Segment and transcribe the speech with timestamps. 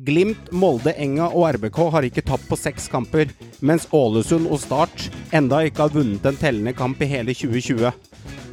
[0.00, 3.28] Glimt, Molde, Enga og RBK har ikke tapt på seks kamper,
[3.60, 7.90] mens Ålesund og Start enda ikke har vunnet en tellende kamp i hele 2020.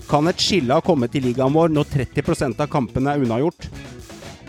[0.09, 3.69] Kan et skille ha kommet i ligaen vår når 30% av kampene er unnagjort?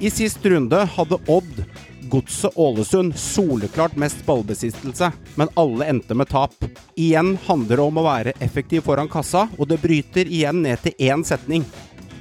[0.03, 1.63] I sist runde hadde Odd,
[2.11, 6.57] Godset Ålesund soleklart mest ballbesittelse, men alle endte med tap.
[6.99, 10.99] Igjen handler det om å være effektiv foran kassa, og det bryter igjen ned til
[11.13, 11.69] én setning.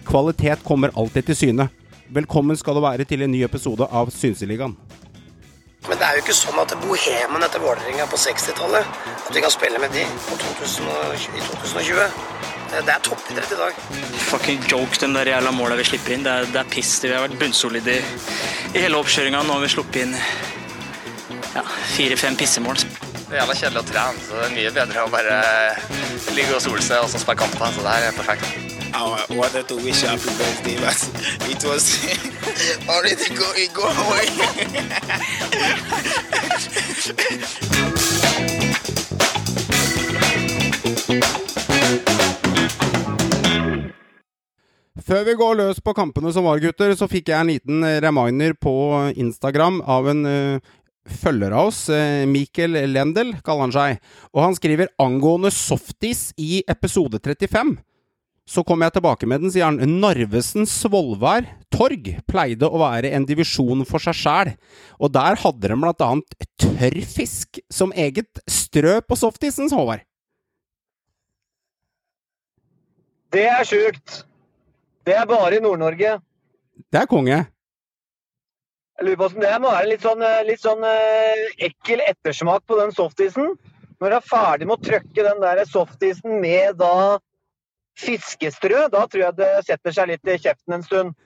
[0.06, 1.70] Kvalitet kommer alltid til syne.
[2.08, 4.78] Velkommen skal du være til en ny episode av Synseligaen.
[5.88, 8.88] Men det er jo ikke sånn at bohemen etter Vålerenga på 60-tallet
[9.28, 10.88] At vi kan spille med de 2020,
[11.36, 12.00] i 2020.
[12.72, 13.82] Det er toppidrett i dag.
[14.28, 16.24] Fucking joke, de der jævla måla vi slipper inn.
[16.24, 16.94] Det er, det er piss.
[17.04, 18.16] Vi har vært bunnsolide i,
[18.72, 19.44] i hele oppkjøringa.
[19.44, 21.66] Nå har vi sluppet inn ja,
[21.98, 22.80] fire-fem pissemål.
[22.80, 25.38] Det er jævla kjedelig å trene, så det er mye bedre å bare
[26.40, 27.76] ligge og sole seg og så spille kamper.
[27.76, 28.77] Så det her er perfekt.
[28.94, 30.96] I wanted to wish you happy birthday, but
[31.52, 31.98] it was
[32.90, 34.28] already going go away.
[45.08, 48.52] Før vi går løs på kampene som var, gutter, så fikk jeg en liten reminder
[48.60, 48.74] på
[49.16, 50.60] Instagram av en uh,
[51.08, 51.86] følger av oss.
[51.88, 54.02] Uh, Mikkel Lendel kaller han seg.
[54.36, 57.78] Og han skriver angående softis i episode 35.
[58.48, 60.00] Så kom jeg tilbake med den, sier han.
[60.00, 64.54] Narvesen Svolvær Torg pleide å være en divisjon for seg sjæl,
[65.04, 70.06] og der hadde de blant annet tørrfisk som eget strø på softisen, Håvard.
[73.36, 74.24] Det er sjukt.
[75.04, 76.18] Det er bare i Nord-Norge.
[76.88, 77.44] Det er konge.
[78.98, 82.80] Jeg lurer på om det må være litt sånn, litt sånn uh, ekkel ettersmak på
[82.80, 83.52] den softisen.
[84.00, 87.20] Når du er ferdig med å trøkke den der softisen med da
[87.98, 91.18] fiskestrø, da tror jeg det setter seg litt i kjeften en stund.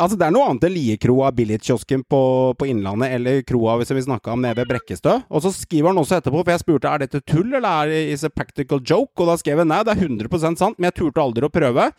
[0.00, 2.20] Altså, det er noe annet enn Liekroa Billigkiosken på,
[2.56, 5.18] på Innlandet, eller kroa hvis vi snakka om nede ved Brekkestø.
[5.28, 8.24] Og så skriver han også etterpå, for jeg spurte er dette tull, eller er det
[8.24, 9.12] a practical joke?
[9.20, 11.90] Og da skrev han nei, det er 100% sant, men jeg turte aldri å prøve.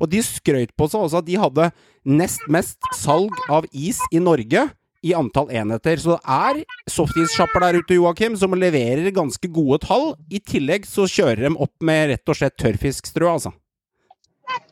[0.00, 1.68] Og de skrøt på seg også at de hadde
[2.08, 4.64] nest mest salg av is i Norge
[5.02, 6.00] i antall enheter.
[6.00, 10.14] Så det er softis-sjapper der ute, Joakim, som leverer ganske gode tall.
[10.32, 13.52] I tillegg så kjører de opp med rett og slett tørrfiskstrø, altså.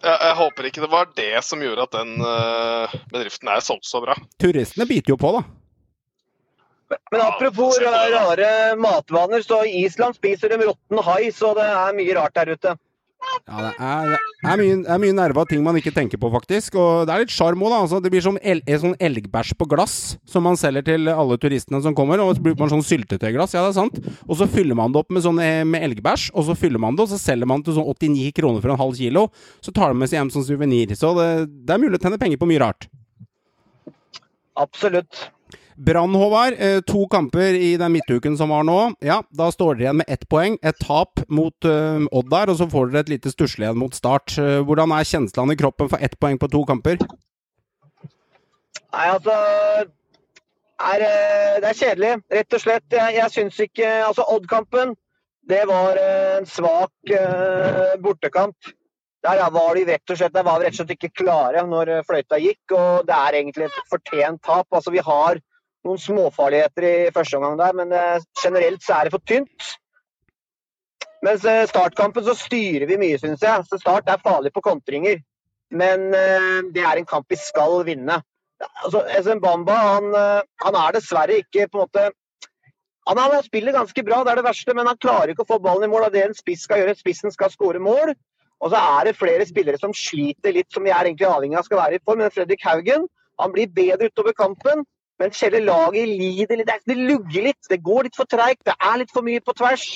[0.01, 3.89] Jeg, jeg, håper ikke det var det som gjorde at den uh, bedriften er solgt
[3.89, 4.17] så bra.
[4.41, 5.43] Turistene biter jo på, da.
[7.13, 12.17] Men apropos rare matvaner, så i Island spiser de råtten hai, så det er mye
[12.19, 12.75] rart der ute.
[13.51, 14.11] Ja, det er,
[14.41, 16.77] det er mye, det er mye nerva ting man ikke tenker på, faktisk.
[16.79, 17.81] Og det er litt sjarm òg, da.
[17.85, 19.97] Altså, det blir som el, sånn elgbæsj på glass
[20.29, 22.23] som man selger til alle turistene som kommer.
[22.23, 23.99] Og så bruker man sånn syltetøyglass, ja det er sant.
[24.29, 27.09] Og så fyller man det opp med, sånn, med elgbæsj, og så fyller man det,
[27.09, 29.27] og så selger man det til sånn 89 kroner for en halv kilo.
[29.65, 30.95] Så tar de med seg hjem som suvenir.
[30.99, 31.29] Så det,
[31.67, 32.89] det er mulig å tjene penger på mye rart.
[34.61, 35.27] Absolutt.
[35.81, 36.59] Brann, Håvard.
[36.87, 38.79] To kamper i den midtuken som var nå.
[39.01, 40.59] Ja, Da står dere igjen med ett poeng.
[40.61, 43.97] Et tap mot uh, Odd der, og så får dere et lite stusslig igjen mot
[43.97, 44.35] Start.
[44.37, 47.01] Uh, hvordan er kjenslene i kroppen for ett poeng på to kamper?
[48.91, 49.33] Nei, altså
[50.81, 51.07] er,
[51.63, 52.89] Det er kjedelig, rett og slett.
[52.93, 54.95] Jeg, jeg syns ikke Altså, Odd-kampen,
[55.49, 58.75] det var en svak uh, bortekamp.
[59.25, 62.03] Der var de rett og slett, der var vi rett og slett ikke klare når
[62.09, 64.69] fløyta gikk, og det er egentlig et fortjent tap.
[64.73, 65.41] Altså, vi har
[65.87, 69.71] noen småfarligheter i første omgang der, men eh, generelt så er det for tynt.
[71.25, 73.67] Mens eh, startkampen så styrer vi mye, syns jeg.
[73.69, 75.21] Så Start er farlig på kontringer.
[75.71, 78.21] Men eh, det er en kamp vi skal vinne.
[78.85, 80.11] Altså, SM Bamba han,
[80.61, 82.11] han, er dessverre ikke på en måte
[83.09, 85.57] han, han spiller ganske bra, det er det verste, men han klarer ikke å få
[85.65, 86.11] ballen i mål.
[86.11, 88.13] og Det en spiss skal gjøre, spissen skal skåre mål.
[88.61, 91.65] Og så er det flere spillere som sliter litt, som vi er egentlig avhengig av
[91.65, 92.21] skal være i form.
[92.21, 93.09] Men Fredrik Haugen
[93.41, 94.85] han blir bedre utover kampen.
[95.21, 96.73] Men selve laget lider litt.
[96.89, 97.63] Det lugger litt.
[97.69, 98.65] Det går litt for treigt.
[98.65, 99.87] Det er litt for mye på tvers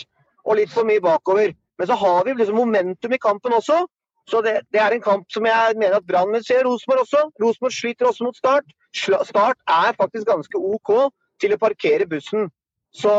[0.44, 1.54] og litt for mye bakover.
[1.78, 3.86] Men så har vi liksom momentum i kampen også.
[4.28, 6.58] Så det, det er en kamp som jeg mener at Brann vil se.
[6.64, 7.22] Rosenborg også.
[7.42, 8.68] Rosenborg sliter også mot Start.
[8.94, 10.92] Start er faktisk ganske OK
[11.40, 12.50] til å parkere bussen.
[12.92, 13.14] Så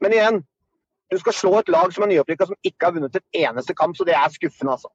[0.00, 0.44] Men igjen.
[1.10, 3.96] Du skal slå et lag som er nyopprykka, som ikke har vunnet et eneste kamp.
[3.96, 4.90] Så det er skuffende, altså.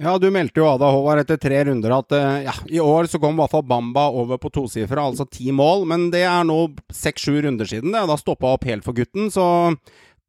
[0.00, 2.14] Ja, du meldte jo deg, Håvard, etter tre runder at
[2.46, 5.84] ja, i år så kom i hvert fall Bamba over på tosifra, altså ti mål.
[5.90, 6.56] Men det er nå
[6.96, 8.06] seks-sju runder siden det.
[8.08, 9.28] Da stoppa opp helt for gutten.
[9.34, 9.44] Så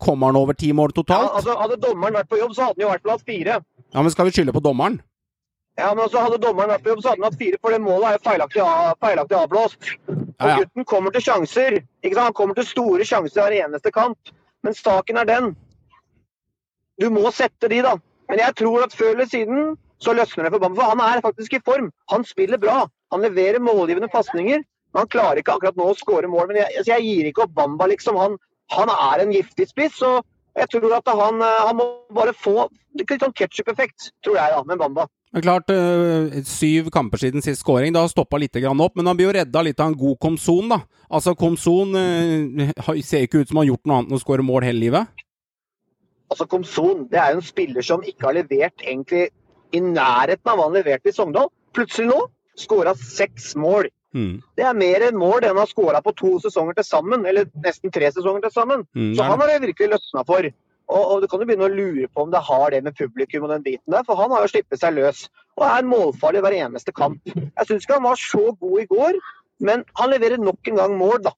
[0.04, 1.30] kommer han over ti mål totalt?
[1.30, 3.58] Ja, altså Hadde dommeren vært på jobb, så hadde han jo vært hatt fire.
[3.94, 5.00] Ja, Men skal vi skylde på dommeren?
[5.80, 7.82] Ja, men altså Hadde dommeren vært på jobb, så hadde han hatt fire, for det
[7.82, 8.66] målet er jo feilaktig,
[9.02, 9.92] feilaktig avblåst.
[10.12, 10.56] Og ja, ja.
[10.60, 11.80] gutten kommer til sjanser.
[12.04, 12.26] ikke sant?
[12.28, 14.34] Han kommer til store sjanser hver eneste kamp.
[14.64, 15.54] Men saken er den.
[17.00, 17.96] Du må sette de, da.
[18.34, 20.82] Men jeg tror at før eller siden så løsner det for Bamba.
[20.82, 21.92] For han er faktisk i form.
[22.10, 22.88] Han spiller bra.
[23.14, 24.64] Han leverer målgivende pasninger.
[24.98, 26.48] Han klarer ikke akkurat nå å skåre mål.
[26.50, 28.18] Men jeg, altså, jeg gir ikke opp Bamba, liksom.
[28.18, 28.40] Han,
[28.74, 30.02] han er en giftig spiss.
[30.02, 30.26] og
[30.58, 34.64] jeg tror at han, eh, han må bare få litt sånn ketsjup-effekt, tror jeg, da,
[34.70, 35.08] med Bamba.
[35.34, 37.94] Men klart, øh, syv kamper siden sist scoring.
[37.94, 40.70] Det har stoppa litt opp, men han blir jo redda litt av en god Komson,
[40.70, 40.82] da.
[41.10, 44.46] Altså, Komson øh, ser ikke ut som han har gjort noe annet enn å skåre
[44.46, 45.24] mål hele livet.
[46.34, 49.28] Altså, Komson det er jo en spiller som ikke har levert egentlig
[49.74, 51.52] i nærheten av hva han leverte i Sogndal.
[51.78, 52.20] Plutselig nå
[52.60, 53.90] skåra seks mål.
[54.14, 54.36] Mm.
[54.58, 57.48] Det er mer enn mål det han har skåra på to sesonger til sammen, eller
[57.64, 58.84] nesten tre sesonger til sammen.
[58.94, 60.50] Mm, Så han har det virkelig løsna for.
[60.94, 63.48] Og, og Du kan jo begynne å lure på om det har det med publikum
[63.48, 65.26] og den biten der, for han har jo slippet seg løs.
[65.58, 67.22] Og er målfarlig hver eneste kamp.
[67.26, 69.18] Jeg syns ikke han var så god i går,
[69.64, 71.34] men han leverer nok en gang mål, da.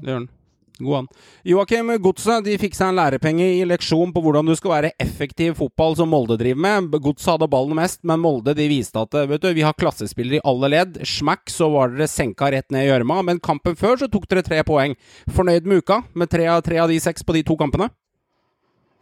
[0.00, 0.30] Det gjør han.
[0.78, 1.08] God an.
[1.46, 6.10] Joakim Godset seg en lærepenge i leksjon på hvordan du skal være effektiv fotball som
[6.10, 6.88] Molde driver med.
[7.04, 10.44] Godset hadde ballen mest, men Molde de viste at vet du, vi har klassespillere i
[10.44, 10.98] alle ledd.
[11.06, 13.20] Smack, så var dere senka rett ned i gjørma.
[13.30, 14.96] Men kampen før så tok dere tre poeng.
[15.30, 16.02] Fornøyd med uka?
[16.18, 17.90] Med tre av, tre av de seks på de to kampene?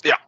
[0.05, 0.21] Ja.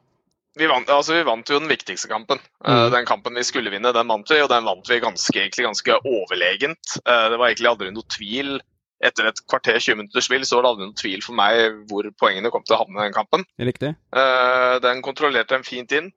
[0.57, 2.39] Vi vant, altså, vi vant jo den viktigste kampen.
[2.65, 2.91] Eh, Mm.
[2.93, 6.01] den kampen vi skulle vinne, den vant vi, og den vant vi ganske, egentlig ganske
[6.07, 6.97] overlegent.
[7.05, 8.61] Eh, det var egentlig aldri noe tvil.
[9.05, 12.07] Etter et kvarter 20 minutters spill så var det aldri noen tvil for meg hvor
[12.21, 13.43] poengene kom til å havne i den kampen.
[13.59, 13.95] Riktig.
[14.15, 16.13] Uh, den kontrollerte dem fint inn.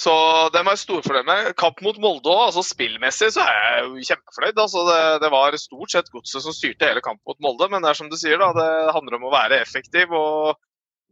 [0.00, 0.12] Så
[0.54, 1.50] den var jeg storfornøyd med.
[1.60, 4.60] Kamp mot Molde òg, altså spillmessig så er jeg jo kjempefornøyd.
[4.62, 7.92] Altså det, det var stort sett godset som styrte hele kampen mot Molde, men det
[7.92, 10.14] er som du sier, da, det handler om å være effektiv.
[10.16, 10.56] og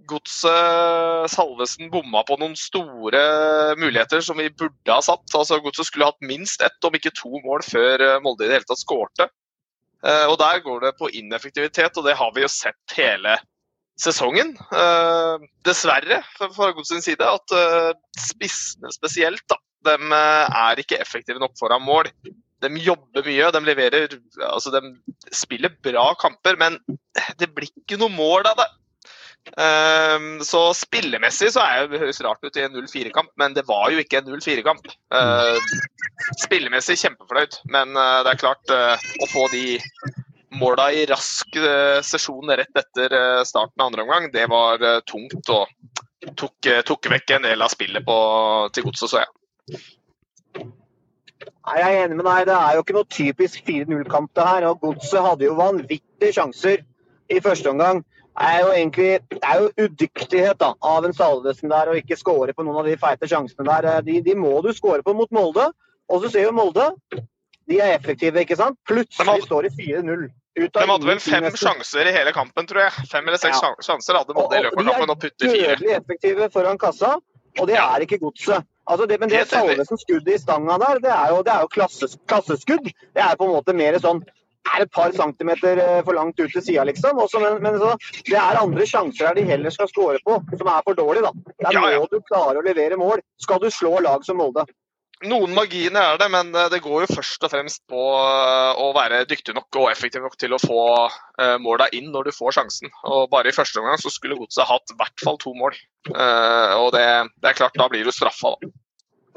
[0.08, 3.20] Godset Salvesen bomma på noen store
[3.76, 5.26] muligheter som vi burde ha satt.
[5.36, 8.70] Altså Godset skulle hatt minst ett, om ikke to mål, før Molde i det hele
[8.70, 9.28] tatt skårte.
[10.04, 13.36] Eh, Og Der går det på ineffektivitet, og det har vi jo sett hele
[13.98, 14.54] sesongen.
[14.72, 19.58] Eh, dessverre, fra sin side, at eh, spissene spesielt, da,
[19.88, 22.10] de er ikke effektive nok foran mål.
[22.62, 24.80] De jobber mye, de leverer Altså, de
[25.34, 26.78] spiller bra kamper, men
[27.38, 28.68] det blir ikke noe mål av det.
[29.58, 33.88] Ehm, så spillemessig så er det høres rart ut i en 0-4-kamp, men det var
[33.92, 34.90] jo ikke en 0-4-kamp.
[36.42, 39.78] spillemessig kjempeflaut, men eh, det er klart eh, å få de
[40.50, 45.00] måla i rask uh, sesjon rett etter eh, starten av andre omgang, det var eh,
[45.08, 45.68] tungt og
[46.36, 48.18] tok, eh, tok vekk en del av spillet på,
[48.74, 49.82] til godset, så jeg.
[51.68, 52.46] Nei, Jeg er enig med deg.
[52.48, 54.66] Det er jo ikke noe typisk 4-0-kamp det her.
[54.70, 56.80] og Godset hadde jo vanvittige sjanser
[57.28, 58.00] i første omgang.
[58.38, 62.54] Er jo egentlig det er jo udyktighet da, av en Salvesen der å ikke skåre
[62.54, 64.02] på noen av de feite sjansene der.
[64.06, 65.70] De, de må du skåre på mot Molde.
[66.08, 66.92] Og så ser jo Molde
[67.68, 68.78] de er effektive, ikke sant?
[68.88, 70.28] Plutselig står det 4-0.
[70.58, 73.04] De hadde vel fem sjanser i hele kampen, tror jeg.
[73.10, 73.74] Fem eller seks Ja.
[73.84, 75.76] sjanser hadde Molde i løpet av kampen og putte De er fire.
[75.76, 77.10] dødelig effektive foran kassa,
[77.60, 77.84] og det Ja.
[77.94, 78.64] er ikke godset.
[78.88, 81.68] Altså det, men det Salvesen skuddet i stanga der, det er jo, det er jo
[81.68, 82.84] klasses, klasseskudd.
[82.88, 84.24] Det er på en måte mer sånn
[84.66, 87.18] er et par centimeter eh, for langt ut til sida, liksom.
[87.24, 87.94] Også, men men så,
[88.28, 91.54] det er andre sjanser der de heller skal score på, som er for dårlige, da.
[91.64, 92.02] Der Ja, ja.
[92.02, 93.24] må du klare å levere mål.
[93.42, 94.66] Skal du slå lag som Molde.
[95.26, 98.92] Noen marginer er det, men eh, det går jo først og fremst på eh, å
[98.94, 100.82] være dyktig nok og effektiv nok til å få
[101.62, 102.90] måla inn når du får sjansen.
[103.06, 105.74] Og Bare i første omgang så skulle Godset hatt i hvert fall to mål.
[106.10, 107.04] Og det,
[107.38, 108.56] det er klart, da blir du straffa.
[108.58, 108.70] da.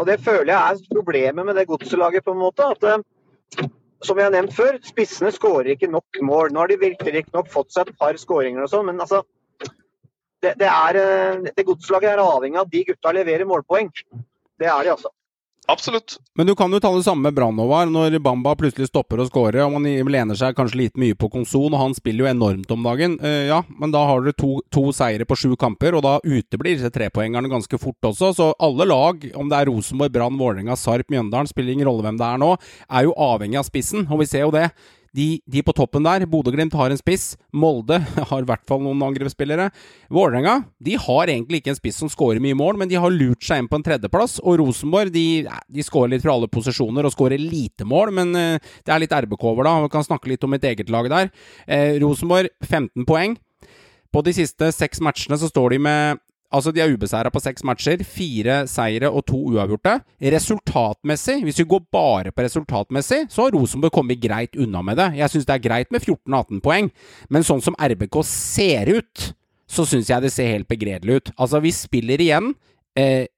[0.02, 2.66] Og det føler jeg er problemet med det godselaget, på en måte.
[2.74, 3.70] at
[4.06, 6.52] som jeg har nevnt før, spissene skårer ikke nok mål.
[6.52, 9.22] Nå har de virkelig nok fått seg et par skåringer og sånn, men altså
[10.42, 13.92] det, det, eh, det godslaget er avhengig av at de gutta leverer målpoeng.
[14.62, 15.12] Det er de, altså.
[15.72, 16.18] Absolutt.
[16.36, 19.64] Men du kan jo ta det samme med Brann, når Bamba plutselig stopper å skåre,
[19.64, 22.84] og man lener seg kanskje litt mye på Konson, og han spiller jo enormt om
[22.84, 23.16] dagen.
[23.24, 26.76] Uh, ja, men da har dere to, to seire på sju kamper, og da uteblir
[26.76, 28.34] disse trepoengerne ganske fort også.
[28.36, 32.20] Så alle lag, om det er Rosenborg, Brann, Vålerenga, Sarp, Mjøndalen, spiller ingen rolle hvem
[32.20, 32.56] det er nå,
[32.92, 34.68] er jo avhengig av spissen, og vi ser jo det.
[35.16, 37.36] De, de på toppen der, Bodø-Glimt har en spiss.
[37.52, 38.00] Molde
[38.30, 39.68] har i hvert fall noen angrepsspillere.
[40.14, 43.44] Vålerenga de har egentlig ikke en spiss som skårer mye mål, men de har lurt
[43.46, 44.40] seg inn på en tredjeplass.
[44.46, 48.74] Og Rosenborg de, de skårer litt fra alle posisjoner og skårer lite mål, men eh,
[48.86, 49.78] det er litt RBK over da.
[49.86, 51.32] Vi kan snakke litt om mitt eget lag der.
[51.68, 53.38] Eh, Rosenborg 15 poeng.
[54.12, 56.20] På de siste seks matchene så står de med
[56.52, 58.04] Altså, de er ubeseira på seks matcher.
[58.04, 59.98] Fire seire og to uavgjorte.
[60.34, 65.12] Resultatmessig, hvis vi går bare på resultatmessig, så har Rosenborg kommet greit unna med det.
[65.20, 66.90] Jeg syns det er greit med 14-18 poeng,
[67.32, 69.32] men sånn som RBK ser ut,
[69.72, 71.34] så syns jeg det ser helt begredelig ut.
[71.38, 72.52] Altså, vi spiller igjen
[73.00, 73.30] eh,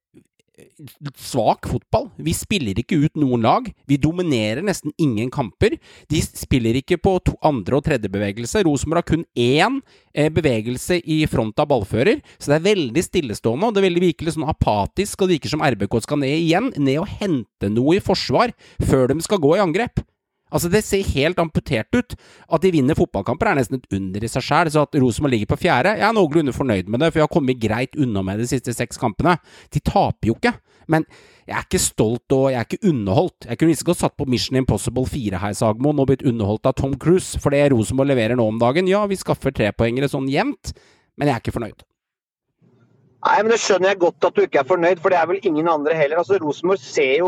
[1.17, 2.09] svak fotball.
[2.21, 3.67] Vi spiller ikke ut noen lag.
[3.89, 5.75] Vi dominerer nesten ingen kamper.
[6.11, 8.63] De spiller ikke på to, andre og tredjebevegelse.
[8.67, 9.79] Rosenborg har kun én
[10.13, 13.67] eh, bevegelse i front av ballfører, så det er veldig stillestående.
[13.67, 16.71] og Det er veldig virkelig sånn apatisk, og det virker som RBK skal ned igjen.
[16.77, 20.05] Ned og hente noe i forsvar før de skal gå i angrep.
[20.53, 22.15] Altså, det ser helt amputert ut.
[22.53, 24.71] At de vinner fotballkamper er nesten et under i seg sjæl.
[24.73, 27.33] Så at Rosenborg ligger på fjerde, jeg er noenlunde fornøyd med det, for jeg har
[27.33, 29.35] kommet greit unna med de siste seks kampene.
[29.73, 30.53] De taper jo ikke.
[30.91, 31.05] Men
[31.47, 33.47] jeg er ikke stolt og jeg er ikke underholdt.
[33.47, 36.75] Jeg kunne like godt satt på Mission Impossible 4 her, Sagmoen, og blitt underholdt av
[36.79, 37.39] Tom Cruise.
[37.39, 40.75] For det Rosenborg leverer nå om dagen, ja, vi skaffer trepoengere sånn jevnt,
[41.17, 41.83] men jeg er ikke fornøyd.
[43.23, 45.39] Nei, men Det skjønner jeg godt at du ikke er fornøyd, for det er vel
[45.47, 46.19] ingen andre heller.
[46.19, 47.23] Altså, Rosenborg ser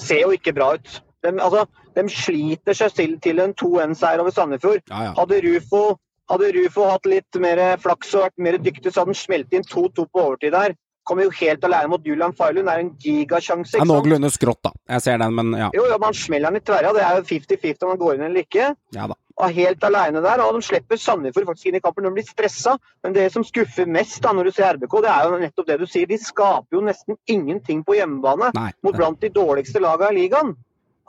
[0.00, 1.00] ser jo ikke bra ut.
[1.24, 4.82] De, altså, de sliter seg til, til en 2-1-seier over Sandefjord.
[4.90, 5.12] Ja, ja.
[5.18, 5.84] Hadde Rufo,
[6.30, 9.66] hadde Rufo hatt litt mer flaks og vært mer dyktig, så hadde han smelt inn
[9.68, 10.76] 2-2 på overtid der.
[11.04, 12.64] Kommer jo helt alene mot Julian Failund.
[12.64, 13.74] Det er en gigasjanse.
[13.76, 13.90] Sant?
[13.90, 14.72] noenlunde skrått, da.
[14.94, 15.68] Jeg ser den, men ja.
[15.76, 16.94] Jo, ja, man smeller den i tverra.
[16.96, 18.70] Det er jo 50-50 om man går inn eller ikke.
[18.96, 19.18] Ja da.
[19.34, 20.40] Og helt alene der.
[20.46, 22.06] Og de slipper Sandefjord faktisk inn i kampen.
[22.08, 22.78] De blir stressa.
[23.04, 25.78] Men det som skuffer mest da når du ser RBK, det er jo nettopp det
[25.82, 26.08] du sier.
[26.08, 28.70] De skaper jo nesten ingenting på hjemmebane Nei.
[28.86, 30.54] mot blant de dårligste lagene i ligaen.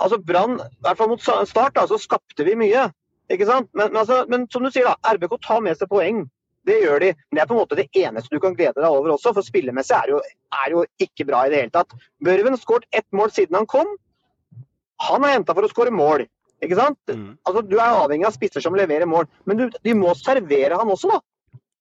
[0.02, 2.90] Altså Brann, i hvert fall mot Start, da, så skapte vi mye.
[3.32, 3.70] Ikke sant?
[3.74, 5.16] Men, men, altså, men som du sier, da.
[5.16, 6.26] RBK tar med seg poeng.
[6.66, 7.12] Det gjør de.
[7.30, 9.46] Men det er på en måte det eneste du kan glede deg over også, for
[9.46, 10.22] spillemessig er det jo,
[10.60, 11.94] er jo ikke bra i det hele tatt.
[12.26, 13.92] Børven skåret ett mål siden han kom.
[15.06, 16.26] Han er henta for å skåre mål.
[16.64, 17.00] Ikke sant?
[17.12, 17.36] Mm.
[17.46, 20.92] Altså, Du er avhengig av spisser som leverer mål, men du, de må servere han
[20.92, 21.22] også, da.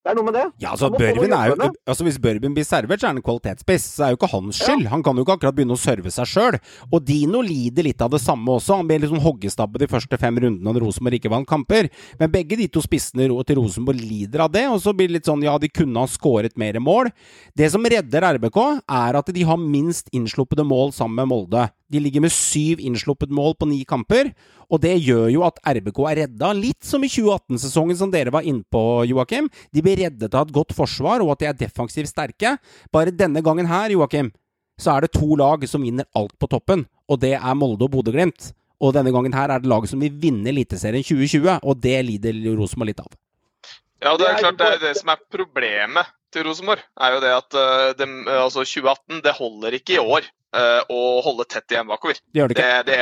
[0.04, 0.42] Det er noe med det.
[0.60, 3.86] Ja, altså, er jo, altså Hvis Børven blir servert, så er han en kvalitetsspiss.
[3.96, 4.82] Så er jo ikke hans skyld.
[4.92, 6.58] Han kan jo ikke akkurat begynne å serve seg sjøl.
[6.90, 8.82] Og Dino lider litt av det samme også.
[8.82, 11.88] Han ble sånn hoggestabbe de første fem rundene når Rosenborg ikke vant kamper.
[12.20, 14.66] Men begge de to spissene til Rosenborg lider av det.
[14.68, 17.08] Og så blir det litt sånn ja, de kunne ha skåret mer mål.
[17.56, 21.64] Det som redder RBK, er at de har minst innsluppede mål sammen med Molde.
[21.88, 24.34] De ligger med syv innsluppet mål på ni kamper.
[24.70, 28.46] Og det gjør jo at RBK er redda, litt som i 2018-sesongen som dere var
[28.46, 29.50] innpå, Joakim.
[29.74, 32.56] De blir reddet av et godt forsvar, og at de er defensivt sterke.
[32.94, 34.32] Bare denne gangen her, Joakim,
[34.80, 37.94] så er det to lag som vinner alt på toppen, og det er Molde og
[37.94, 38.52] Bodø-Glimt.
[38.82, 42.40] Og denne gangen her er det laget som vil vinne Eliteserien 2020, og det lider
[42.58, 43.12] Rosenborg litt av.
[44.04, 46.82] Ja, det er klart det er det som er problemet til Rosenborg.
[47.00, 47.56] er jo det at
[48.00, 52.18] de, eh, altså 2018 det holder ikke i år eh, å holde tett igjen bakover.
[52.32, 52.82] Det det ikke.
[52.88, 52.98] Det,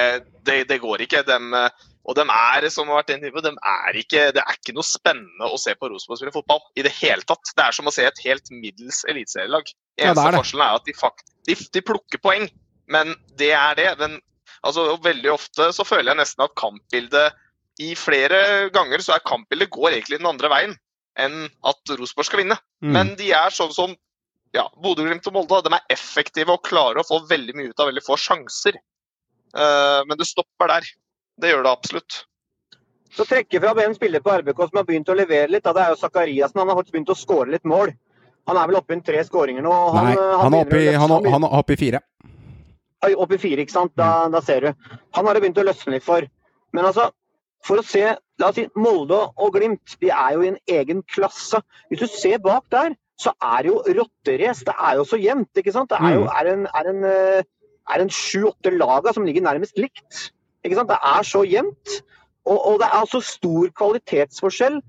[0.47, 1.23] det, det, går ikke.
[1.29, 4.59] Dem, eh, og de er, som har vært inne på, de er ikke, det er
[4.59, 7.55] ikke noe spennende å se på Rosenborg spille fotball i det hele tatt.
[7.55, 9.71] Det er som å se et helt middels eliteserielag.
[10.01, 12.49] Ja, Eneste er forskjellen er at de, fakt, de, de plukker poeng,
[12.93, 13.89] men det er det.
[14.03, 14.19] Den,
[14.61, 17.39] altså, veldig ofte så føler jeg nesten at kampbildet
[17.81, 20.75] i flere ganger så er kampbildet går egentlig den andre veien
[21.21, 22.57] enn at Rosenborg skal vinne.
[22.85, 22.93] Mm.
[22.97, 23.95] Men de er sånn som
[24.53, 25.63] ja, Bodø-Glimt og Molde.
[25.65, 28.77] De er effektive og klarer å få veldig mye ut av veldig få sjanser.
[29.57, 30.87] Uh, men det stopper der.
[31.41, 32.19] Det gjør det absolutt.
[33.13, 35.65] Så trekker jeg fram en spiller på RBK som har begynt å levere litt.
[35.65, 35.75] Da.
[35.77, 36.61] Det er jo Zakariassen.
[36.63, 37.93] Han har faktisk begynt å skåre litt mål.
[38.49, 39.73] Han er vel oppe i tre skåringer nå.
[39.73, 42.01] og Nei, eh, han oppe i, han, er- han er oppe i fire.
[43.03, 43.93] Oi, Opp i fire, ikke sant.
[43.99, 44.97] Da, da ser du.
[45.19, 46.25] Han har det begynt å løsne litt for.
[46.73, 47.09] Men altså,
[47.67, 48.05] for å se
[48.41, 51.61] La oss si Molde og Glimt, de er jo i en egen klasse.
[51.91, 54.65] Hvis du ser bak der, så er det jo rotterace.
[54.67, 55.91] Det er jo så jevnt, ikke sant.
[55.93, 56.33] Det er jo Mm.
[56.39, 57.43] er en, er en, eh,
[57.95, 60.33] er en sju-åtte laga som ligger nærmest likt.
[60.65, 60.91] Ikke sant?
[60.91, 62.03] Det er så jevnt.
[62.47, 64.81] Og, og det er altså stor kvalitetsforskjell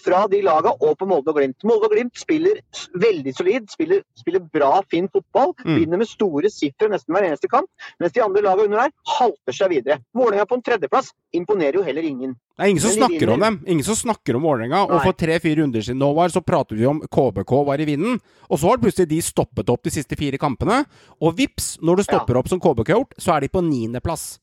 [0.00, 1.64] fra de laga og på Molde og Glimt.
[1.66, 2.60] Molde og Glimt spiller
[3.00, 5.54] veldig solid, spiller, spiller bra, fin fotball.
[5.64, 5.76] Mm.
[5.80, 7.70] Vinner med store sifre nesten hver eneste kamp.
[8.02, 10.00] Mens de andre lagene under der halter seg videre.
[10.16, 12.36] Vålerenga på en tredjeplass imponerer jo heller ingen.
[12.54, 13.58] Det er ingen som de snakker om dem.
[13.66, 14.84] Ingen som snakker om Vålerenga.
[14.86, 18.20] Og for tre-fire runder siden nå var, så pratet vi om KBK var i vinden.
[18.50, 20.84] Og så har plutselig de stoppet opp de siste fire kampene.
[21.20, 24.38] Og vips, når du stopper opp som KBK har gjort, så er de på niendeplass.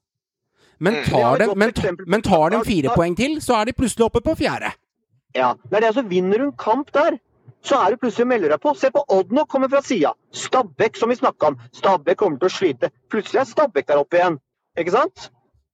[0.81, 1.05] Men Mm.
[1.05, 1.71] Tar de, men,
[2.07, 4.71] men tar de fire poeng til, så er de plutselig oppe på fjerde.
[5.37, 5.93] Ja, det er det.
[5.95, 7.17] Så vinner en kamp der,
[7.63, 8.73] så er du plutselig melder deg på.
[8.77, 10.13] Se på Odd nå, kommer fra sida.
[10.33, 11.59] Stabæk, som vi snakka om.
[11.77, 12.89] Stabæk kommer til å slite.
[13.13, 14.39] Plutselig er Stabæk der oppe igjen.
[14.77, 15.29] Ikke sant?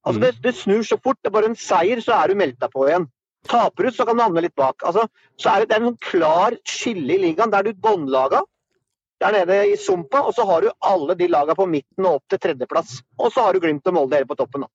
[0.06, 0.24] Altså, Mm.
[0.24, 1.18] det, det snur så fort.
[1.22, 3.08] Det er bare en seier, så er du meldt deg på igjen.
[3.48, 4.82] Taper du, så kan du havne litt bak.
[4.84, 7.50] Altså, så er det, det er en sånn klar skille i ligaen.
[7.50, 8.42] Der er du båndlaga
[9.20, 12.28] der nede i sumpa, og så har du alle de laga på midten og opp
[12.30, 13.00] til tredjeplass.
[13.18, 14.62] Og så har du Glimt og Molde hele på toppen.
[14.62, 14.68] da.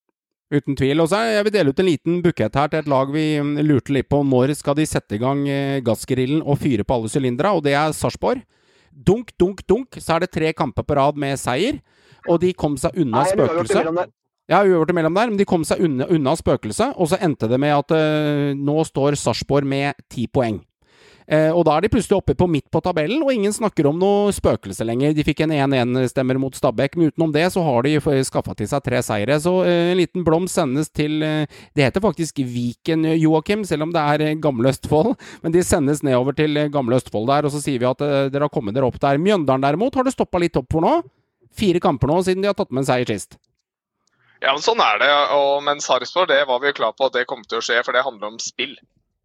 [0.54, 1.02] Uten tvil.
[1.02, 3.56] Og så jeg vil dele ut en liten bukett her til et lag vi mm,
[3.66, 4.22] lurte litt på.
[4.28, 7.56] Når skal de sette i gang eh, gassgrillen og fyre på alle sylindere?
[7.58, 8.44] Og det er Sarpsborg.
[8.94, 11.80] Dunk, dunk, dunk, så er det tre kamper på rad med seier.
[12.30, 13.90] Og de kom seg unna spøkelset.
[14.52, 16.94] Ja, uavgjort imellom der, men de kom seg unna, unna spøkelset.
[17.00, 20.60] Og så endte det med at uh, nå står Sarpsborg med ti poeng.
[21.28, 24.00] Eh, og da er de plutselig oppe på midt på tabellen, og ingen snakker om
[24.00, 25.16] noe spøkelse lenger.
[25.16, 27.96] De fikk en 1-1-stemmer mot Stabæk, men utenom det så har de
[28.28, 29.40] skaffa til seg tre seire.
[29.44, 33.96] Så eh, en liten blomst sendes til eh, Det heter faktisk Viken, Joakim, selv om
[33.96, 35.14] det er Gamle Østfold.
[35.46, 38.54] Men de sendes nedover til Gamle Østfold der, og så sier vi at dere har
[38.54, 39.22] kommet dere opp der.
[39.22, 41.00] Mjøndalen derimot har det stoppa litt opp for nå.
[41.54, 43.38] Fire kamper nå siden de har tatt med en seier sist.
[44.44, 45.12] Ja, men sånn er det.
[45.38, 47.96] Og, men Sarpsborg det var vi klar på at det kom til å skje, for
[47.96, 48.74] det handler om spill.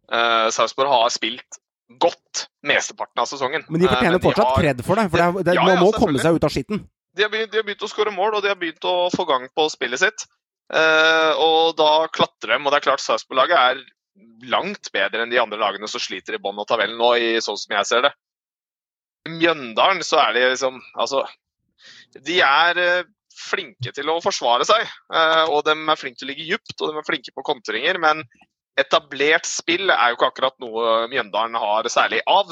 [0.09, 1.59] Uh, Sarpsborg har spilt
[1.97, 3.63] godt mesteparten av sesongen.
[3.69, 5.75] Men de Eh, fortjener fortsatt har- kred for det, for det, er- det, Ja, man
[5.77, 6.87] ja, må komme seg ut av skitten.
[7.15, 9.25] de har, begynt, de har begynt å skåre mål, og de har begynt å få
[9.27, 10.25] gang på spillet sitt.
[10.71, 12.63] Eh, og da klatrer de.
[12.65, 13.83] Og det er klart Sarpsborg-laget er
[14.45, 17.57] langt bedre enn de andre lagene som sliter i bånn av tabellen nå, i, sånn
[17.57, 18.11] som jeg ser det.
[19.27, 21.23] Mjøndalen så er de liksom Altså,
[22.25, 23.03] de er eh,
[23.39, 24.81] flinke til å forsvare seg.
[25.13, 27.99] eh, og de er flinke til å ligge dypt, og de er flinke på kontringer.
[27.99, 28.23] Men
[28.81, 32.51] etablert spill er jo ikke akkurat noe Mjøndalen har særlig av.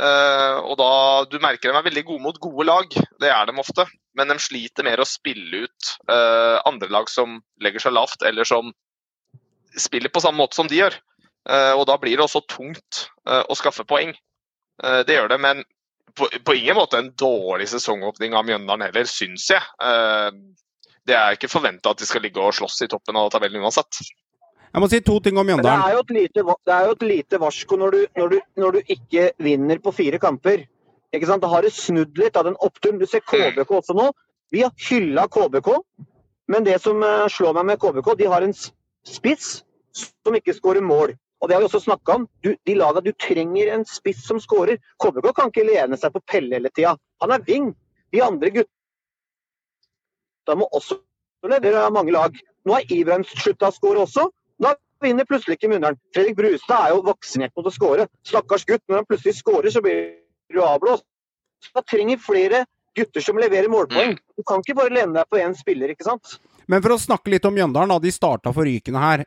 [0.00, 0.90] Uh, og da,
[1.28, 3.86] Du merker de er veldig gode mot gode lag, det er de ofte.
[4.16, 8.48] Men de sliter mer å spille ut uh, andre lag som legger seg lavt, eller
[8.48, 8.72] som
[9.78, 10.96] spiller på samme måte som de gjør.
[11.48, 14.10] Uh, og Da blir det også tungt å skaffe poeng.
[14.80, 15.60] Det gjør det, men
[16.16, 19.62] på, på ingen måte en dårlig sesongåpning av Mjøndalen heller, syns jeg.
[21.06, 24.00] Det er ikke forventa at de skal ligge og slåss i toppen av tabellen uansett.
[24.70, 25.80] Jeg må si to ting om Mjøndalen.
[25.82, 28.38] det er jo et lite, det er jo et lite varsko når du, når, du,
[28.62, 30.62] når du ikke vinner på fire kamper.
[31.10, 31.42] Ikke sant?
[31.42, 33.00] Da har det snudd litt av den oppturen.
[33.00, 34.06] Du ser KBK også nå.
[34.54, 35.68] Vi har hylla KBK,
[36.50, 40.82] men det som eh, slår meg med KBK, de har en spiss som ikke skårer
[40.86, 41.16] mål.
[41.40, 42.28] Og det har vi også snakka om.
[42.44, 44.76] Du, de laga, du trenger en spiss som skårer.
[45.02, 46.94] KBK kan ikke lene seg på Pelle hele tida.
[47.24, 47.74] Han er wing.
[48.14, 48.68] De andre gutta
[50.58, 50.94] må også
[51.48, 52.32] levere mange lag.
[52.66, 54.30] Nå har Ibrahim slutta å skåre også.
[55.00, 56.00] Vinner plutselig ikke Mjøndalen.
[56.14, 58.06] Fredrik Brustad er jo vaksinert mot å skåre.
[58.26, 60.04] Stakkars gutt, når han plutselig skårer, så blir
[60.52, 61.06] du avblåst.
[61.74, 62.64] Da trenger flere
[62.96, 64.16] gutter som leverer målpoeng.
[64.36, 66.38] Du kan ikke bare lene deg på én spiller, ikke sant?
[66.70, 67.98] Men for å snakke litt om Mjøndalen, da.
[68.02, 69.24] De starta forrykende her.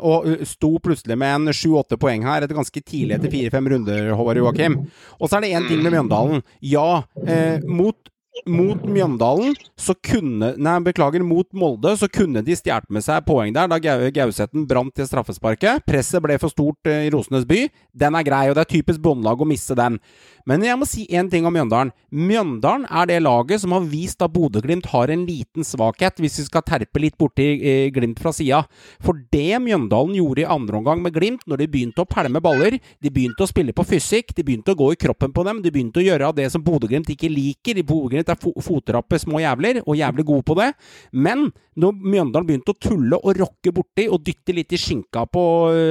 [0.00, 4.12] og uh, sto plutselig med en sju-åtte poeng her etter ganske tidlig etter fire-fem runder,
[4.16, 4.78] Håvard Joakim.
[5.20, 6.44] Og så er det én ting med Mjøndalen.
[6.64, 7.98] Ja, eh, mot
[8.44, 13.52] mot Mjøndalen så kunne Nei, beklager, mot Molde så kunne de stjålet med seg poeng
[13.56, 15.84] der da Gau- Gauseten brant til straffesparket.
[15.88, 17.64] Presset ble for stort eh, i Rosenes by.
[17.96, 19.96] Den er grei, og det er typisk båndlag å misse den.
[20.46, 21.90] Men jeg må si én ting om Mjøndalen.
[22.12, 26.46] Mjøndalen er det laget som har vist at Bodø-Glimt har en liten svakhet, hvis vi
[26.50, 28.62] skal terpe litt borti eh, Glimt fra sida.
[29.02, 32.76] For det Mjøndalen gjorde i andre omgang med Glimt, når de begynte å pælme baller,
[32.78, 35.72] de begynte å spille på fysikk, de begynte å gå i kroppen på dem, de
[35.74, 37.82] begynte å gjøre av det som Bodø-Glimt ikke liker.
[37.86, 40.70] Bodø-Glimt er fo fotrappe små jævler, og jævlig gode på det.
[41.12, 45.44] Men når Mjøndalen begynte å tulle og rokke borti og dytte litt i skinka på,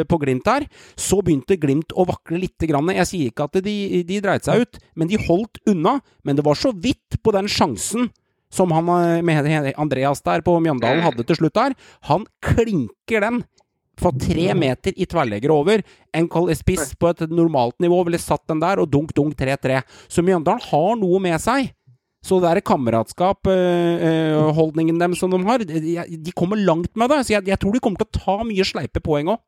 [0.10, 0.68] på Glimt her,
[0.98, 2.94] så begynte Glimt å vakle lite grann.
[2.96, 6.00] Jeg sier ikke at de, de dreit seg ut, men de holdt unna.
[6.26, 8.10] Men det var så vidt på den sjansen
[8.56, 11.76] som han eh, med Andreas der på Mjøndalen hadde til slutt der.
[12.10, 13.44] Han klinker den
[14.00, 15.84] fra tre meter i tverrlegger over.
[16.16, 19.82] En spiss på et normalt nivå ville satt den der, og dunk, dunk, 3-3.
[20.12, 21.72] Så Mjøndalen har noe med seg.
[22.26, 27.20] Så det er kameratskap-holdningen dem som de har, de, kommer langt med det.
[27.28, 29.40] Så jeg, jeg tror de kommer til å ta mye sleipe poeng òg.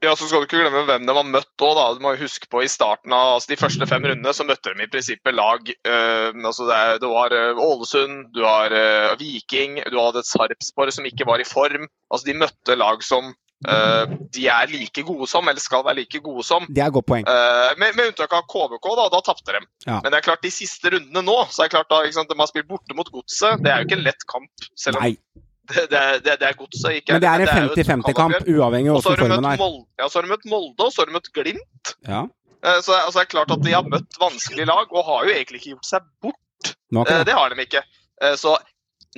[0.00, 1.76] Ja, så skal du ikke glemme hvem de har møtt òg.
[1.98, 4.80] Du må huske på i starten av altså de første fem rundene så møtte de
[4.86, 9.98] i prinsippet lag eh, altså det, Du har eh, Ålesund, du har eh, Viking, du
[10.00, 11.84] hadde et Sarpsborg som ikke var i form.
[12.08, 13.34] Altså De møtte lag som
[13.68, 16.66] eh, de er like gode som, eller skal være like gode som.
[16.68, 17.28] Det er godt poeng.
[17.28, 19.62] Uh, med, med unntak av KBK, da, da tapte de.
[19.86, 20.00] Ja.
[20.00, 22.38] Men det er klart de siste rundene nå, så er det klart da, sant, de
[22.40, 23.62] har spilt borte mot Godset.
[23.64, 25.06] Det er jo ikke en lett kamp, selv om
[25.70, 27.12] det, det, det, det er Godset.
[27.12, 29.60] men det er en 50-50-kamp, uavhengig av du formen er.
[29.60, 31.94] Molde, ja, så har de møtt Molde, og så har de møtt Glimt.
[32.08, 32.24] Ja,
[32.60, 35.34] Eh, Så, altså, det er klart at de har møtt vanskelige lag, og har jo
[35.34, 36.74] egentlig ikke gjort seg bort.
[36.92, 37.82] nå Det har de ikke.
[38.36, 38.56] Så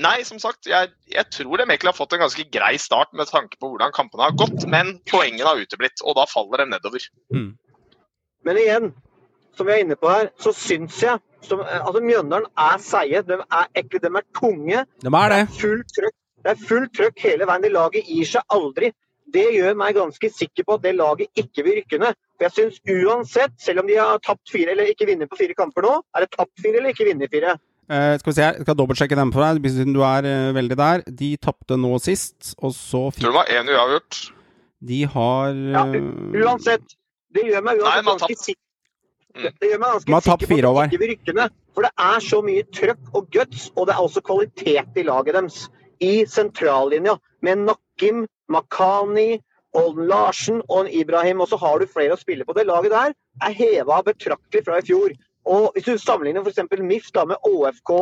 [0.00, 3.28] nei, som sagt, jeg, jeg tror de egentlig har fått en ganske grei start med
[3.28, 7.08] tanke på hvordan kampene har gått, men poengene har uteblitt, og da faller de nedover.
[8.42, 8.92] Men igjen,
[9.56, 13.38] som vi er inne på her, så syns jeg som, altså Mjøndalen er seige, de
[13.42, 14.84] er ekle, de er tunge.
[15.02, 15.40] De er det.
[16.42, 17.64] Det er full trøkk hele veien.
[17.64, 18.92] Det laget gir seg aldri.
[19.32, 22.18] Det gjør meg ganske sikker på at det laget ikke vil rykke ned.
[22.36, 25.56] For jeg synes uansett, selv om de har tapt fire eller ikke vinner på fire
[25.58, 27.56] kamper nå, er det tapt fire eller ikke vinner fire?
[27.90, 30.78] Eh, skal vi se, jeg skal dobbeltsjekke dem for deg, siden du er uh, veldig
[30.78, 31.02] der.
[31.08, 34.20] De tapte nå sist, og så Tror du det var én uavgjort.
[34.82, 36.98] De har Ja, eh, Uansett.
[37.32, 38.44] Det gjør meg uansett ganske sikker.
[38.44, 38.60] sikker
[39.32, 41.54] det gjør meg ganske sikker på at de ikke vil rykke ned.
[41.72, 45.38] For det er så mye trøkk og guts, og det er også kvalitet i laget
[45.38, 45.62] deres.
[46.02, 49.40] I sentrallinja med Nakim, Makani,
[49.72, 51.40] Olden Larsen og en Ibrahim.
[51.40, 52.56] Og så har du flere å spille på.
[52.56, 55.16] Det laget der er heva betraktelig fra i fjor.
[55.48, 56.62] Og hvis du sammenligner f.eks.
[56.80, 57.92] MIF da, med ÅFK,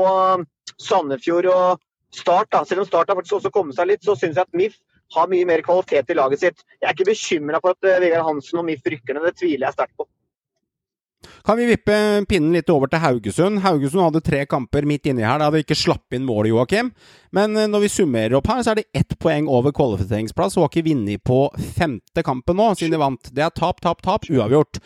[0.81, 4.37] Sandefjord og Start, da, selv om Start har faktisk også kommet seg litt, så syns
[4.37, 4.79] jeg at MIF
[5.14, 6.64] har mye mer kvalitet i laget sitt.
[6.81, 9.68] Jeg er ikke bekymra for at eh, Vegard Hansen og MIF rykker ned, det tviler
[9.68, 10.07] jeg sterkt på.
[11.44, 11.94] Kan vi vippe
[12.29, 13.61] pinnen litt over til Haugesund?
[13.64, 15.38] Haugesund hadde tre kamper midt inni her.
[15.40, 16.92] Da hadde ikke slapp inn mål, Joakim.
[17.37, 20.66] Men eh, når vi summerer opp her, så er det ett poeng over kvalifiseringsplass og
[20.66, 21.44] har ikke vunnet på
[21.76, 23.33] femte kampen nå, siden de vant.
[23.35, 24.83] Det er tap, tap, tap, uavgjort.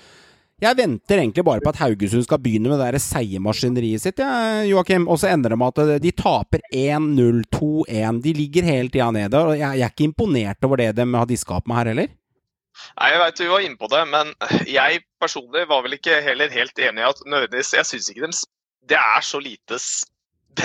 [0.63, 4.63] Jeg venter egentlig bare på at Haugesund skal begynne med det der seiermaskineriet sitt, ja,
[4.69, 5.09] Joakim.
[5.11, 8.21] Og så ender det med at de taper 1-0, 2-1.
[8.23, 9.41] De ligger hele tida nede.
[9.41, 12.15] Og jeg er ikke imponert over det de har diska opp med her heller.
[12.95, 14.33] Nei, Jeg veit vi var inne på det, men
[14.67, 18.41] jeg personlig var vel ikke heller helt enig i at nødvendigvis Jeg syns ikke de,
[18.95, 19.79] det er så lite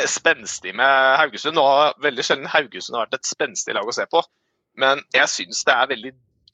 [0.10, 1.58] spenstig med Haugesund.
[1.58, 4.22] Nå har veldig sjelden Haugesund har vært et spenstig lag å se på,
[4.80, 6.14] men jeg syns det er veldig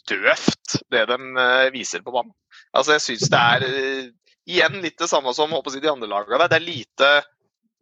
[0.10, 2.34] døvt det de eh, viser på banen.
[2.76, 4.10] Altså, jeg syns det er uh,
[4.46, 6.50] igjen litt det samme som håper jeg, de andre lagene.
[6.52, 7.14] Det er lite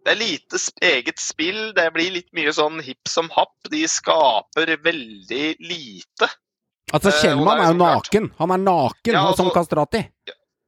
[0.04, 1.72] det er lite eget spill.
[1.76, 3.56] Det blir litt mye sånn hipp som happ.
[3.72, 6.28] De skaper veldig lite.
[6.92, 8.32] Altså, Eh, Kjellmann er jo naken.
[8.38, 10.10] Han er naken, Ja, og som altså- Kastrati.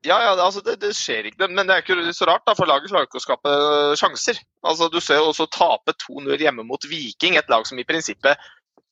[0.06, 2.70] Ja, ja, altså det, det skjer ikke, men det er ikke så rart, da, for
[2.70, 3.54] laget klarer ikke å skape
[3.98, 4.38] sjanser.
[4.64, 8.38] Altså, Du ser jo også tape 2-0 hjemme mot Viking, et lag som i prinsippet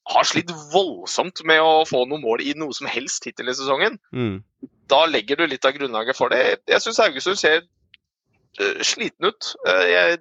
[0.09, 3.99] har slitt voldsomt med å få noen mål i noe som helst hittil i sesongen.
[4.11, 4.43] Mm.
[4.91, 6.41] Da legger du litt av grunnlaget for det.
[6.69, 9.53] Jeg syns Haugesund ser eh, sliten ut.
[9.67, 10.19] Eh, jeg,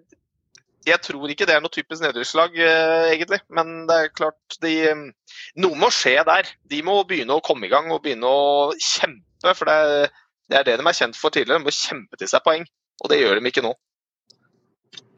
[0.87, 3.41] jeg tror ikke det er noe typisk nedrykkslag, eh, egentlig.
[3.55, 4.75] Men det er klart de,
[5.63, 6.51] Noe må skje der.
[6.71, 9.55] De må begynne å komme i gang og begynne å kjempe.
[9.59, 10.21] For det er,
[10.51, 11.63] det er det de er kjent for tidligere.
[11.63, 12.67] De må kjempe til seg poeng.
[13.03, 13.75] Og det gjør de ikke nå.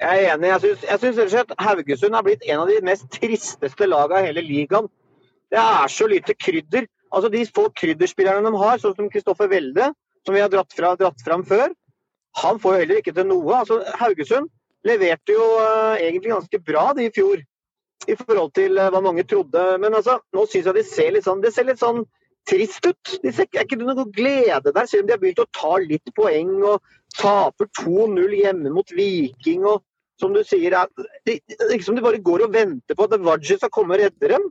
[0.00, 0.50] Jeg er enig.
[0.50, 4.88] Jeg syns, Haugesund har blitt en av de mest tristeste lagene i hele ligaen.
[5.52, 6.88] Det er så lite krydder.
[7.14, 9.92] Altså De få krydderspillerne de har, sånn som Kristoffer Welde,
[10.26, 11.72] som vi har dratt, fra, dratt fram før,
[12.42, 13.60] han får jo heller ikke til noe.
[13.60, 14.50] Altså Haugesund
[14.84, 17.40] leverte jo uh, egentlig ganske bra de i fjor,
[18.10, 19.62] i forhold til uh, hva mange trodde.
[19.80, 22.02] Men altså, nå syns jeg de ser litt sånn Det ser litt sånn
[22.48, 23.14] trist ut.
[23.22, 25.76] De ser, er ikke det noe glede der, selv om de har begynt å ta
[25.80, 26.82] litt poeng og
[27.16, 29.64] taper 2-0 hjemme mot Viking.
[29.70, 29.84] og
[30.20, 30.90] som du sier, er,
[31.26, 31.38] de,
[31.70, 34.44] liksom de bare går og venter på at Vaji skal komme og redde dem.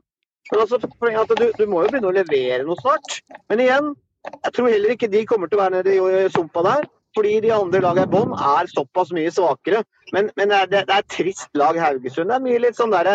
[0.52, 3.20] Men altså, at du, du må jo begynne å levere noe snart.
[3.48, 3.94] Men igjen,
[4.34, 6.86] jeg tror heller ikke de kommer til å være nede i sumpa der.
[7.14, 9.84] Fordi de andre lagene i bånn er såpass mye svakere.
[10.12, 12.30] Men, men det, er, det er trist lag, Haugesund.
[12.30, 13.10] Det er mye litt sånn der,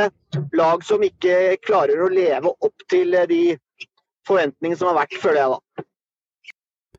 [0.55, 3.41] lag som ikke klarer å leve opp til eh, de
[4.29, 5.85] forventningene som har vært, føler jeg da.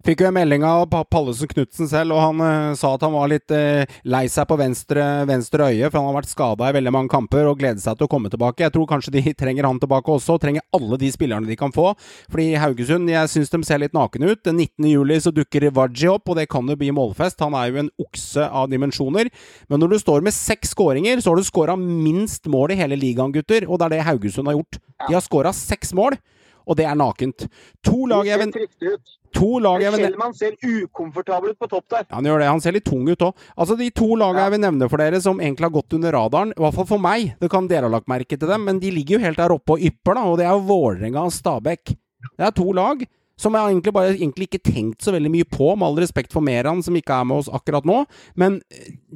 [0.01, 3.29] Fikk jo en melding av Pallesen Knutsen selv, og han uh, sa at han var
[3.29, 6.93] litt uh, lei seg på venstre, venstre øye, for han har vært skada i veldig
[6.97, 8.65] mange kamper og gleder seg til å komme tilbake.
[8.65, 11.75] Jeg tror kanskje de trenger han tilbake også, og trenger alle de spillerne de kan
[11.77, 11.91] få.
[12.33, 14.41] Fordi Haugesund, jeg syns de ser litt nakne ut.
[14.49, 14.89] Den 19.
[14.89, 17.45] juli så dukker Waji opp, og det kan jo bli målfest.
[17.45, 19.29] Han er jo en okse av dimensjoner.
[19.69, 22.97] Men når du står med seks skåringer, så har du skåra minst mål i hele
[22.97, 23.69] ligaen, gutter.
[23.69, 24.81] Og det er det Haugesund har gjort.
[25.05, 26.17] De har skåra seks mål,
[26.67, 27.47] og det er nakent.
[27.87, 28.99] To lag jeg vil.
[29.37, 32.07] To lag jeg Kjellmann ser ukomfortabel ut på topp der.
[32.09, 32.49] Ja, han gjør det.
[32.51, 33.45] Han ser litt tung ut òg.
[33.55, 36.55] Altså, de to lagene jeg vil nevne for dere som egentlig har gått under radaren,
[36.57, 38.91] i hvert fall for meg, det kan dere ha lagt merke til dem, men de
[38.95, 41.95] ligger jo helt der oppe og ypper, da, og det er jo Vålerenga og Stabæk.
[42.35, 43.07] Det er to lag
[43.41, 46.45] som jeg egentlig bare egentlig ikke tenkt så veldig mye på, med all respekt for
[46.45, 48.03] Meran, som ikke er med oss akkurat nå,
[48.41, 48.59] men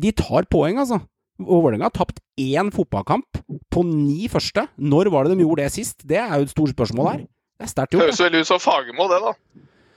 [0.00, 1.02] de tar poeng, altså.
[1.42, 3.40] Vålerenga har tapt én fotballkamp
[3.74, 4.68] på ni første.
[4.78, 6.04] Når var det de gjorde det sist?
[6.06, 7.22] Det er jo et stort spørsmål her.
[7.58, 8.04] Det er sterkt gjort.
[8.06, 9.34] Høres veldig ut som Fagermo, det, da.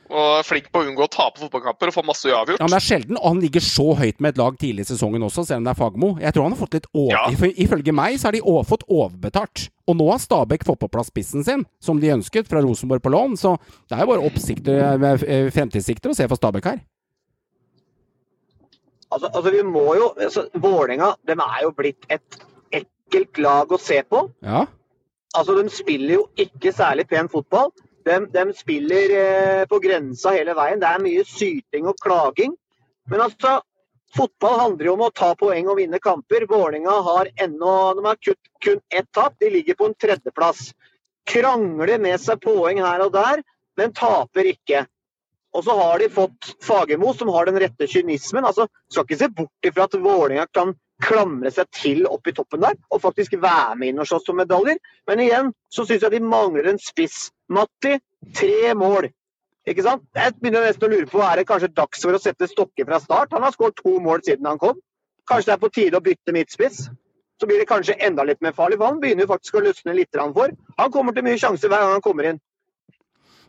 [0.08, 2.62] Og flink på å unngå å tape fotballkamper og få masse uavgjort.
[2.62, 5.26] Ja, men det er sjelden, han ligger så høyt med et lag tidlig i sesongen
[5.28, 6.12] også, selv om det er Fagermo.
[6.24, 7.12] Jeg tror han har fått litt over...
[7.12, 7.24] Ja.
[7.36, 9.66] Ifø- Ifølge meg så har de fått overbetalt.
[9.92, 13.12] Og nå har Stabæk fått på plass spissen sin, som de ønsket, fra Rosenborg på
[13.12, 13.36] lån.
[13.40, 13.58] Så
[13.90, 14.80] det er jo bare oppsikter,
[15.28, 16.80] eh, fremtidssikter å se for Stabæk her.
[19.18, 22.38] Altså, altså vi må jo, altså, Vålerenga er jo blitt et
[22.78, 24.28] ekkelt lag å se på.
[24.46, 24.66] Ja.
[25.34, 27.72] Altså, De spiller jo ikke særlig pen fotball.
[28.06, 30.80] De, de spiller eh, på grensa hele veien.
[30.80, 32.54] Det er mye syting og klaging.
[33.10, 33.58] Men altså,
[34.16, 36.46] fotball handler jo om å ta poeng og vinne kamper.
[36.50, 39.40] Vålerenga har ennå de har kutt, kun ett tap.
[39.42, 40.70] De ligger på en tredjeplass.
[41.28, 43.42] Krangler med seg poeng her og der,
[43.82, 44.86] men taper ikke.
[45.58, 48.46] Og så har de fått Fagermo, som har den rette kynismen.
[48.46, 52.64] Altså, Skal ikke se bort ifra at Vålerenga kan klamre seg til opp i toppen
[52.64, 54.78] der og faktisk være med inn og slåss om medaljer.
[55.10, 57.30] Men igjen så syns jeg de mangler en spiss.
[57.54, 57.98] Matti,
[58.38, 59.10] tre mål.
[59.68, 60.06] Ikke sant?
[60.16, 63.02] Jeg begynner nesten å lure på er det kanskje dags for å sette Stokke fra
[63.04, 63.34] start.
[63.36, 64.78] Han har skåret to mål siden han kom.
[65.28, 66.86] Kanskje det er på tide å bytte midtspiss.
[67.38, 70.16] Så blir det kanskje enda litt mer farlig, for han begynner faktisk å løsne litt
[70.16, 70.54] for.
[70.80, 72.40] Han kommer til mye sjanser hver gang han kommer inn.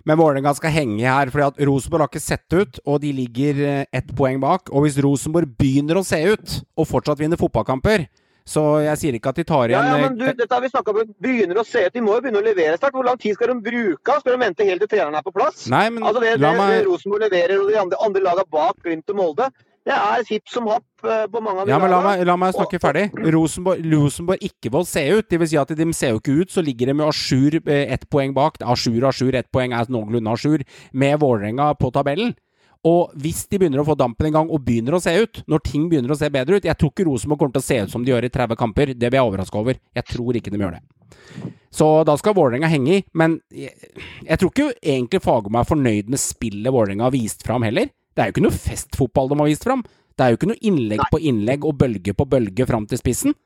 [0.09, 3.59] Men Vålerenga skal henge her, fordi at Rosenborg har ikke sett ut, og de ligger
[3.61, 4.73] eh, ett poeng bak.
[4.73, 8.09] Og hvis Rosenborg begynner å se ut, og fortsatt vinner fotballkamper,
[8.49, 10.63] Så jeg sier ikke at de tar igjen ja, ja, men du, eh, dette har
[10.65, 11.11] vi om.
[11.21, 11.93] Begynner å se ut.
[11.93, 12.95] De må jo begynne å levere snart.
[12.97, 14.15] Hvor lang tid skal de bruke?
[14.23, 15.67] Skal de vente helt til treneren er på plass?
[15.69, 19.13] Nei, men Altså det, det, det Rosenborg leverer, og de andre, andre lagene bak Glimt
[19.13, 19.51] og Molde,
[19.89, 22.35] det er hipp som happ eh, på mange av de Ja, men la meg, la
[22.41, 23.07] meg snakke ferdig.
[23.33, 25.29] Rosenborg, Rosenborg Ikkevold ser ut.
[25.31, 27.87] Det vil si at de ser jo ikke ut, så ligger de med Asjur eh,
[27.95, 28.61] ett poeng bak.
[28.61, 30.67] Asjur, Asjur, ett poeng er noenlunde Asjur.
[30.93, 32.35] med Vålerenga på tabellen.
[32.87, 35.65] Og hvis de begynner å få dampen i gang og begynner å se ut, når
[35.67, 37.91] ting begynner å se bedre ut Jeg tror ikke Rosenborg kommer til å se ut
[37.91, 38.93] som de gjør i 30 kamper.
[38.95, 39.81] Det blir jeg overraska over.
[39.97, 40.85] Jeg tror ikke de gjør det.
[41.75, 43.03] Så da skal Vålerenga henge i.
[43.17, 43.73] Men jeg,
[44.29, 47.91] jeg tror ikke egentlig Fagermo er fornøyd med spillet Vålerenga har vist fram heller.
[48.19, 49.85] Det er jo ikke noe festfotball de har vist fram.
[50.19, 53.37] Det er jo ikke noe innlegg på innlegg og bølge på bølge fram til spissen.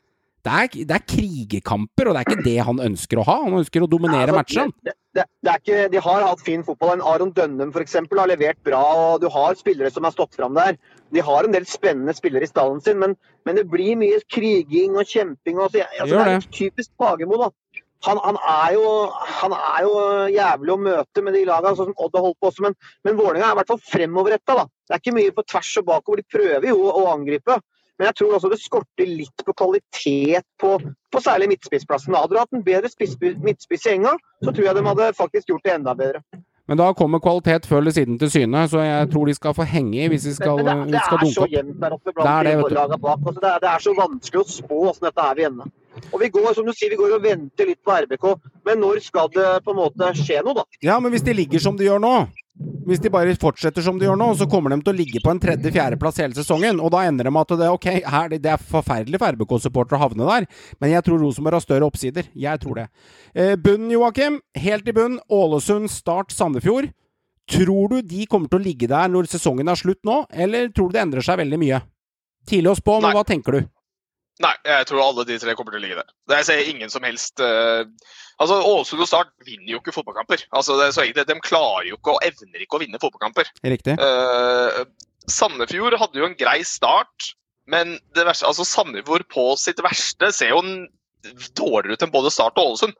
[0.42, 3.34] Det er, det er krigekamper, og det er ikke det han ønsker å ha.
[3.44, 4.72] Han ønsker å dominere Altså, matchene.
[4.88, 6.96] Det, det, det er ikke, de har hatt fin fotball.
[6.96, 8.80] En Aron Dønnum eksempel, har levert bra,
[9.12, 10.80] og du har spillere som har stått fram der.
[11.12, 14.96] De har en del spennende spillere i stallen sin, men, men det blir mye kriging
[14.96, 15.60] og kjemping.
[15.60, 17.52] Og, så, altså, det er typisk Fagermo.
[18.02, 18.86] Han, han, er jo,
[19.40, 19.92] han er jo
[20.34, 22.74] jævlig å møte med de lagene, sånn som Odd har holdt på også, men,
[23.06, 24.64] men Vålerenga er i hvert fall fremoverretta.
[24.88, 26.22] Det er ikke mye på tvers og bakover.
[26.22, 27.60] De prøver jo å, å angripe.
[28.00, 32.16] Men jeg tror også det skorter litt på kvalitet på, på særlig midtspissplassen.
[32.18, 35.52] Hadde du hatt en bedre spiss, midtspiss i enga, så tror jeg de hadde faktisk
[35.52, 36.22] gjort det enda bedre.
[36.70, 39.66] Men da kommer kvalitet før eller siden til syne, så jeg tror de skal få
[39.66, 41.54] henge i hvis de skal, men, det, de det skal er så opp.
[41.54, 42.76] jevnt der oppe Det er blant det, de vet du.
[42.78, 43.24] lagene bak.
[43.26, 45.66] Altså, det, er, det er så vanskelig å spå hvordan dette er vil ende.
[46.12, 48.28] Og vi går som du sier, vi går og venter litt på RBK,
[48.68, 50.64] men når skal det på en måte skje noe, da?
[50.84, 52.14] Ja, men hvis de ligger som de gjør nå,
[52.86, 55.32] hvis de bare fortsetter som de gjør nå, så kommer de til å ligge på
[55.32, 56.80] en tredje-fjerdeplass hele sesongen.
[56.82, 60.02] Og da ender det med at det, okay, her, det er forferdelig for RBK-supportere å
[60.04, 60.48] havne der,
[60.82, 62.28] men jeg tror Rosenborg har større oppsider.
[62.36, 62.88] Jeg tror det.
[63.34, 64.40] Eh, bunn, Joakim.
[64.58, 65.20] Helt i bunn.
[65.32, 66.90] Ålesund, Start, Sandefjord.
[67.50, 70.90] Tror du de kommer til å ligge der når sesongen er slutt nå, eller tror
[70.90, 71.80] du det endrer seg veldig mye?
[72.48, 73.72] Tidlig å spå, men hva tenker du?
[74.42, 76.08] Nei, jeg tror alle de tre kommer til å ligge der.
[76.28, 77.84] Det Jeg ser ingen som helst uh,
[78.42, 80.42] Altså, Ålesund og Start vinner jo ikke fotballkamper.
[80.50, 81.28] Altså, det er så enkelt.
[81.28, 83.52] De klarer jo ikke og evner ikke å vinne fotballkamper.
[83.62, 83.94] Riktig.
[84.02, 84.82] Uh,
[85.30, 87.28] Sandefjord hadde jo en grei start,
[87.70, 90.64] men det verste, altså Sandefjord på sitt verste ser jo
[91.54, 92.98] dårligere ut enn både Start og Ålesund.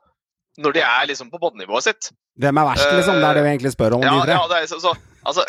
[0.63, 2.11] Når de er liksom på bunnivået sitt.
[2.39, 3.19] Hvem er verst, liksom?
[3.19, 4.35] Det er det vi egentlig spør om, Ja, de tre.
[4.37, 4.91] ja, det er, så, så,
[5.25, 5.45] altså,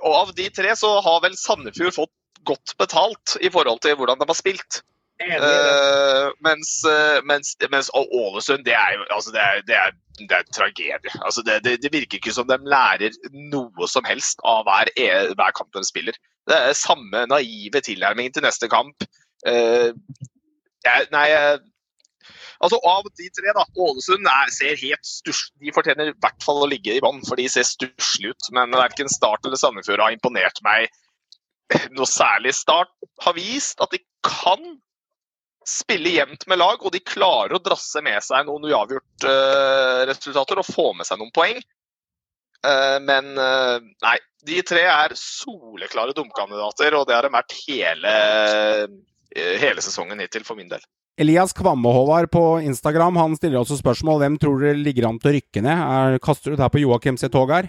[0.00, 2.12] og av de tre så har vel Sandefjord fått
[2.46, 4.84] godt betalt i forhold til hvordan de har spilt.
[5.24, 10.36] Eh, mens, eh, mens, mens Ålesund, det er jo altså det er, det er, det
[10.38, 11.12] er tragedie.
[11.24, 15.34] Altså det, det, det virker ikke som de lærer noe som helst av hver, e-
[15.34, 16.18] hver kamp de spiller.
[16.48, 19.06] Det er samme naive tilnærming til neste kamp.
[19.48, 19.92] Uh,
[20.84, 21.28] jeg, nei,
[22.60, 23.64] altså Av de tre, da.
[23.80, 25.46] Ålesund er, ser helt sturs...
[25.60, 28.52] De fortjener i hvert fall å ligge i bånn, for de ser stusslige ut.
[28.56, 30.92] Men verken Start eller Sandefjord har imponert meg
[31.96, 32.52] noe særlig.
[32.56, 32.92] Start
[33.24, 34.60] har vist at de kan
[35.68, 40.90] spille jevnt med lag, og de klarer å drasse med seg noen uavgjort-resultater og få
[40.98, 41.60] med seg noen poeng.
[42.64, 48.18] Eh, men eh, nei, de tre er soleklare dumkandidater, og det har de vært hele,
[49.34, 50.84] eh, hele sesongen hittil, for min del.
[51.20, 55.30] Elias Kvamme Håvard på Instagram han stiller også spørsmål hvem tror dere ligger an til
[55.30, 55.82] å rykke ned.
[55.96, 57.68] Er, kaster du det her på Joakim sitt tog her?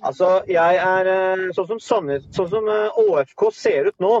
[0.00, 4.14] Altså, jeg er eh, sånn som, Sandnes, sånn som eh, ÅFK ser ut nå.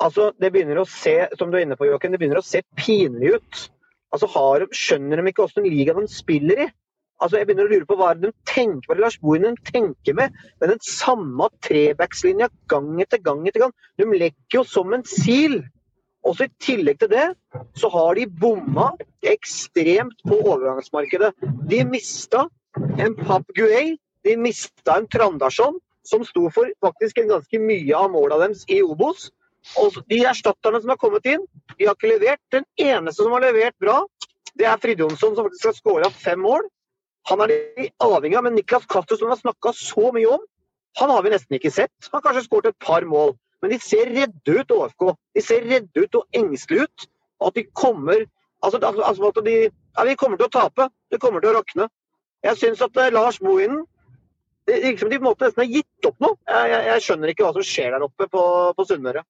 [0.00, 2.62] Altså, det begynner å se som du er inne på, Joakim, det begynner å se
[2.78, 3.64] pinlig ut.
[4.14, 6.68] Altså, har, Skjønner de ikke åssen liga de spiller i?
[7.20, 10.32] Altså, Jeg begynner å lure på hva de tenker er det Lars Bohinen tenker med.
[10.60, 13.74] med den samme trebackslinja gang etter gang etter gang.
[14.00, 15.60] De lekker jo som en sil.
[16.24, 17.26] Også i tillegg til det,
[17.76, 18.90] så har de bomma
[19.24, 21.32] ekstremt på overgangsmarkedet.
[21.68, 22.46] De mista
[23.00, 28.40] en Pap Guay, de mista en Trandarsson, som sto for faktisk ganske mye av måla
[28.42, 29.30] deres i Obos.
[30.10, 31.42] De erstatterne som har kommet inn,
[31.76, 32.42] de har ikke levert.
[32.54, 34.00] Den eneste som har levert bra,
[34.58, 36.64] det er Fridtjonsson, som faktisk har skåra fem mål.
[37.28, 40.42] Han er de avhengig av, men Niklas Castro, som vi har snakka så mye om,
[40.98, 41.92] han har vi nesten ikke sett.
[42.08, 43.36] Han har kanskje skåret et par mål.
[43.62, 45.12] Men de ser redde ut, ÅFK.
[45.36, 47.08] De ser redde ut og engstelige ut.
[47.46, 48.26] At de kommer
[48.60, 50.90] Altså, altså altså at de Ja, vi kommer til å tape.
[51.10, 51.88] Det kommer til å rakne.
[52.44, 53.86] Jeg syns at eh, Lars Bohinen
[54.68, 56.34] Det virker som de på en måte nesten har gitt opp nå.
[56.48, 58.42] Jeg, jeg, jeg skjønner ikke hva som skjer der oppe på,
[58.76, 59.24] på Sunnmøre.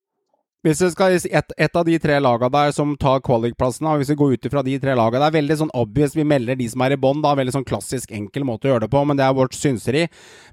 [0.60, 4.10] Hvis det skal et, et av de tre lagene der som tar kvalikplassen, da, hvis
[4.12, 6.66] vi går ut ifra de tre lagene Det er veldig sånn obvious, vi melder de
[6.68, 7.22] som er i bånn.
[7.24, 10.04] Veldig sånn klassisk enkel måte å gjøre det på, men det er vårt synseri.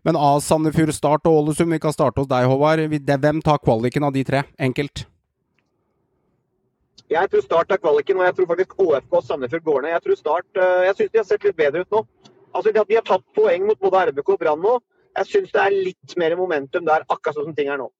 [0.08, 2.86] Men av Sandefjord, Start og Ålesund, vi kan starte hos deg, Håvard.
[2.88, 4.46] Hvem tar qualicen av de tre?
[4.70, 5.04] Enkelt.
[7.12, 9.96] Jeg tror Start er kvaliken, og jeg tror faktisk ÅFK og Sandefjord går ned.
[9.98, 12.06] Jeg tror Start eh, Jeg syns de har sett litt bedre ut nå.
[12.56, 14.80] Altså, de har tatt poeng mot både RBK og Brann nå.
[15.20, 17.92] Jeg syns det er litt mer momentum der, akkurat sånn som ting er nå.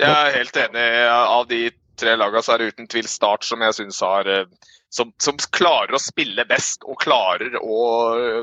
[0.00, 0.86] Jeg er helt enig.
[1.08, 1.60] Av de
[1.96, 4.44] tre lagene så er det uten tvil Start som jeg syns har eh,
[4.92, 7.78] som, som klarer å spille best og klarer å
[8.20, 8.42] eh,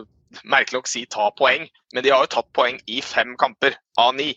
[0.49, 1.67] merkelig nok si ta poeng.
[1.93, 4.31] Men de har jo tatt poeng i fem kamper av ni.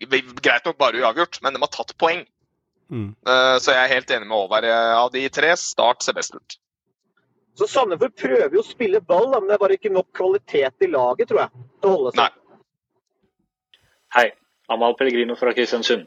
[0.00, 2.24] Greit nok bare uavgjort, men de har tatt poeng.
[2.92, 3.10] Mm.
[3.28, 4.64] Eh, Så jeg er helt enig med Håvard.
[4.72, 6.56] Av de tre, Start ser best ut.
[7.60, 10.88] Så Sandefjord prøver jo å spille ball, men det er bare ikke nok kvalitet i
[10.88, 11.66] laget, tror jeg.
[11.82, 12.22] til å holde seg.
[12.22, 12.30] Nei.
[14.16, 14.24] Hei,
[14.72, 16.06] Amal Pellegrino fra Kristiansund.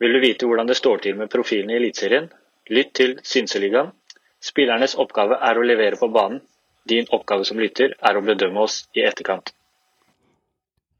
[0.00, 2.28] Vil du vite hvordan det står til med profilene i Eliteserien?
[2.68, 3.94] Lytt til Synseligaen.
[4.44, 6.42] Spillernes oppgave er å levere på banen.
[6.86, 9.54] Din oppgave som lytter er å bedømme oss i etterkant.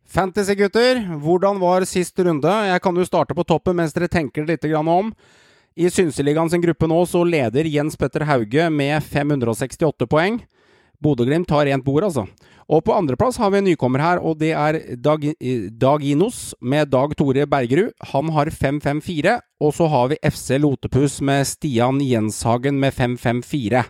[0.07, 2.51] Fantasy-gutter, hvordan var sist runde?
[2.71, 5.13] Jeg kan jo starte på toppen mens dere tenker litt om.
[5.77, 10.41] I Synseligaen sin gruppe nå så leder Jens Petter Hauge med 568 poeng.
[11.03, 12.27] Bodø-Glimt tar rent bord, altså.
[12.67, 15.23] Og på andreplass har vi en nykommer her, og det er Dag,
[15.79, 17.93] Daginos med Dag Tore Bergerud.
[18.13, 19.37] Han har 5-5-4.
[19.63, 23.85] Og så har vi FC Lotepus med Stian Jenshagen med 5-5-4.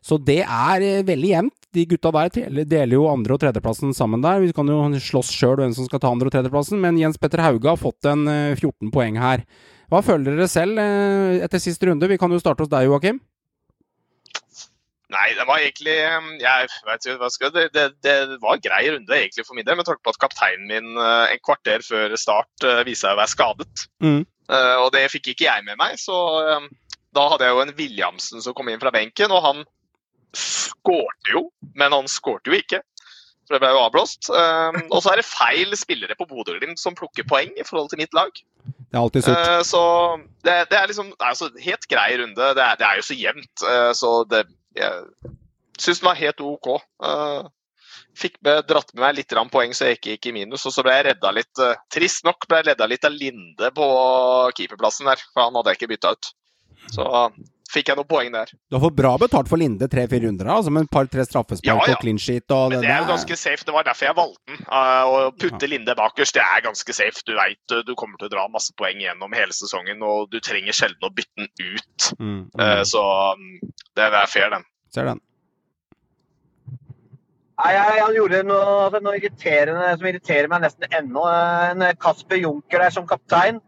[0.00, 1.56] Så det er eh, veldig jevnt.
[1.76, 4.40] De gutta der deler- jo andre- og tredjeplassen sammen der.
[4.40, 7.44] Vi kan jo slåss sjøl hvem som skal ta andre- og tredjeplassen, men Jens Petter
[7.44, 9.44] Hauge har fått en eh, 14 poeng her.
[9.92, 12.08] Hva føler dere selv eh, etter sist runde?
[12.08, 13.20] Vi kan jo starte hos deg, Joakim.
[15.10, 19.16] Nei, det var egentlig jeg vet ikke hva skal, det, det, det var grei runde
[19.16, 22.66] egentlig for min del, med tanke på at kapteinen min eh, en kvarter før start
[22.66, 23.86] uh, viste seg å være skadet.
[24.04, 24.22] Mm.
[24.50, 26.16] Uh, og det fikk ikke jeg med meg, så
[26.58, 26.68] um,
[27.16, 29.64] da hadde jeg jo en Williamsen som kom inn fra benken, og han
[30.36, 32.82] skårte jo, men han skårte jo ikke.
[33.48, 34.30] For det ble jo avblåst.
[34.30, 37.98] Um, og så er det feil spillere på Bodø-Glimt som plukker poeng i forhold til
[37.98, 38.30] mitt lag.
[38.62, 39.42] Det er alltid surt.
[39.42, 39.82] Uh, så
[40.46, 42.54] det, det er liksom det er altså helt grei runde.
[42.54, 44.44] Det er, det er jo så jevnt, uh, så det
[44.76, 45.32] Jeg
[45.80, 46.68] syns den var helt OK.
[47.04, 47.48] Eh,
[48.18, 50.66] fikk med, dratt med meg litt poeng, så jeg ikke gikk i minus.
[50.68, 53.72] Og så ble jeg redda litt eh, Trist nok ble jeg redda litt av Linde
[53.76, 53.88] på
[54.58, 56.30] keeperplassen der, for han hadde jeg ikke bytta ut.
[56.90, 57.06] Så
[57.70, 58.50] fikk jeg noen poeng der.
[58.70, 61.94] Du har fått bra betalt for Linde 300-400, altså med et par-tre straffespark Ja, ja.
[61.94, 63.66] og clean sheet og Men det er jo ganske safe.
[63.66, 64.60] Det var derfor jeg valgte den.
[64.66, 67.24] Uh, Å putte Linde bakerst, det er ganske safe.
[67.26, 70.76] Du veit du kommer til å dra masse poeng gjennom hele sesongen, og du trenger
[70.76, 72.12] sjelden å bytte den ut.
[72.18, 72.78] mm, okay.
[72.80, 73.50] uh, Så um,
[73.96, 74.66] det er fair, den.
[74.94, 75.22] Ser den.
[77.60, 81.24] Nei, han gjorde noe, altså, noe irriterende som irriterer meg nesten ennå.
[81.28, 83.60] En Kasper Junker der som kaptein.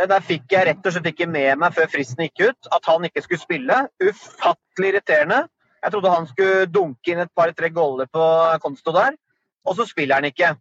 [0.00, 2.68] Det der fikk jeg rett og slett ikke med meg før fristen gikk ut.
[2.72, 3.80] At han ikke skulle spille.
[4.00, 5.42] Ufattelig irriterende.
[5.82, 8.24] Jeg trodde han skulle dunke inn et par-tre goller på
[8.60, 9.14] konto der,
[9.64, 10.54] og så spiller han ikke.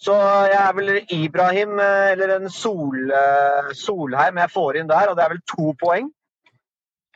[0.00, 0.14] Så
[0.48, 5.16] jeg er vel Ibrahim eh, eller en Sol, eh, Solheim jeg får inn der, og
[5.16, 6.08] det er vel to poeng.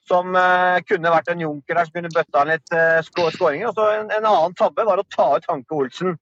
[0.09, 2.77] Som eh, kunne vært en junker der som kunne bøtta inn litt
[3.09, 3.71] skåringer.
[3.71, 6.19] Og så en, en annen tabbe var å ta ut Hanke Olsen.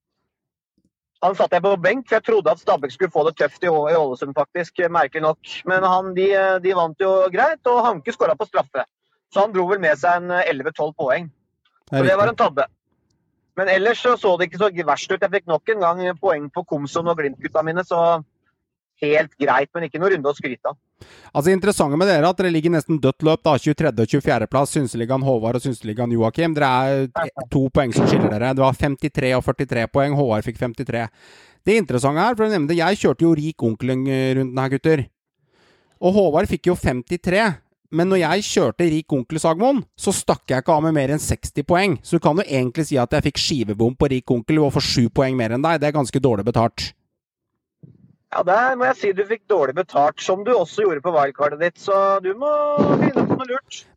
[1.23, 3.71] Han satt jeg på benk, for jeg trodde at Stabæk skulle få det tøft i,
[3.71, 4.81] Ålesund, faktisk.
[4.91, 5.53] Merkelig nok.
[5.71, 6.27] Men han, de,
[6.65, 8.85] de vant jo greit, og Hanke skåra på straffe.
[9.33, 11.31] Så han dro vel med seg en eh, 11-12 poeng.
[11.89, 12.67] Det er Så det var en tabbe.
[13.57, 15.21] Men ellers så, så det ikke så verst ut.
[15.21, 18.23] Jeg fikk nok en gang poeng på Komsom og Glimt-gutta mine, så
[19.05, 19.71] helt greit.
[19.75, 20.81] Men ikke noe runde å skryte av.
[21.33, 23.43] Altså Interessante med dere er at dere ligger nesten dødt løp.
[23.45, 23.93] da 23.
[23.93, 24.51] og 24.
[24.51, 24.75] plass.
[24.77, 26.55] Synseligaen Håvard og Synseligaen Joakim.
[26.55, 28.53] Dere er to poeng som skiller dere.
[28.55, 30.17] Det var 53 og 43 poeng.
[30.19, 31.09] Håvard fikk 53.
[31.63, 35.05] Det interessante her, for å nevne det, jeg kjørte jo rik onkel-runden her, gutter.
[36.03, 37.45] Og Håvard fikk jo 53.
[37.93, 41.21] Men når jeg kjørte rik onkel Sagmoen, så stakk jeg ikke av med mer enn
[41.21, 41.99] 60 poeng.
[42.01, 44.87] Så du kan jo egentlig si at jeg fikk skivebom på rik onkel og får
[44.89, 45.83] 7 poeng mer enn deg.
[45.83, 46.89] Det er ganske dårlig betalt.
[48.33, 51.61] Ja, der må jeg si du fikk dårlig betalt, som du også gjorde på wildcardet
[51.61, 51.81] ditt.
[51.81, 52.53] Så du må
[53.03, 53.32] lurt.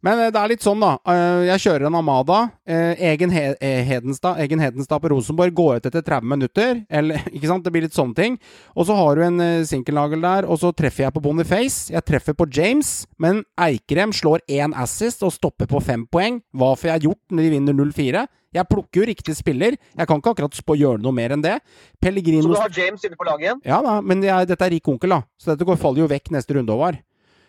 [0.06, 0.94] Men eh, det er litt sånn, da.
[1.12, 2.40] Eh, Jeg kjører en Amada.
[2.68, 3.56] eh, Egen, He
[3.88, 6.86] Hedenstad, Egen Hedenstad på Rosenborg går ut etter 30 minutter.
[6.90, 7.64] Eller, ikke sant?
[7.66, 8.38] Det blir litt sånne ting.
[8.76, 11.92] Og så har du en sinkelnagel der, og så treffer jeg på Boniface.
[11.94, 16.42] Jeg treffer på James, men Eikrem slår én assist og stopper på fem poeng.
[16.56, 18.26] Hva får jeg gjort når de vinner 0-4?
[18.56, 19.74] Jeg plukker jo riktig spiller.
[20.00, 21.58] Jeg kan ikke akkurat spå gjøre noe mer enn det.
[22.00, 23.60] Så du har James inne på laget igjen?
[23.68, 25.18] ja da, men jeg, dette er rik onkel, da.
[25.36, 27.02] Så dette går, faller jo vekk neste runde, Håvard.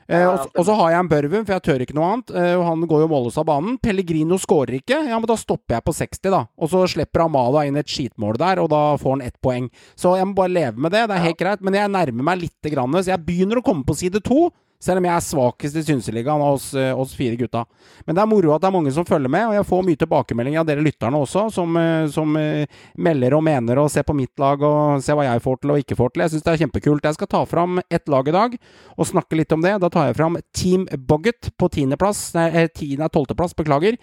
[0.09, 2.31] Eh, og, så- og så har jeg en Børven, for jeg tør ikke noe annet.
[2.31, 3.79] Eh, og han går jo målløs av banen.
[3.83, 5.01] Pellegrino skårer ikke.
[5.09, 6.45] Ja, men da stopper jeg på 60, da.
[6.59, 9.71] Og så slipper Amala inn et skitmål der, og da får han ett poeng.
[9.97, 11.09] Så jeg må bare leve med det.
[11.09, 11.61] Det er helt greit.
[11.61, 12.93] Men jeg nærmer meg lite grann.
[13.03, 14.51] Så jeg begynner å komme på side to.
[14.83, 17.65] Selv om jeg er svakest i Synseligaen av oss, eh, oss fire gutta.
[18.05, 20.01] Men det er moro at det er mange som følger med, og jeg får mye
[20.03, 22.67] tilbakemelding av dere lytterne også, som, eh, som eh,
[22.99, 25.83] melder og mener og ser på mitt lag og ser hva jeg får til og
[25.83, 26.23] ikke får til.
[26.27, 27.09] Jeg syns det er kjempekult.
[27.09, 28.59] Jeg skal ta fram ett lag i dag
[28.97, 29.79] og snakke litt om det.
[29.81, 33.97] Da tar jeg fram Team Bogget på tiendeplass, nei, tiende- tolvteplass, beklager.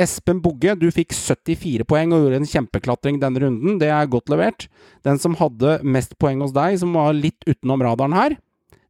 [0.00, 3.78] Espen Bugge, du fikk 74 poeng og gjorde en kjempeklatring denne runden.
[3.78, 4.68] Det er godt levert.
[5.04, 8.38] Den som hadde mest poeng hos deg, som var litt utenom radaren her,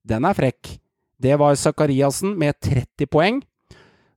[0.06, 0.78] den er frekk.
[1.22, 3.42] Det var Zakariassen med 30 poeng.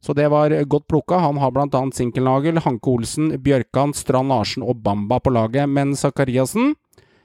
[0.02, 1.18] Så det var godt plukka.
[1.18, 5.70] Han har blant annet Sinkelnagel, Hanke Olsen, Bjørkan, Strand Larsen og Bamba på laget.
[5.70, 6.74] Men Zakariassen,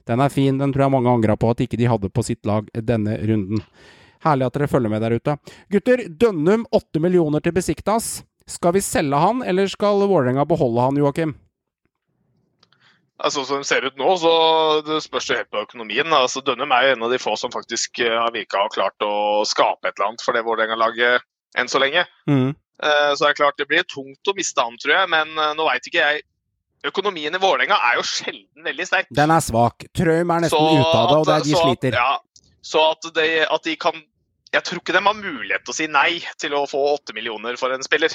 [0.09, 0.59] den er fin.
[0.61, 3.65] Den tror jeg mange angra på at ikke de hadde på sitt lag denne runden.
[4.25, 5.37] Herlig at dere følger med der ute.
[5.73, 8.19] Gutter, Dønnum 8 millioner til Besiktas.
[8.45, 11.37] Skal vi selge han, eller skal Vålerenga beholde han, Joakim?
[13.21, 14.31] Altså, Som det ser ut nå, så
[14.87, 16.09] det spørs det helt på økonomien.
[16.17, 19.05] Altså, Dønnum er jo en av de få som faktisk eh, har virka og klart
[19.05, 21.21] å skape et eller annet for det Vålerenga-laget
[21.61, 22.07] enn så lenge.
[22.31, 22.55] Mm.
[22.83, 25.11] Eh, Så det er klart det blir tungt å miste han, tror jeg.
[25.13, 26.23] Men eh, nå veit ikke jeg.
[26.89, 29.11] Økonomien i Vålerenga er jo sjelden veldig sterk.
[29.13, 29.85] Den er svak.
[29.93, 31.97] Traum er nesten ute av det, og det er, de at- sliter.
[32.01, 34.01] Ja, så at de, at de kan
[34.51, 37.55] Jeg tror ikke de har mulighet til å si nei til å få åtte millioner
[37.61, 38.09] for en spiller.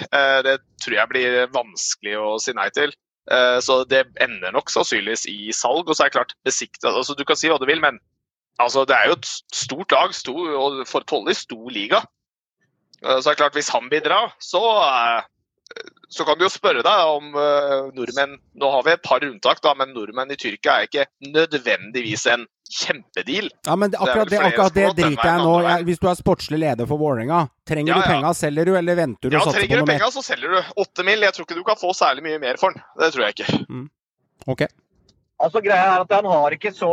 [0.44, 2.92] Det tror jeg blir vanskelig å si nei til.
[3.32, 5.88] Eh, Så det ender nok sannsynligvis i salg.
[5.90, 8.00] Og så er det klart, besiktet altså, Du kan si hva du vil, men
[8.60, 12.04] altså, det er jo et stort lag stor, og for Tolle stor liga.
[13.04, 15.24] Eh, Så er det klart, hvis han vil dra, så eh,
[16.10, 19.62] så kan du jo spørre deg om eh, nordmenn Nå har vi et par unntak,
[19.64, 23.50] da, men nordmenn i Tyrkia er ikke nødvendigvis en kjempedeal.
[23.68, 25.84] Ja, men er akkurat det, akkurat det driter jeg nå jeg.
[25.90, 28.14] Hvis du er sportslig leder for Vålerenga, trenger Ja, du ja.
[28.14, 30.24] penga, selger du, eller venter du Ja, og satser på Trenger du noe penga, så
[30.26, 30.74] selger du.
[30.86, 31.28] Åtte mil.
[31.28, 32.86] Jeg tror ikke du kan få særlig mye mer for den.
[33.02, 33.86] Det tror jeg ikke.
[34.56, 34.66] Ok.
[35.46, 36.90] Altså, greia er at han har ikke så,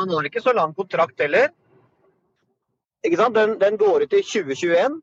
[0.00, 1.50] han har ikke så lang kontrakt heller.
[3.04, 3.36] Ikke sant?
[3.36, 5.00] Den, den går ut i 2021.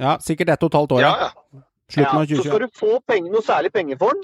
[0.00, 1.60] Ja, sikkert ett og et halvt år, Ja, ja.
[1.90, 2.10] Ja.
[2.10, 4.22] Slutten av så skal du få penger, noe særlig penger for den,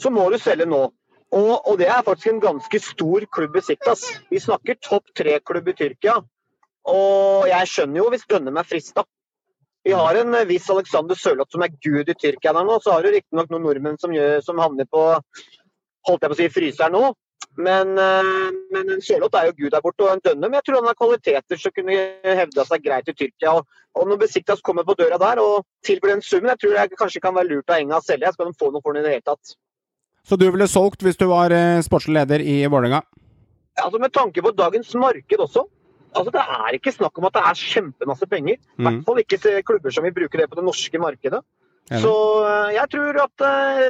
[0.00, 0.82] så må du selge nå.
[1.30, 4.02] Og, og det er faktisk en ganske stor klubb i Siktas.
[4.32, 6.16] Vi snakker topp tre-klubb i Tyrkia.
[6.90, 9.04] Og jeg skjønner jo hvis Dønnum er frista.
[9.86, 12.80] Vi har en eh, viss Alexander Sørloth som er gud i Tyrkia der nå.
[12.82, 15.04] Så har du riktignok noen nordmenn som, gjør, som havner på
[16.08, 17.12] holdt jeg på å si, fryseren nå.
[17.60, 20.04] Men, eh, men en Sørloth er jo gud der borte.
[20.06, 23.52] Og en Dønnum jeg tror han har kvaliteter som kunne hevda seg greit i Tyrkia.
[23.58, 23.66] Og,
[23.98, 27.22] og når Besiktas kommer på døra der og tilbyr den summen, jeg tror jeg kanskje
[27.24, 28.32] kan være lurt av Enga å selge.
[28.32, 29.52] Skal de få noe for den i det hele tatt.
[30.26, 33.02] Så du ville solgt hvis du var eh, sportslig leder i Vålerenga?
[33.80, 35.66] Altså Med tanke på dagens marked også.
[36.16, 38.56] Altså Det er ikke snakk om at det er kjempemasse penger.
[38.58, 38.86] I Mm.
[38.88, 41.40] hvert fall ikke klubber som vil bruke det på det norske markedet.
[41.90, 42.12] Så
[42.46, 43.46] eh, jeg tror at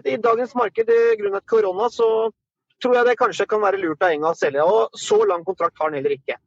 [0.07, 2.31] i dagens marked, i grunnet korona, så
[2.83, 4.65] tror jeg det kanskje kan være lurt av Enga å selge.
[4.65, 6.39] Og så lang kontrakt har han heller ikke.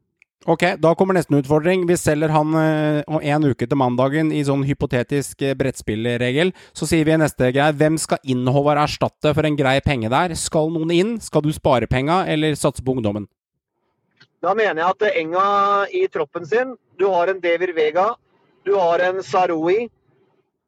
[0.44, 1.86] Ok, da kommer nesten utfordring.
[1.88, 6.52] Vi selger han eh, om en uke til mandagen i sånn hypotetisk eh, brettspillregel.
[6.76, 10.12] Så sier vi i neste greie, hvem skal inn Håvard erstatte for en grei penge
[10.12, 10.36] der?
[10.36, 11.16] Skal noen inn?
[11.24, 13.30] Skal du spare penga, eller satse på ungdommen?
[14.44, 15.48] Da mener jeg at Enga
[15.96, 18.10] i troppen sin Du har en Dever Vega,
[18.68, 19.88] du har en Saroui,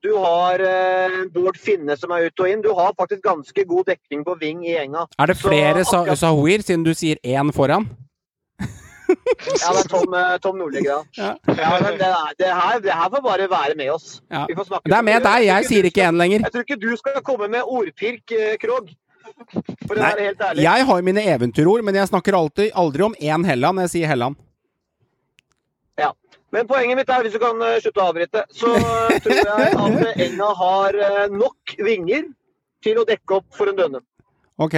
[0.06, 2.62] du har eh, Bård Finne som er ute og inn.
[2.66, 5.08] Du har faktisk ganske god dekning på ving i gjenga.
[5.20, 7.89] Er det Så flere Sa akkurat- Sahoir, siden du sier én foran?
[9.06, 10.97] Ja, det er Tom, eh, Tom Nordli, ja.
[11.18, 11.36] Ja.
[11.47, 14.22] ja det, er, det, her, det her får bare være med oss.
[14.34, 14.45] Ja.
[14.49, 16.45] Vi får snakke Det er med deg, jeg sier ikke én lenger.
[16.47, 18.89] Jeg tror ikke du skal komme med ordpirk, eh, Krog.
[19.86, 20.64] For å Nei, være helt ærlig.
[20.66, 24.38] Jeg har mine eventyrord, men jeg snakker alltid, aldri om én Helland jeg sier Helland.
[26.56, 29.74] Men poenget mitt er, hvis du kan eh, slutte å avbryte, så eh, tror jeg
[29.86, 32.30] at Enga har eh, nok vinger
[32.86, 34.06] til å dekke opp for en Dønnum.
[34.64, 34.78] Ok.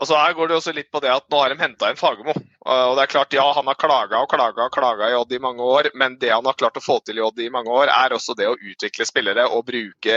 [0.00, 2.32] Altså Her går det også litt på det at nå har de henta inn Fagermo.
[2.32, 5.42] Og det er klart, ja, Han har klaga og klaga og klaga i Odd i
[5.42, 7.92] mange år, men det han har klart å få til i Odd i mange år,
[7.92, 10.16] er også det å utvikle spillere og bruke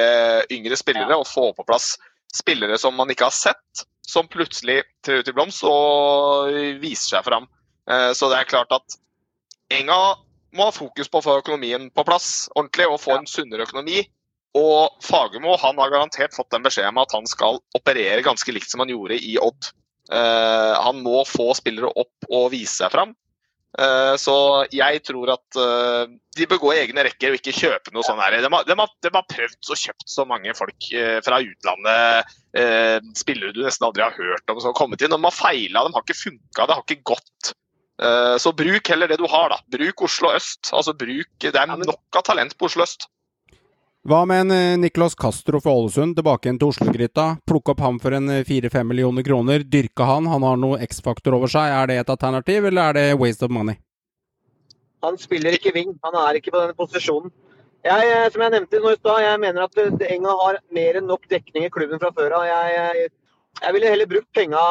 [0.54, 1.98] yngre spillere og få på plass
[2.32, 7.28] spillere som man ikke har sett, som plutselig trer ut i blomst og viser seg
[7.28, 7.52] fram.
[8.16, 8.96] Så det er klart at
[9.74, 10.00] Enga
[10.58, 14.04] må ha fokus på å få økonomien på plass ordentlig og få en sunnere økonomi.
[14.58, 18.70] Og Fagermo han har garantert fått den beskjeden om at han skal operere ganske likt
[18.70, 19.74] som han gjorde i Odd.
[20.12, 23.16] Uh, han må få spillere opp og vise seg fram.
[23.74, 24.36] Uh, så
[24.70, 26.06] jeg tror at uh,
[26.38, 28.38] de bør gå i egne rekker og ikke kjøpe noe sånt her.
[28.38, 30.90] De har, de, har, de har prøvd og kjøpt så mange folk
[31.26, 32.38] fra utlandet,
[33.18, 35.14] spillere du nesten aldri har hørt om som har kommet inn.
[35.14, 37.54] De har feila, de har ikke funka, det har ikke gått.
[38.02, 39.60] Eh, så bruk heller det du har, da.
[39.78, 40.72] Bruk Oslo øst.
[40.74, 43.08] Altså bruk, Det er nok av talent på Oslo øst.
[44.04, 47.38] Hva med en eh, Niklas Castro fra Ålesund, tilbake igjen til Oslo-gryta?
[47.48, 51.38] Plukke opp ham for en eh, fire-fem millioner kroner, dyrke han, han har noe X-faktor
[51.38, 51.72] over seg.
[51.72, 53.80] Er det et alternativ, eller er det waste of money?
[55.04, 57.32] Han spiller ikke wing, han er ikke på denne posisjonen.
[57.84, 61.26] Jeg, som jeg nevnte nå i stad, jeg mener at Enga har mer enn nok
[61.32, 62.46] dekning i klubben fra før av.
[62.48, 63.10] Jeg, jeg,
[63.60, 64.62] jeg ville heller brukt penga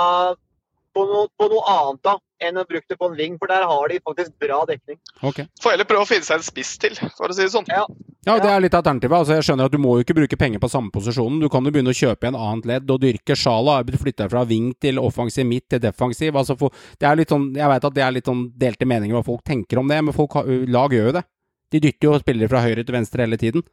[0.95, 3.65] på, noe- på noe annet da, enn å bruke det på en ving, for der
[3.69, 4.99] har de faktisk bra dekning.
[5.23, 5.43] Ok.
[5.63, 7.69] Får heller prøve å finne seg en spiss til, for å si det sånn.
[7.71, 7.85] Ja.
[8.23, 9.17] Ja, det er litt alternativet.
[9.19, 11.41] Altså, jeg skjønner at du må jo ikke bruke penger på samme posisjonen.
[11.43, 13.35] Du kan jo begynne å kjøpe i en annet ledd og dyrke.
[13.39, 16.37] Sjala har blitt flytta fra ving til offensiv, midt til defensiv.
[16.39, 16.71] Altså, for,
[17.03, 19.43] det er litt sånn, jeg vet at det er litt sånn delte meninger hva folk
[19.49, 21.25] tenker om det, men folk har, lag gjør jo det.
[21.73, 23.65] De dytter jo spillere fra høyre til venstre hele tiden.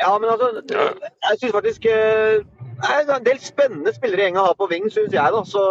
[0.00, 4.56] Ja, men altså, jeg syns faktisk eh, Det er en del spennende spillere gjengen har
[4.58, 5.34] på ving, syns jeg.
[5.36, 5.62] da, så,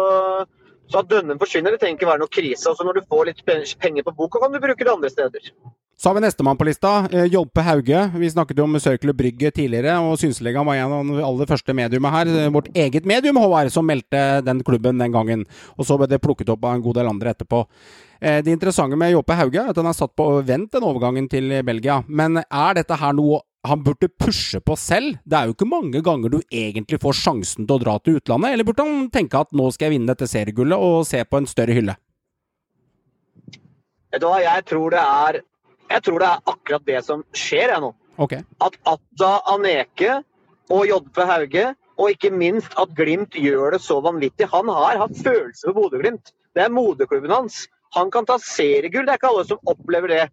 [0.90, 2.68] så at Dønnen forsvinner, det trenger ikke være noe krise.
[2.68, 3.44] altså Når du får litt
[3.80, 5.50] penger på boka, kan du bruke det andre steder.
[5.96, 8.10] Så har vi nestemann på lista, eh, Jolpe Hauge.
[8.18, 11.72] Vi snakket jo om Circle Brygge tidligere, og Synseligaen var en av de aller første
[11.72, 12.26] mediumene her.
[12.26, 15.46] Eh, Vårt eget medium, Håvard, som meldte den klubben den gangen.
[15.78, 17.66] Og så ble det plukket opp av en god del andre etterpå.
[18.20, 21.30] Eh, Det interessante med Jåpe Hauge er at han er satt på vent den overgangen
[21.30, 22.02] til Belgia.
[22.08, 25.16] Men er dette her noe han burde pushe på selv?
[25.24, 28.52] Det er jo ikke mange ganger du egentlig får sjansen til å dra til utlandet.
[28.52, 31.48] Eller burde han tenke at nå skal jeg vinne dette seriegullet og se på en
[31.48, 31.96] større hylle?
[34.12, 35.40] Vet du hva, jeg tror det er
[35.90, 37.90] jeg tror det er akkurat det som skjer jeg nå.
[38.24, 38.44] Okay.
[38.64, 40.20] At Atta Aneke
[40.72, 41.66] og JP Hauge,
[42.00, 44.48] og ikke minst at Glimt gjør det så vanvittig.
[44.50, 46.32] Han har hatt følelser for Bodø-Glimt.
[46.54, 47.64] Det er moderklubben hans.
[47.94, 50.24] Han kan ta seriegull, det er ikke alle som opplever det.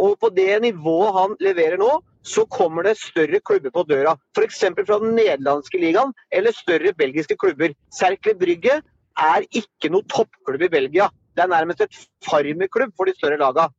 [0.00, 1.90] Og på det nivået han leverer nå,
[2.22, 4.16] så kommer det større klubber på døra.
[4.36, 4.60] F.eks.
[4.76, 7.74] fra den nederlandske ligaen eller større belgiske klubber.
[7.94, 8.80] Cercle Brygge
[9.20, 11.08] er ikke noe toppklubb i Belgia.
[11.36, 11.96] Det er nærmest et
[12.26, 13.70] farmerklubb for de større lagene.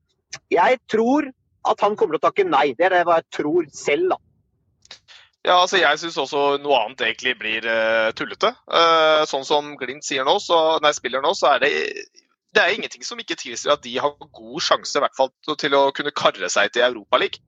[0.51, 1.29] Jeg tror
[1.69, 2.71] at han kommer til å takke nei.
[2.77, 4.19] Det er det jeg tror selv, da.
[5.41, 8.53] Ja, altså Jeg syns også noe annet egentlig blir uh, tullete.
[8.69, 11.71] Uh, sånn som Glimt sier nå, så, nei, spiller nå, så er det
[12.51, 15.85] det er ingenting som ikke tilsier at de har god sjanse hvert fall til å
[15.95, 17.39] kunne karre seg til Europaligaen.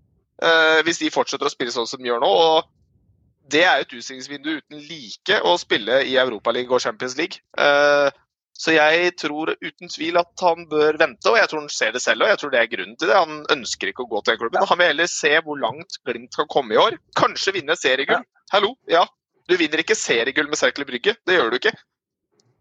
[0.42, 2.30] Uh, hvis de fortsetter å spille sånn som de gjør nå.
[2.30, 7.44] og Det er et utstillingsvindu uten like å spille i Europaligaen og Champions League.
[7.60, 8.10] Eh,
[8.54, 12.02] så jeg tror uten tvil at han bør vente, og jeg tror han ser det
[12.04, 12.24] selv.
[12.24, 13.18] og jeg tror det er grunnen til det.
[13.20, 14.68] Han ønsker ikke å gå til den klubben.
[14.70, 16.98] Han vil heller se hvor langt Glimt kan komme i år.
[17.20, 18.24] Kanskje vinne seriegull.
[18.54, 19.04] Hallo, ja.
[19.50, 21.18] Du vinner ikke seriegull med Serkel Brygge.
[21.28, 21.74] Det gjør du ikke.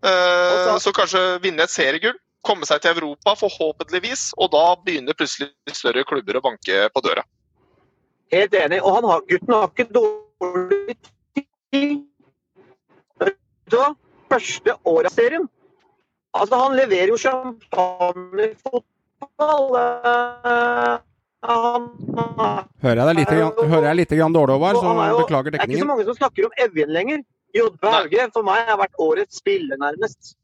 [0.03, 5.53] Eh, så kanskje vinne et seriegull, komme seg til Europa forhåpentligvis, og da begynner plutselig
[5.77, 7.23] større klubber å banke på døra.
[8.33, 8.81] Helt enig.
[8.83, 10.97] Og han har, gutten har ikke dårlig
[11.73, 12.03] tid.
[14.33, 15.45] Første året av serien.
[16.33, 19.77] Altså, han leverer jo champagnefotball.
[19.77, 20.99] eh,
[21.43, 21.83] Han
[22.83, 25.51] Hører jeg deg litt, grann- hører jeg lite grann dårlig, Håvard, så han jo- beklager
[25.51, 27.25] Det er ikke så mange som snakker om Evjen lenger.
[27.55, 30.37] Jodve Hauge for meg har vært årets spiller, nærmest.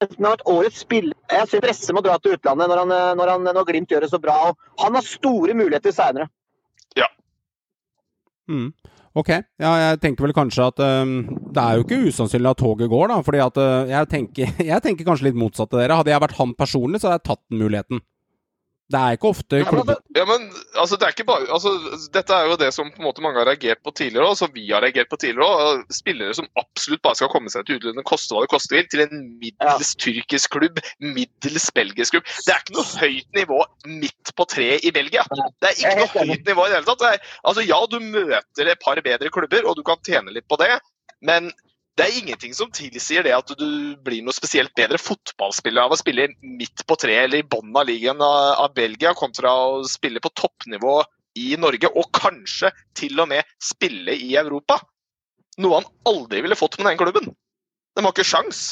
[0.00, 1.14] Han har vært årets spiller.
[1.30, 4.10] Jeg ser presse å dra til utlandet når, han, når, han, når Glimt gjør det
[4.10, 4.48] så bra.
[4.48, 6.28] og Han har store muligheter seinere.
[8.50, 8.72] Mm.
[9.12, 9.28] Ok,
[9.60, 11.18] ja, jeg tenker vel kanskje at um,
[11.52, 13.18] det er jo ikke usannsynlig at toget går, da.
[13.26, 15.98] fordi at øh, jeg, tenker, jeg tenker kanskje litt motsatt til dere.
[16.00, 18.00] Hadde jeg vært han personlig, så hadde jeg tatt den muligheten.
[18.92, 20.44] Det er ikke ofte klubber Ja, men
[20.76, 21.72] altså, det er ikke bare, altså,
[22.12, 24.52] Dette er jo det som på en måte mange har reagert på tidligere, og som
[24.54, 25.48] vi har reagert på tidligere.
[25.48, 25.86] òg.
[25.92, 29.04] spillere som absolutt bare skal komme seg til utlandet, koste hva det koste vil, til
[29.06, 32.28] en middels tyrkisk klubb, middels belgisk klubb.
[32.46, 35.24] Det er ikke noe høyt nivå midt på treet i Belgia.
[35.32, 37.02] Det er ikke noe høyt nivå i det hele tatt.
[37.02, 40.48] Det er, altså, ja, du møter et par bedre klubber, og du kan tjene litt
[40.50, 40.74] på det,
[41.24, 41.52] men
[41.98, 43.66] det er ingenting som tilsier det at du
[44.04, 47.88] blir noe spesielt bedre fotballspiller av å spille midt på treet eller i bunnen av
[47.88, 51.02] ligaen av, Belgia, kontra å spille på toppnivå
[51.36, 54.78] i Norge, og kanskje til og med spille i Europa.
[55.60, 57.28] Noe han aldri ville fått med den klubben.
[57.92, 58.62] De har ikke sjans.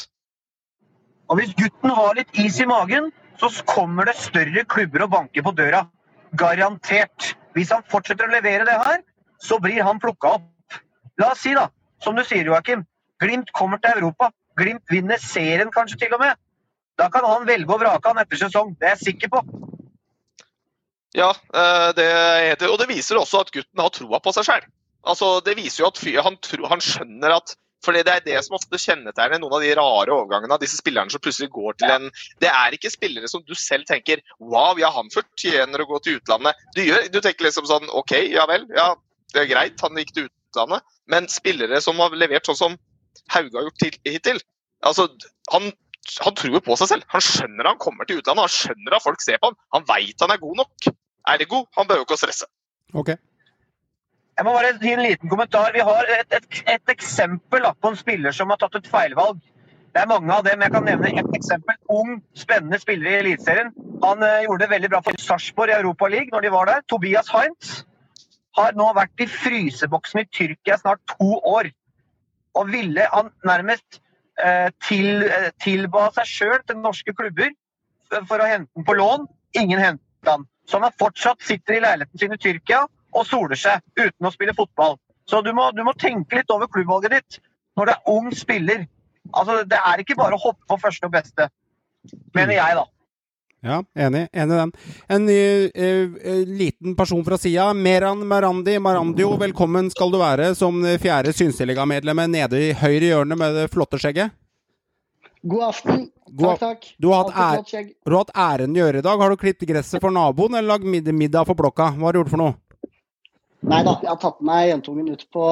[1.29, 5.45] Og hvis gutten har litt is i magen, så kommer det større klubber og banker
[5.45, 5.85] på døra.
[6.37, 7.35] Garantert.
[7.53, 9.01] Hvis han fortsetter å levere det her,
[9.41, 10.81] så blir han plukka opp.
[11.21, 11.67] La oss si, da,
[12.01, 12.85] som du sier, Joakim,
[13.21, 14.31] Glimt kommer til Europa.
[14.59, 16.39] Glimt vinner serien kanskje til og med.
[16.99, 18.75] Da kan han velge og vrake han etter sesong.
[18.79, 19.43] Det er jeg sikker på.
[21.17, 22.07] Ja, eh, det
[22.47, 24.69] heter, og det viser også at gutten har troa på seg sjøl.
[25.01, 28.37] Altså, det viser jo at fyr, han, tro, han skjønner at for Det er det
[28.45, 31.89] som ofte kjennetegner noen av de rare overgangene av disse spillerne som plutselig går til
[31.89, 32.03] en
[32.37, 36.19] Det er ikke spillere som du selv tenker Wow, ja, han fortjener å gå til
[36.19, 36.59] utlandet.
[36.75, 38.67] Du, gjør, du tenker liksom sånn OK, ja vel.
[38.77, 38.91] Ja,
[39.33, 40.85] det er greit, han gikk til utlandet.
[41.09, 42.77] Men spillere som har levert sånn som
[43.31, 44.41] Hauge har gjort til, hittil
[44.87, 45.07] altså,
[45.53, 45.71] han,
[46.25, 47.07] han tror på seg selv.
[47.13, 48.47] Han skjønner han kommer til utlandet.
[48.47, 49.59] Han skjønner at folk ser på han.
[49.77, 50.89] Han veit han er god nok.
[51.31, 52.49] Ergo, han behøver ikke å stresse.
[52.97, 53.13] Ok.
[54.39, 55.73] Jeg må bare gi en liten kommentar.
[55.75, 59.41] Vi har et, et, et eksempel da, på en spiller som har tatt et feilvalg.
[59.91, 60.63] Det er mange av dem.
[60.63, 61.77] Jeg kan nevne ett eksempel.
[61.91, 63.73] Ung, spennende spiller i Eliteserien.
[64.01, 66.85] Han uh, gjorde det veldig bra for Sarpsborg i Europa League når de var der.
[66.89, 67.81] Tobias Heinz
[68.57, 71.69] har nå vært i fryseboksen i Tyrkia snart to år.
[72.59, 74.01] Og ville han nærmest
[74.43, 77.53] eh, til, eh, tilba seg sjøl til norske klubber
[78.27, 79.27] for å hente den på lån.
[79.59, 80.47] Ingen hentet han.
[80.67, 84.31] Så han har fortsatt sitter i leiligheten sin i Tyrkia og soler seg uten å
[84.33, 84.97] spille fotball.
[85.27, 87.39] Så du må, du må tenke litt over klubbvalget ditt
[87.79, 88.85] når du er ung spiller.
[89.31, 91.47] Altså, Det er ikke bare å hoppe på første og beste,
[92.35, 92.85] mener jeg, da.
[93.61, 94.23] Ja, enig.
[94.33, 94.71] Enig i den.
[95.07, 95.35] En ny
[95.69, 97.67] eh, eh, liten person fra sida.
[97.77, 103.53] Meran Marandi Marandio, velkommen skal du være som fjerde Synsdelegamedlemmet nede i høyre hjørne med
[103.59, 104.33] det flotte skjegget.
[105.45, 106.07] God aften.
[106.31, 106.89] God- takk, takk.
[107.01, 109.19] Du har, hatt Alltid æ- du har hatt æren å gjøre i dag.
[109.21, 111.91] Har du klippet gresset for naboen, eller lagd mid middag for blokka?
[111.97, 112.55] Hva har du gjort for noe?
[113.61, 115.45] Nei da, jeg har tatt meg jentungen ut på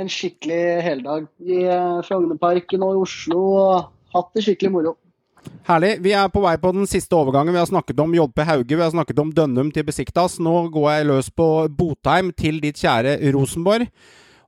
[0.00, 3.42] en skikkelig heldag i eh, Frognerparken og i Oslo.
[3.52, 4.96] og Hatt det skikkelig moro.
[5.66, 5.92] Herlig.
[6.02, 7.54] Vi er på vei på den siste overgangen.
[7.54, 10.40] Vi har snakket om JP Hauge, vi har snakket om Dønnum til Besiktas.
[10.42, 13.86] Nå går jeg løs på Botheim til ditt kjære Rosenborg.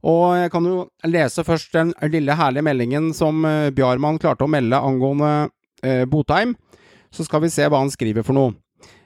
[0.05, 4.51] Og jeg kan jo lese først den lille herlige meldingen som eh, Bjarmann klarte å
[4.51, 5.31] melde angående
[5.87, 6.53] eh, Botheim.
[7.15, 8.53] Så skal vi se hva han skriver for noe.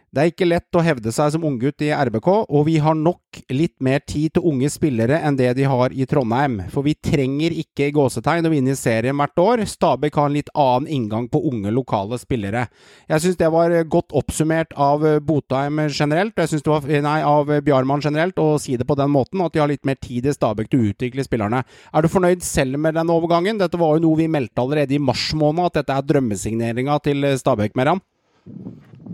[0.08, 3.42] Det er ikke lett å hevde seg som unggutt i RBK, og vi har nok
[3.52, 6.62] litt mer tid til unge spillere enn det de har i Trondheim.
[6.72, 9.64] For vi trenger ikke gåsetegn å vinne serien hvert år.
[9.68, 12.64] Stabæk har en litt annen inngang på unge lokale spillere.
[13.10, 17.52] Jeg syns det var godt oppsummert av Botheim generelt, jeg synes det var, nei, av
[17.66, 20.32] Bjarmann generelt, å si det på den måten, at de har litt mer tid i
[20.32, 21.64] Stabæk til å utvikle spillerne.
[21.92, 23.60] Er du fornøyd selv med den overgangen?
[23.60, 27.28] Dette var jo noe vi meldte allerede i mars måned, at dette er drømmesigneringa til
[27.36, 28.00] Stabæk, Meran.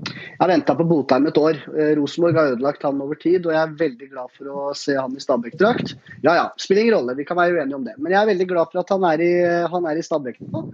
[0.04, 1.60] Jeg har venta på Botheim et år.
[1.74, 4.96] Eh, Rosenborg har ødelagt han over tid, og jeg er veldig glad for å se
[4.98, 5.94] han i Stabæk-drakt.
[6.26, 7.94] Ja ja, spiller ingen rolle, vi kan være uenige om det.
[7.98, 9.32] Men jeg er veldig glad for at han er i,
[9.70, 10.64] han er i Stabæk nå.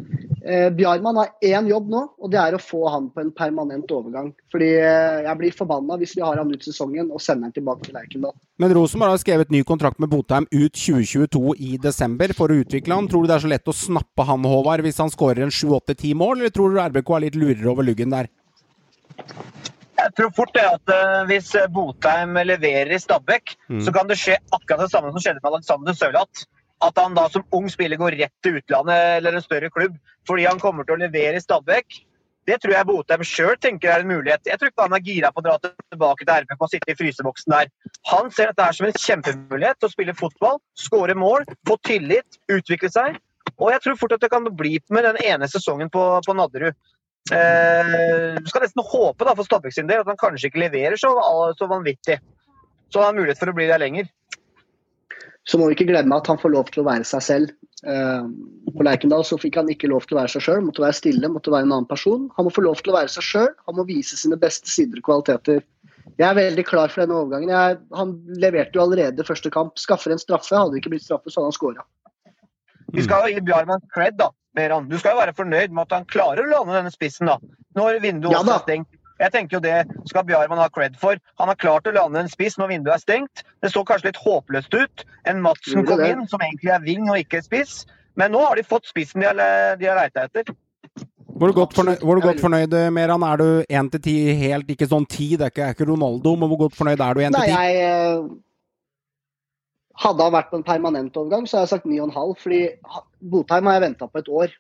[0.41, 3.91] Eh, Bjarmann har én jobb nå, og det er å få han på en permanent
[3.93, 4.31] overgang.
[4.53, 7.87] Fordi eh, jeg blir forbanna hvis vi har han ut sesongen og sender han tilbake
[7.87, 8.35] til Lerkendal.
[8.61, 12.97] Men Rosenborg har skrevet ny kontrakt med Botheim ut 2022 i desember for å utvikle
[12.97, 13.09] han.
[13.11, 16.17] Tror du det er så lett å snappe han, Håvard, hvis han skårer en 7-8-10
[16.17, 18.33] mål, eller tror du RBK er litt lurere over luggen der?
[20.01, 23.83] Jeg tror fort det at eh, hvis Botheim leverer i Stabæk, Mm.
[23.85, 26.47] så kan det skje akkurat det samme som skjedde med Alexander Sørlath.
[26.83, 30.47] At han da som ung spiller går rett til utlandet eller en større klubb fordi
[30.49, 32.01] han kommer til å levere i Stabæk.
[32.49, 34.41] Det tror jeg Botheim sjøl tenker er en mulighet.
[34.49, 36.97] Jeg tror ikke han er gira på å dra tilbake til RBK og sitte i
[36.97, 37.69] fryseboksen der.
[38.11, 42.41] Han ser dette her som en kjempemulighet til å spille fotball, skåre mål, få tillit,
[42.49, 43.21] utvikle seg.
[43.61, 46.75] Og jeg tror fort at det kan bli med den ene sesongen på, på Nadderud.
[47.31, 51.13] Eh, skal nesten håpe da, for Stabæk sin del at han kanskje ikke leverer så,
[51.59, 52.19] så vanvittig.
[52.91, 54.09] Så han har mulighet for å bli der lenger.
[55.49, 57.53] Så må vi ikke glemme at han får lov til å være seg selv.
[57.87, 58.25] Eh,
[58.77, 61.31] På Lerkendal så fikk han ikke lov til å være seg sjøl, måtte være stille,
[61.33, 62.27] måtte være en annen person.
[62.37, 65.01] Han må få lov til å være seg sjøl, han må vise sine beste sider
[65.01, 65.63] og kvaliteter.
[66.19, 67.53] Jeg er veldig klar for denne overgangen.
[67.55, 68.13] Jeg, han
[68.43, 69.79] leverte jo allerede første kamp.
[69.81, 70.53] Skaffer en straffe.
[70.53, 71.87] Hadde det ikke blitt straffe, så hadde han scora.
[72.93, 74.29] Vi skal jo gi Bjarman cred, da.
[74.59, 74.89] Meran.
[74.91, 77.37] Du skal jo være fornøyd med at han klarer å lande denne spissen, da.
[77.79, 78.57] Når vinduet Ja da.
[78.59, 78.97] er stengt.
[79.21, 81.19] Jeg tenker jo Det skal Bjarman ha cred for.
[81.39, 83.43] Han har klart å lande en spiss når vinduet er stengt.
[83.61, 85.05] Det så kanskje litt håpløst ut.
[85.29, 87.85] En Madsen kom inn, som egentlig er ving og ikke spiss.
[88.17, 90.49] Men nå har de fått spissen de har, de har leita etter.
[91.41, 95.07] Hvor godt fornøyd, hvor godt fornøyd Meran, er du 1 til 10 helt, ikke sånn
[95.09, 98.50] ti, det er ikke, Ronaldo, men hvor godt fornøyd er du 1 Nei, til 10?
[100.01, 102.35] Hadde han vært på en permanent overgang, så hadde jeg sagt 9,5.
[102.41, 102.61] Fordi
[103.33, 104.59] Botheim har jeg venta på et år.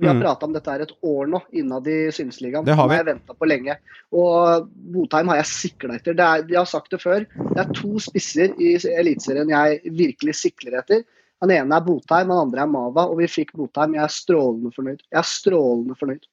[0.00, 0.22] Vi har Mm.
[0.22, 2.64] prata om dette her et år nå, innad i Synsligaen.
[2.64, 2.96] Det har vi.
[2.96, 3.76] Har jeg venta på lenge.
[4.10, 6.16] Og Botheim har jeg sikla etter.
[6.16, 7.26] Det er, jeg har sagt det før.
[7.52, 11.04] Det er to spisser i Eliteserien jeg virkelig sikler etter.
[11.42, 13.04] Den ene er Botheim, den andre er Mava.
[13.10, 13.94] Og vi fikk Botheim.
[13.94, 15.02] Jeg er strålende fornøyd.
[15.12, 16.24] Jeg er strålende fornøyd.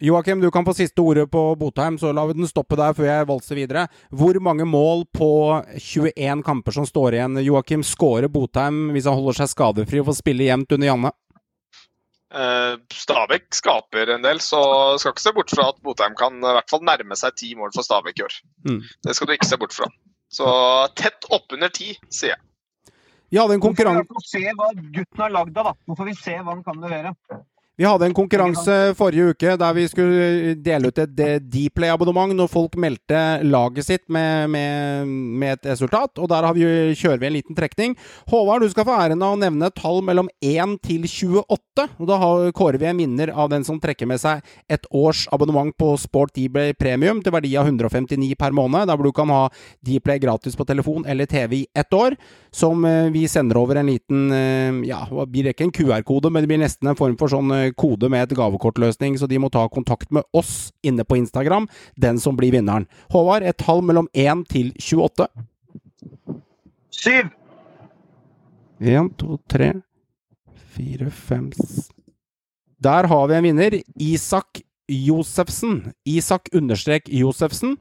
[0.00, 3.04] Joakim, du kan få siste ordet på Botheim, så lar vi den stoppe der før
[3.04, 3.82] jeg valser videre.
[4.08, 5.32] Hvor mange mål på
[5.76, 10.16] 21 kamper som står igjen, Joakim, skårer Botheim hvis han holder seg skadefri og får
[10.22, 11.12] spille jevnt under Janne?
[12.32, 14.62] Eh, Stabæk skaper en del, så
[15.02, 17.76] skal ikke se bort fra at Botheim kan i hvert fall nærme seg ti mål
[17.76, 18.40] for Stabæk i år.
[18.70, 18.80] Mm.
[19.04, 19.90] Det skal du ikke se bort fra.
[20.32, 20.48] Så
[20.96, 22.44] tett oppunder ti, sier jeg.
[23.30, 25.76] Ja, det er en konkurranse Vi får se hva gutten har lagd av, da.
[25.86, 27.12] Nå får vi se hva han kan levere.
[27.80, 32.50] Vi hadde en konkurranse forrige uke der vi skulle dele ut et eh, Dplay-abonnement når
[32.52, 37.28] folk meldte laget sitt med, med, med et resultat, og der har vi, kjører vi
[37.30, 37.94] en liten trekning.
[38.28, 42.10] Håvard, du skal få æren av å nevne et tall mellom 1 til 28, og
[42.10, 45.72] da har, kårer vi en vinner av den som trekker med seg et års abonnement
[45.72, 49.46] på Sport Dplay Premium til verdi av 159 per måned, der hvor du kan ha
[49.80, 52.18] Dplay gratis på telefon eller TV i ett år,
[52.52, 56.44] som eh, vi sender over en liten, eh, ja, det blir ikke en QR-kode, men
[56.44, 59.50] det blir nesten en form for sånn eh, kode med et gavekortløsning, så de må
[59.52, 61.68] ta kontakt med oss inne på Instagram,
[62.00, 62.88] den som blir vinneren.
[63.12, 65.28] Håvard, et tall mellom 1 til 28.
[66.90, 67.30] 7.
[68.80, 69.72] 1, 2, 3,
[70.76, 71.50] 4, 5
[72.80, 73.80] Der har vi en vinner.
[74.00, 75.92] Isak Josefsen.
[76.04, 77.76] Isak understrek Josefsen.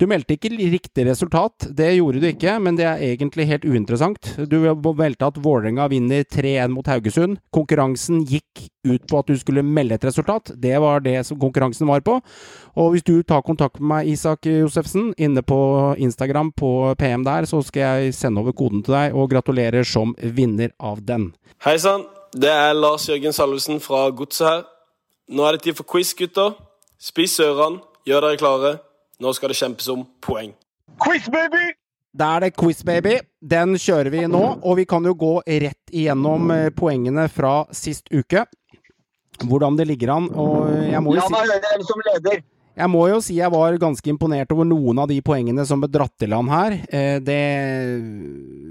[0.00, 4.32] Du meldte ikke riktig resultat, det gjorde du ikke, men det er egentlig helt uinteressant.
[4.50, 4.58] Du
[4.96, 7.38] meldte at Vålerenga vinner 3-1 mot Haugesund.
[7.54, 10.52] Konkurransen gikk ut på at du skulle melde et resultat.
[10.56, 12.18] Det var det som konkurransen var på.
[12.80, 15.60] Og hvis du tar kontakt med meg, Isak Josefsen, inne på
[16.00, 20.14] Instagram på PM der, så skal jeg sende over koden til deg, og gratulerer som
[20.20, 21.30] vinner av den.
[21.64, 24.62] Hei sann, det er Lars Jørgen Salvesen fra Godset her.
[25.30, 26.56] Nå er det tid for quiz, gutter.
[27.00, 28.72] Spis ørene, gjør dere klare.
[29.20, 30.54] Nå skal det kjempes om poeng.
[31.00, 31.74] Quiz, baby!
[32.16, 33.18] Da er det quiz, baby.
[33.38, 38.08] Den kjører vi nå, og vi kan jo gå rett igjennom eh, poengene fra sist
[38.10, 38.46] uke.
[39.44, 40.30] Hvordan det ligger an.
[40.32, 42.42] Og jeg må jo La si meg høre hvem som leder.
[42.80, 45.90] Jeg må jo si jeg var ganske imponert over noen av de poengene som ble
[45.92, 46.76] dratt i land her.
[46.88, 47.38] Eh, Det,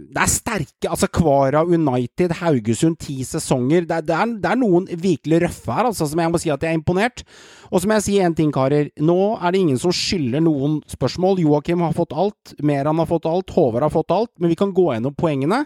[0.09, 3.85] det er sterke Altså, Kvara United, Haugesund, ti sesonger.
[3.85, 6.65] Det, det, er, det er noen virkelig røffe her, altså, som jeg må si at
[6.65, 7.23] jeg er imponert.
[7.69, 8.89] Og så må jeg si én ting, karer.
[8.97, 11.43] Nå er det ingen som skylder noen spørsmål.
[11.45, 14.33] Joakim har fått alt, Meran har fått alt, Håvard har fått alt.
[14.39, 15.65] Men vi kan gå gjennom poengene.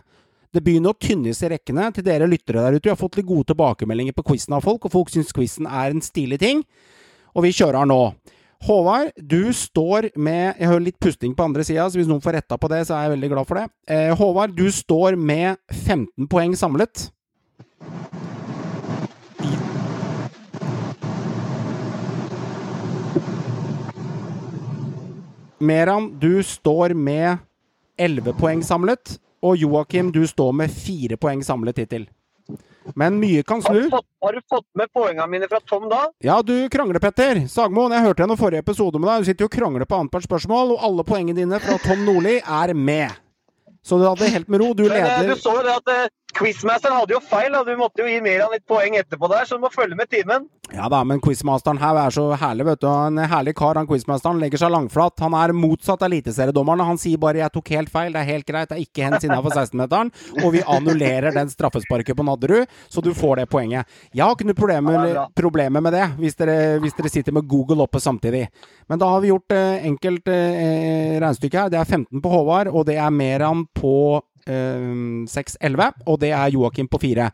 [0.54, 2.86] Det begynner å tynnes i rekkene til dere lyttere der ute.
[2.86, 5.96] Vi har fått litt gode tilbakemeldinger på quizen av folk, og folk syns quizen er
[5.96, 6.62] en stilig ting.
[7.34, 8.00] Og vi kjører nå.
[8.64, 12.38] Håvard, du står med Jeg hører litt pusting på andre sida, så hvis noen får
[12.38, 13.66] retta på det, så er jeg veldig glad for det.
[13.92, 17.10] Eh, Håvard, du står med 15 poeng samlet.
[25.64, 27.38] Meran, du står med
[27.98, 29.18] 11 poeng samlet.
[29.44, 32.08] Og Joakim, du står med 4 poeng samlet hittil.
[32.96, 33.90] Men mye kan Har du, snu.
[33.94, 36.02] fått, har du fått med poengene mine fra Tom da?
[36.24, 37.44] Ja, du krangler, Petter.
[37.48, 39.24] Sagmoen, jeg hørte gjennom forrige episode med deg.
[39.24, 42.40] Du sitter jo og krangler på annethvert spørsmål, og alle poengene dine fra Tom Nordli
[42.44, 43.12] er med.
[43.84, 44.74] Så du hadde helt med ro.
[44.74, 45.90] Du Men, eh, du så jo det at
[46.34, 47.52] eh, Quizmaster hadde jo feil.
[47.54, 47.64] Da.
[47.64, 50.50] Du måtte jo gi Meran litt poeng etterpå der, så du må følge med timen.
[50.74, 52.88] Ja da, men quizmasteren her er så herlig, vet du.
[52.90, 54.40] En herlig kar, han quizmasteren.
[54.42, 55.20] Legger seg langflat.
[55.22, 56.88] Han er motsatt av eliteseriedommerne.
[56.88, 59.24] Han sier bare 'jeg tok helt feil', det er helt greit, det er ikke hens
[59.24, 60.12] innafor 16-meteren.
[60.44, 63.86] Og vi annullerer den straffesparket på Nadderud, så du får det poenget.
[64.14, 67.48] Jeg har ikke noe problemer, er problemer med det, hvis dere, hvis dere sitter med
[67.48, 68.48] Google oppe samtidig.
[68.90, 71.70] Men da har vi gjort eh, enkelt eh, regnestykke her.
[71.70, 76.54] Det er 15 på Håvard, og det er Meran på eh, 6-11, og det er
[76.54, 77.30] Joakim på 4.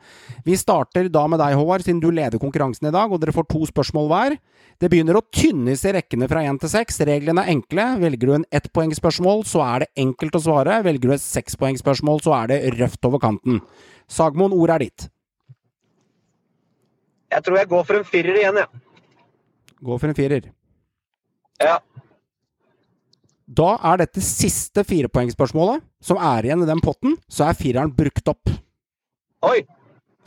[0.45, 3.47] Vi starter da med deg, Håvard, siden du leder konkurransen i dag, og dere får
[3.49, 4.37] to spørsmål hver.
[4.79, 7.01] Det begynner å tynnes i rekkene fra 1 til 6.
[7.09, 7.87] Reglene er enkle.
[7.99, 10.77] Velger du en ettpoengspørsmål, så er det enkelt å svare.
[10.85, 13.59] Velger du et sekspoengspørsmål, så er det røft over kanten.
[14.09, 15.09] Sagmoen, ordet er ditt.
[17.29, 18.85] Jeg tror jeg går for en firer igjen, jeg.
[19.85, 20.47] Går for en firer.
[21.61, 21.75] Ja.
[23.49, 28.29] Da er dette siste firepoengspørsmålet som er igjen i den potten, så er fireren brukt
[28.29, 28.51] opp.
[29.49, 29.63] Oi!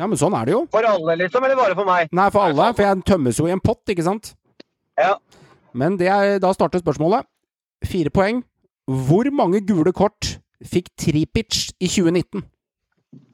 [0.01, 0.63] Ja, men sånn er det jo.
[0.73, 2.11] For alle, liksom, eller bare for meg?
[2.17, 4.33] Nei, for alle, for jeg tømmes jo i en pott, ikke sant?
[4.99, 5.15] Ja.
[5.79, 7.29] Men det er, da starter spørsmålet.
[7.87, 8.43] Fire poeng.
[8.91, 12.43] Hvor mange gule kort fikk Tripic i 2019?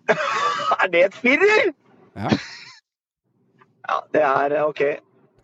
[0.79, 1.71] Er det et firer?
[2.19, 2.31] Ja.
[3.89, 4.83] Ja, det er eh, OK.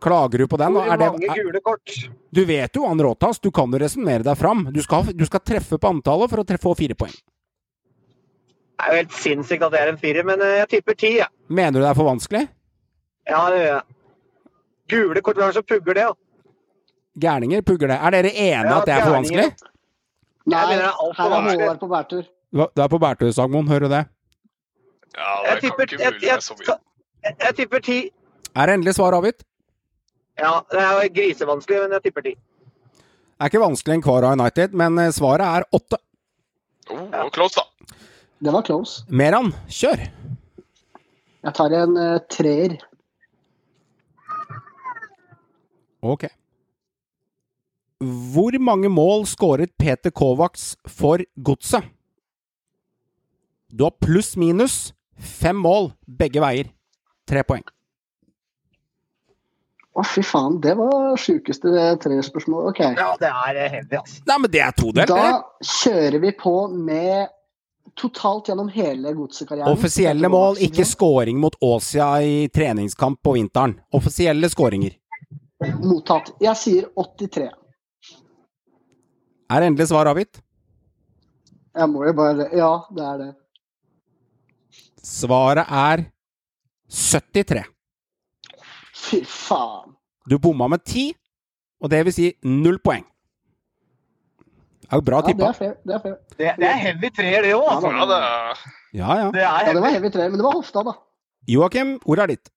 [0.05, 0.75] Klager du på den?
[0.77, 1.93] Hvor Er det, mange er, gule kort?
[2.35, 4.67] du vet jo han råtass, du kan jo resonnere deg fram.
[4.75, 7.15] Du skal, du skal treffe på antallet for å treffe få fire poeng.
[8.75, 11.13] Det er jo helt sinnssykt at det er en firer, men eh, jeg tipper ti,
[11.21, 11.31] jeg.
[11.49, 12.43] Mener du det er for vanskelig?
[13.31, 13.85] Ja, det gjør jeg.
[14.93, 16.05] Gule kort, hvem er det som pugger det?
[16.11, 16.51] da?
[17.25, 17.97] Gærninger pugger det.
[18.03, 19.47] Er dere enige Ja, at det er for vanskelig?
[20.45, 21.65] Nei, Jeg mener det er alt for her er vanskelig.
[21.65, 22.27] Håvard på bærtur.
[22.75, 23.69] Du er på bærtur, Sagmoen.
[23.71, 24.03] Hører du det?
[25.15, 26.77] Ja, det Jeg kan tipper, ikke jeg, mulig jeg, mye.
[27.25, 27.99] jeg, jeg tipper ti.
[28.55, 29.47] Er endelig svar avgitt?
[30.41, 32.35] Ja, det er grisevanskelig, men jeg tipper ti.
[32.35, 35.99] Det er ikke vanskelig enn Kvara United, men eh, svaret er åtte.
[36.91, 37.99] Oh, var close, da.
[38.45, 39.05] Det var close.
[39.09, 40.05] Meran, kjør!
[41.45, 42.79] Jeg tar en uh, treer.
[46.05, 46.27] Ok.
[48.35, 51.87] Hvor mange mål skåret Peter Kovacs for Godset?
[53.73, 56.69] Du har pluss minus fem mål begge veier.
[57.29, 57.65] Tre poeng.
[59.95, 60.59] Å, fy faen.
[60.63, 61.71] Det var sjukeste
[62.03, 62.73] treerspørsmålet.
[62.73, 62.81] OK.
[62.99, 64.23] Ja, det er eh, heavy, altså.
[64.27, 67.29] Nei, men det er todelt, Da kjører vi på med
[67.95, 69.71] totalt gjennom hele godsekarrieren.
[69.71, 73.77] Offisielle mål, ikke scoring mot Åsia i treningskamp på vinteren.
[73.95, 74.97] Offisielle scoringer.
[75.85, 76.33] Mottatt.
[76.43, 77.47] Jeg sier 83.
[79.55, 80.41] Er endelig svar avgitt?
[81.75, 83.31] Jeg må jo bare Ja, det er det.
[85.05, 86.07] Svaret er
[86.91, 87.65] 73.
[89.05, 89.95] Fy faen.
[90.31, 91.11] Du bomma med ti,
[91.83, 93.05] og det vil si null poeng.
[94.85, 95.49] Det er jo bra Ja, det tippa.
[95.49, 95.75] er fair.
[95.85, 96.17] Det er fair.
[96.39, 97.91] Det, det er heavy treer, det òg, altså.
[97.91, 98.19] Ja, det
[99.01, 99.31] Ja, ja.
[99.35, 100.93] Det Ja, det var heavy treer, men det var hofta, da.
[101.49, 102.51] Joakim, ordet er ditt.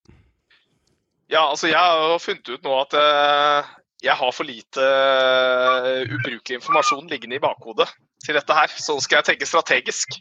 [1.32, 3.68] Ja, altså jeg har jo funnet ut nå at uh,
[4.04, 7.90] jeg har for lite eh, ubrukelig informasjon liggende i bakhodet
[8.24, 8.72] til dette her.
[8.78, 10.20] Så skal jeg tenke strategisk.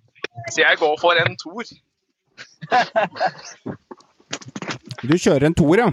[0.51, 1.69] Så jeg går for en toer.
[5.05, 5.91] Du kjører en toer, ja?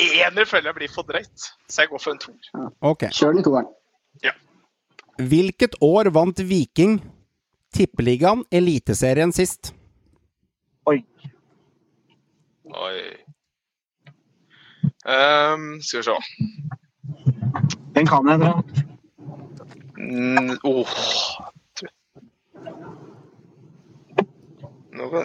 [0.00, 2.70] Ener føler jeg blir for drøyt, så jeg går for en toer.
[2.80, 3.10] Okay.
[3.12, 3.68] Kjør den toeren.
[4.24, 4.32] Ja.
[5.20, 6.98] Hvilket år vant Viking
[7.74, 9.74] Tippeligaen Eliteserien sist?
[12.72, 13.02] Oi.
[15.06, 16.16] Ehm, skal vi se.
[17.94, 18.86] Den kan jeg, tror jeg.
[19.98, 20.88] Mm, åh.
[24.92, 25.24] Nå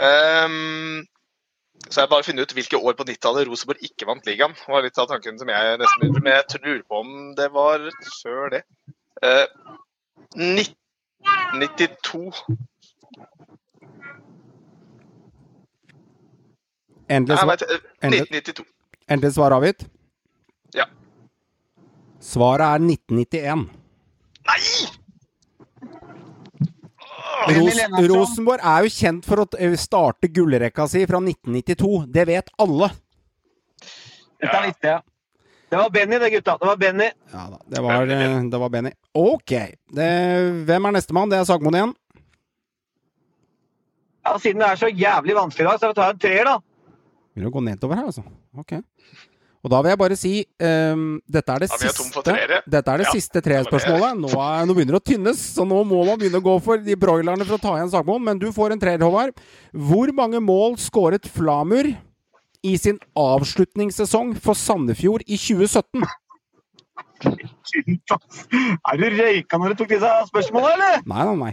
[0.00, 1.04] Ehm,
[1.90, 4.54] så jeg bare finne ut hvilke år på 90-tallet Rosenborg ikke vant ligaen.
[4.54, 6.54] Det var litt av tanken som jeg nesten begynte med.
[6.54, 7.86] Jeg lurer på om det var
[8.22, 8.62] før det.
[9.26, 9.46] Eh,
[10.36, 10.76] 19
[11.58, 12.30] 92.
[17.10, 17.62] Endelig svar, vet,
[18.06, 18.64] endelig, 1992.
[19.10, 19.82] endelig svar avgitt?
[20.78, 20.86] Ja.
[22.22, 23.66] Svaret er 1991.
[24.46, 24.99] Nei!
[27.48, 32.04] Ros Rosenborg er jo kjent for å eh, starte gullrekka si fra 1992.
[32.12, 32.90] Det vet alle.
[34.40, 35.06] Dette visste jeg.
[35.70, 36.56] Det var Benny, det, gutta.
[36.58, 37.06] Det var Benny.
[37.30, 38.90] Ja da, det var, eh, det var Benny.
[39.14, 39.52] Ok.
[39.94, 40.08] Det,
[40.66, 41.30] hvem er nestemann?
[41.30, 41.92] Det er Sagmoen igjen.
[44.26, 46.58] Ja, Siden det er så jævlig vanskelig i dag, så jeg ta en treer, da.
[47.30, 48.24] Begynner å gå nedover her, altså.
[48.58, 48.76] Ok.
[49.60, 50.30] Og da vil jeg bare si
[50.64, 52.60] um, Dette er det Ja, er siste treere.
[52.64, 54.20] Dette er det Ja, siste trespørsmålet.
[54.22, 56.80] Nå, er, nå begynner det å tynnes, så nå må man begynne å gå for
[56.80, 58.24] de broilerne for å ta igjen Sagmoen.
[58.24, 59.36] Men du får en treer, Håvard.
[59.76, 61.90] Hvor mange mål skåret Flamur
[62.64, 66.08] i sin avslutningssesong for Sandefjord i 2017?
[68.90, 71.04] Er du røyka når du tok disse spørsmålene, eller?
[71.04, 71.52] Nei, nei, nei.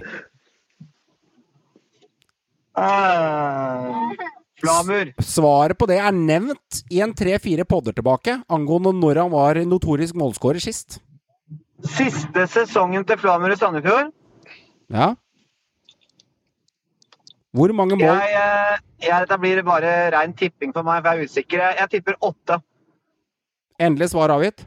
[2.78, 4.28] Eh,
[4.62, 5.12] Flamur.
[5.22, 10.18] Svaret på det er nevnt i en tre-fire podder tilbake angående når han var notorisk
[10.18, 10.97] målskårer sist.
[11.86, 14.10] Siste sesongen til Flamur i Sandefjord.
[14.89, 15.12] Ja.
[17.53, 21.22] Hvor mange mål Jeg, eh, jeg, dette blir bare rein tipping for meg, for jeg
[21.22, 21.62] er usikker.
[21.62, 22.58] Jeg, jeg tipper åtte.
[23.80, 24.66] Endelig svar avgitt?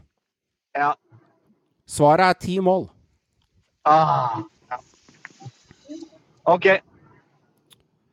[0.76, 0.92] Ja.
[1.90, 2.86] Svaret er ti mål.
[3.84, 4.38] Ah.
[4.70, 4.78] ja.
[6.46, 6.70] OK.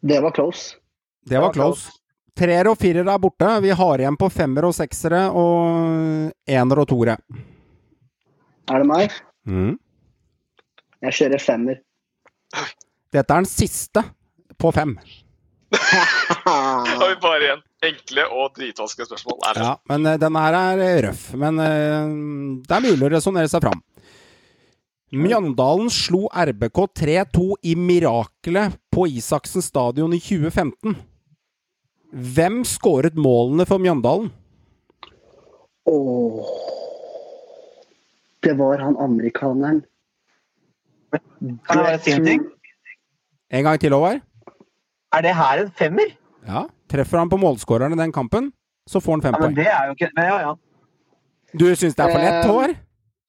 [0.02, 0.78] Det var close.
[1.28, 1.92] Det var close.
[2.38, 3.50] Treer og firere er borte.
[3.64, 7.18] Vi har igjen på femmer og seksere og ener og toere.
[8.68, 9.16] Er det meg?
[9.48, 9.74] Mm.
[11.08, 11.80] Jeg kjører femmer.
[13.14, 14.04] Dette er den siste
[14.58, 14.98] på fem.
[15.72, 19.38] Da har vi bare igjen enkle og dritvanskelige spørsmål.
[19.50, 19.66] Er det?
[19.66, 21.28] Ja, men eh, denne her er eh, røff.
[21.38, 22.16] Men eh,
[22.68, 23.84] det er mulig å resonnere seg fram.
[25.16, 30.98] Mjøndalen slo RBK 3-2 i Mirakelet på Isaksen stadion i 2015.
[32.14, 34.30] Hvem skåret målene for Mjøndalen?
[35.88, 36.46] Åh
[38.44, 39.82] Det var han amerikaneren.
[41.12, 42.46] Kan jeg si en ting?
[43.52, 44.22] En gang til, Håvard.
[45.16, 46.14] Er det her en femmer?
[46.48, 46.66] Ja.
[46.92, 48.52] Treffer han på målskåreren i den kampen,
[48.88, 49.56] så får han fem Ja, men poeng.
[49.58, 50.54] det er jo ikke men Ja, ja.
[51.58, 52.76] Du syns det er for lett, Eh, Håvard?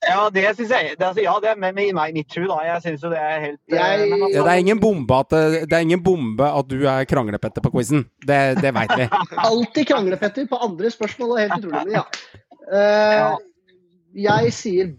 [0.07, 0.93] Ja, det syns jeg.
[0.99, 2.61] Det, altså, ja, det er med, meg, mitt tru, da.
[2.63, 5.17] Jeg syns jo det er helt eh, Jeg- men altså- Ja, det er ingen bombe
[5.19, 8.05] at, eh, det er ingen bombe at du er kranglepetter på quizen.
[8.25, 9.09] Det, det veit vi.
[9.51, 11.85] Alltid kranglepetter på andre spørsmål, og helt utrolig.
[11.87, 12.05] Men ja.
[12.69, 13.37] Eh,
[14.29, 14.95] jeg sier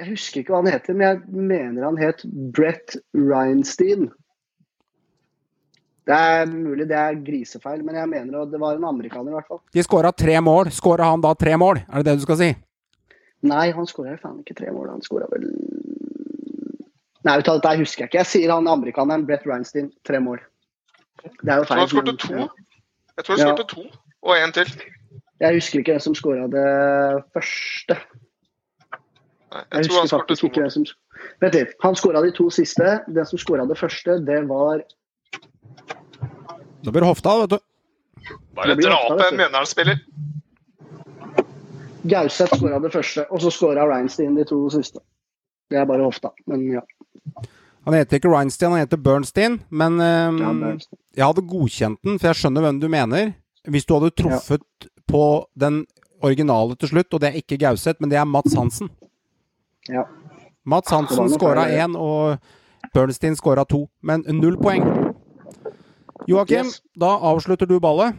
[0.00, 1.20] Jeg husker ikke hva han heter, men jeg
[1.50, 2.22] mener han het
[2.56, 4.08] Brett Reinstein.
[6.08, 9.46] Det er mulig det er grisefeil, men jeg mener det var en amerikaner i hvert
[9.50, 9.60] fall.
[9.76, 10.70] De skåra tre mål.
[10.72, 11.82] Skåra han da tre mål?
[11.84, 12.48] Er det det du skal si?
[13.42, 14.90] Nei, han skåra faen ikke tre mål.
[14.92, 15.46] Han skåra vel
[17.24, 18.18] Nei, vet du dette husker jeg ikke.
[18.22, 20.38] Jeg sier han amerikaneren Brett Reinstein, tre mål.
[21.42, 21.80] Det er jo Jeg tror feil.
[21.80, 22.48] han skårte to.
[23.16, 23.64] Jeg tror han Ja.
[23.68, 23.82] to,
[24.22, 24.70] og en til.
[25.40, 27.96] Jeg husker ikke hvem som skåra det første.
[29.52, 30.46] Nei, Jeg jeg tror han husker faktisk to.
[30.48, 30.84] ikke hvem som
[31.40, 31.74] Vent litt.
[31.82, 33.04] Han skåra de to siste.
[33.12, 34.80] Den som skåra det første, det var
[36.82, 37.58] Da blir det Hofta, vet du.
[38.56, 39.42] Bare dra opp en du.
[39.42, 40.00] Mjøndalen-spiller.
[42.04, 45.00] Gauseth skåra det første, og så skåra Reinstein de to siste.
[45.70, 46.80] Det er bare hofta, men ja.
[47.84, 49.60] Han heter ikke Reinstein, han heter Bernstein.
[49.70, 50.98] Men um, Ja, Bernstein.
[51.16, 53.32] jeg hadde godkjent den, for jeg skjønner hvem du mener.
[53.68, 54.62] Hvis du hadde truffet
[55.08, 55.86] på den
[56.22, 58.90] originale til slutt, og det er ikke Gauseth, men det er Mats Hansen.
[59.88, 60.02] ja.
[60.64, 62.38] Mats Hansen skåra én, og
[62.94, 63.88] Bernstein skåra to.
[64.02, 64.84] Men null poeng.
[66.28, 66.82] Joakim, Yes.
[67.00, 68.14] da avslutter du ballet.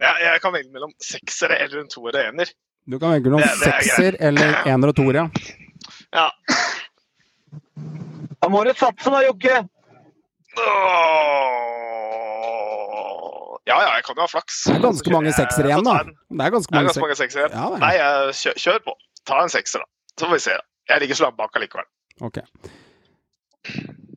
[0.00, 2.50] Ja, jeg kan velge mellom seksere eller en toer og ener.
[2.86, 5.26] Du kan velge noen Det- det er sekser eller ener og toer, ja.
[6.12, 6.30] Ja.
[8.42, 9.56] Da må du satse da, Jokke!
[13.66, 14.60] Ja, ja, jeg kan jo ha flaks.
[14.68, 15.96] Det er ganske mange seksere igjen, da.
[16.06, 17.56] Det er ganske mange mange seksere igjen.
[17.58, 17.80] Ja.
[17.82, 18.94] Nei, jeg, kjør, kjør på.
[19.26, 19.88] Ta en sekser, da.
[20.20, 20.54] Så får vi se.
[20.92, 21.88] Jeg ligger så langt bak allikevel.
[22.22, 22.38] Ok.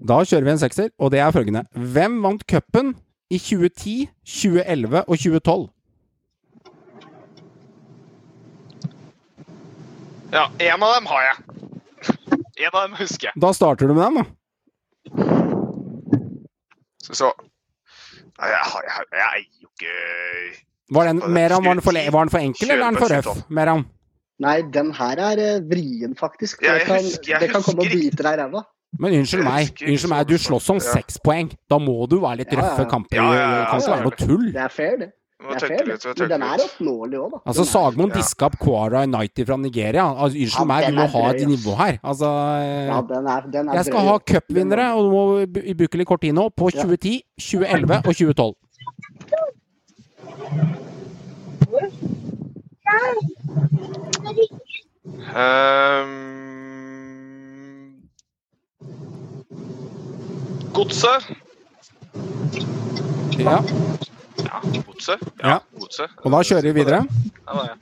[0.09, 1.63] Da kjører vi en sekser, og det er følgende.
[1.73, 2.93] Hvem vant cupen
[3.29, 5.67] i 2010, 2011 og 2012?
[10.31, 11.37] Ja, en av dem har jeg.
[12.59, 13.35] En av dem husker jeg.
[13.41, 14.25] Da starter du med den, da.
[17.01, 17.29] Så, så.
[18.39, 19.93] Nei, jeg, har- jeg, jeg er jo ikke
[20.95, 23.41] Var den, Meran, var den, for, var den for enkel, eller er den for røff?
[24.39, 26.61] Nei, den her er eh, vrien, faktisk.
[26.63, 28.61] Ja, Det kan, husker- jeg det kan komme og bite deg i ræva.
[28.97, 30.93] Men unnskyld meg, unnskyld meg, du slåss om Ja.
[30.97, 31.51] seks poeng.
[31.69, 33.15] Da må du være litt røffe kamper.
[33.15, 34.51] Ja, ja, ja, Det kan ikke være noe tull.
[34.51, 35.11] Det er fair, det.
[35.39, 36.17] Det er litt, det.
[36.19, 37.37] Men den er oppnåelig òg, da.
[37.47, 38.15] Altså, Sagmoen Ja.
[38.15, 40.03] diska opp Quara United fra Nigeria.
[40.03, 41.99] Altså, unnskyld Ja, meg, du må ha et nivå her.
[42.03, 42.25] Altså
[42.89, 44.07] Ja, den er, den er Jeg skal drøy.
[44.09, 48.53] ha cupvinnere, og du må bruke litt kort tid nå, på 2010, 2011 og 2012.
[55.59, 56.78] Um,
[60.73, 61.27] Godset.
[63.39, 63.63] Ja.
[64.37, 65.19] Ja, Godset.
[65.43, 65.57] Ja.
[65.79, 66.09] Godset.
[66.23, 67.03] Og da kjører vi videre.
[67.47, 67.75] Ja, da, ja.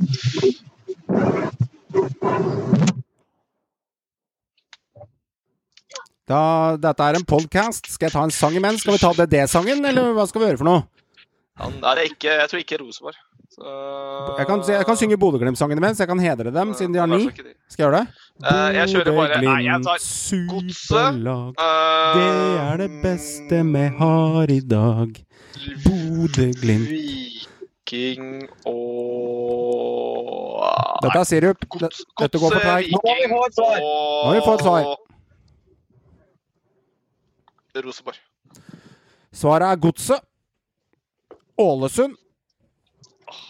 [6.27, 6.39] Da,
[6.83, 7.87] dette er en podcast.
[7.87, 8.81] Skal jeg ta en sang imens?
[8.83, 10.83] Skal vi ta DD-sangen, eller hva skal vi gjøre for noe?
[11.57, 13.15] Han er ikke, jeg tror ikke Rosenborg.
[13.49, 13.63] Så...
[14.37, 15.99] Jeg kan, jeg kan synge Bodø-Glimt-sangen imens.
[15.99, 17.23] Jeg kan hedre dem, siden de har ni.
[17.31, 18.07] Skal jeg gjøre det?
[18.45, 20.77] Eh, jeg kjører bare Nei, jeg tar Bodø-Glimt Godset.
[20.77, 21.49] superlag.
[21.57, 21.65] eh,
[22.17, 22.27] Det
[22.67, 25.09] er det beste vi har i dag.
[25.87, 26.87] Bodø-Glimt.
[26.91, 28.23] Viking
[28.67, 28.77] og
[31.01, 31.59] Dette er sirup.
[31.79, 32.61] Det- Dette går for.
[32.77, 33.77] Viking Nå må vi få et svar.
[33.81, 34.83] Nå må vi få et svar.
[37.85, 38.15] Rosenborg.
[39.33, 40.19] Svaret er Godset.
[41.61, 42.15] Ålesund.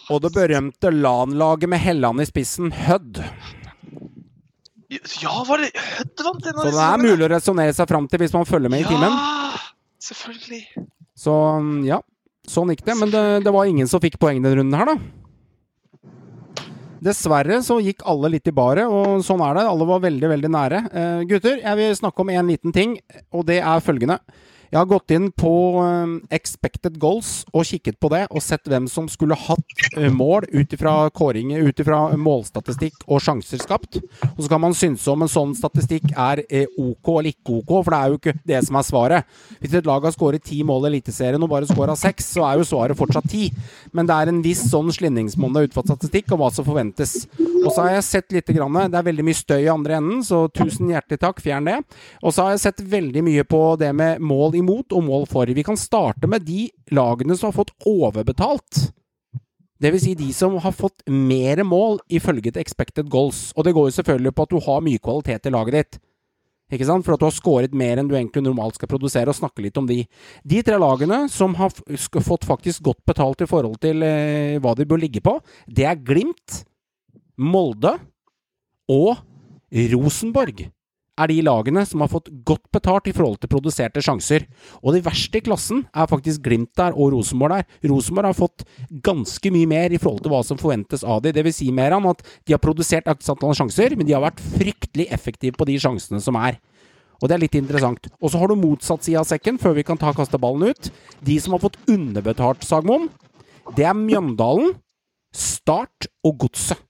[0.10, 3.20] Og det berømte LAN-laget med Helland i spissen, Hødd.
[5.22, 8.24] Ja, var det Hødd vant denne Så det er mulig å resonnere seg fram til
[8.24, 9.12] hvis man følger med i timen.
[9.12, 9.60] Ja,
[10.08, 10.64] selvfølgelig.
[11.18, 11.36] Så
[11.88, 12.00] ja,
[12.48, 12.96] sånn gikk det.
[13.02, 14.98] Men det, det var ingen som fikk poeng denne runden her, da.
[17.04, 19.66] Dessverre så gikk alle litt i baret, og sånn er det.
[19.70, 20.80] Alle var veldig, veldig nære.
[20.90, 22.96] Eh, gutter, jeg vil snakke om en liten ting,
[23.36, 24.18] og det er følgende.
[24.68, 28.90] Jeg har gått inn på eh, expected goals og kikket på det, og sett hvem
[28.92, 34.02] som skulle hatt eh, mål ut ifra kåringer, ut ifra målstatistikk og sjanser skapt.
[34.34, 37.72] Og så kan man synse om en sånn statistikk er eh, OK eller ikke OK,
[37.78, 39.38] for det er jo ikke det som er svaret.
[39.62, 42.60] Hvis et lag har skåret ti mål i Eliteserien og bare skåra seks, så er
[42.60, 43.48] jo svaret fortsatt ti.
[43.96, 47.16] Men det er en viss sånn slinningsmonne ut fra statistikk om hva som forventes.
[47.38, 50.22] Og så har jeg sett litt grann, Det er veldig mye støy i andre enden,
[50.24, 51.80] så tusen hjertelig takk, fjern det.
[52.22, 55.50] Og så har jeg sett veldig mye på det med mål imot og mål for.
[55.50, 58.90] Vi kan starte med de lagene som har fått overbetalt.
[59.78, 63.52] Det vil si de som har fått mer mål ifølge til expected goals.
[63.56, 66.00] Og det går jo selvfølgelig på at du har mye kvalitet i laget ditt.
[66.74, 67.06] Ikke sant?
[67.06, 69.78] For at du har skåret mer enn du egentlig normalt skal produsere, og snakke litt
[69.80, 70.02] om de.
[70.44, 74.88] De tre lagene som har fått faktisk godt betalt i forhold til eh, hva de
[74.90, 75.38] bør ligge på,
[75.70, 76.64] det er Glimt,
[77.38, 77.94] Molde
[78.92, 79.22] og
[79.94, 80.66] Rosenborg.
[81.18, 84.46] Er de lagene som har fått godt betalt i forhold til produserte sjanser.
[84.84, 87.68] Og de verste i klassen er faktisk Glimt der og Rosenborg der.
[87.90, 88.66] Rosenborg har fått
[89.06, 91.34] ganske mye mer i forhold til hva som forventes av dem.
[91.34, 94.24] Det vil si mer enn at de har produsert et antall sjanser, men de har
[94.24, 96.62] vært fryktelig effektive på de sjansene som er.
[97.18, 98.10] Og det er litt interessant.
[98.22, 100.92] Og så har du motsatt side av sekken, før vi kan ta kasteballen ut.
[101.26, 103.10] De som har fått underbetalt, Sagmoen,
[103.76, 104.76] det er Mjøndalen,
[105.34, 106.87] Start og Godset.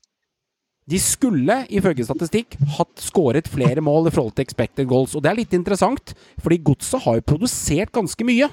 [0.87, 5.17] De skulle, ifølge statistikk, hatt skåret flere mål i forhold til expected goals.
[5.17, 8.47] Og det er litt interessant, fordi Godset har jo produsert ganske mye.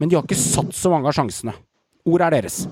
[0.00, 1.52] Men de har ikke satt så mange av sjansene.
[2.08, 2.62] Ordet er deres.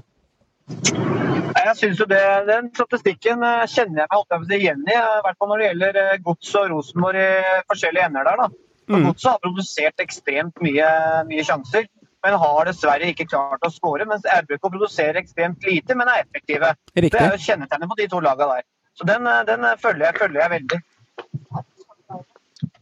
[0.68, 5.18] Jeg synes jo det, Den statistikken eh, kjenner jeg meg holdt jeg igjen i, eh,
[5.18, 7.28] i hvert fall når det gjelder eh, Gods og Rosenborg i
[7.68, 8.42] forskjellige ender der.
[8.42, 8.48] da.
[8.88, 9.04] Mm.
[9.04, 10.88] Godset har produsert ekstremt mye,
[11.28, 11.84] mye sjanser,
[12.24, 14.08] men har dessverre ikke klart å skåre.
[14.08, 16.72] Mens RBK produserer ekstremt lite, men er effektive.
[16.94, 17.12] Riktig.
[17.12, 18.68] Det er jo kjennetegnet på de to lagene der.
[18.98, 20.80] Så den, eh, den eh, følger, jeg, følger jeg veldig.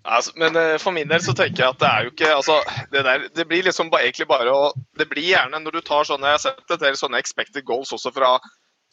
[0.06, 2.60] Altså, men eh, for min del så tenker jeg at det er jo ikke altså,
[2.92, 6.06] det, der, det blir liksom bare, egentlig bare å Det blir gjerne når du tar
[6.06, 8.36] sånne Jeg har sett en del sånne expected goals også fra,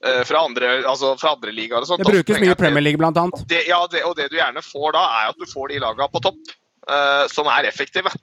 [0.06, 2.02] eh, fra andre altså fra andre ligaer og sånt.
[2.02, 3.46] Det brukes mye i Premier League, blant annet.
[3.50, 6.10] Det, ja, det, og det du gjerne får da, er at du får de lagene
[6.16, 6.56] på topp
[6.90, 8.10] uh, som er effektive.
[8.10, 8.22] Uh,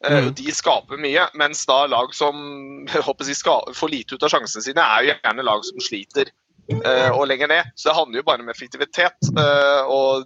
[0.00, 0.30] Mm.
[0.32, 2.38] De skaper mye, mens da lag som
[2.88, 6.32] jeg får lite ut av sjansene sine, er jo gjerne lag som sliter
[7.14, 7.72] og lenger ned.
[7.76, 9.30] Så det handler jo bare om effektivitet.
[9.38, 10.24] eh, og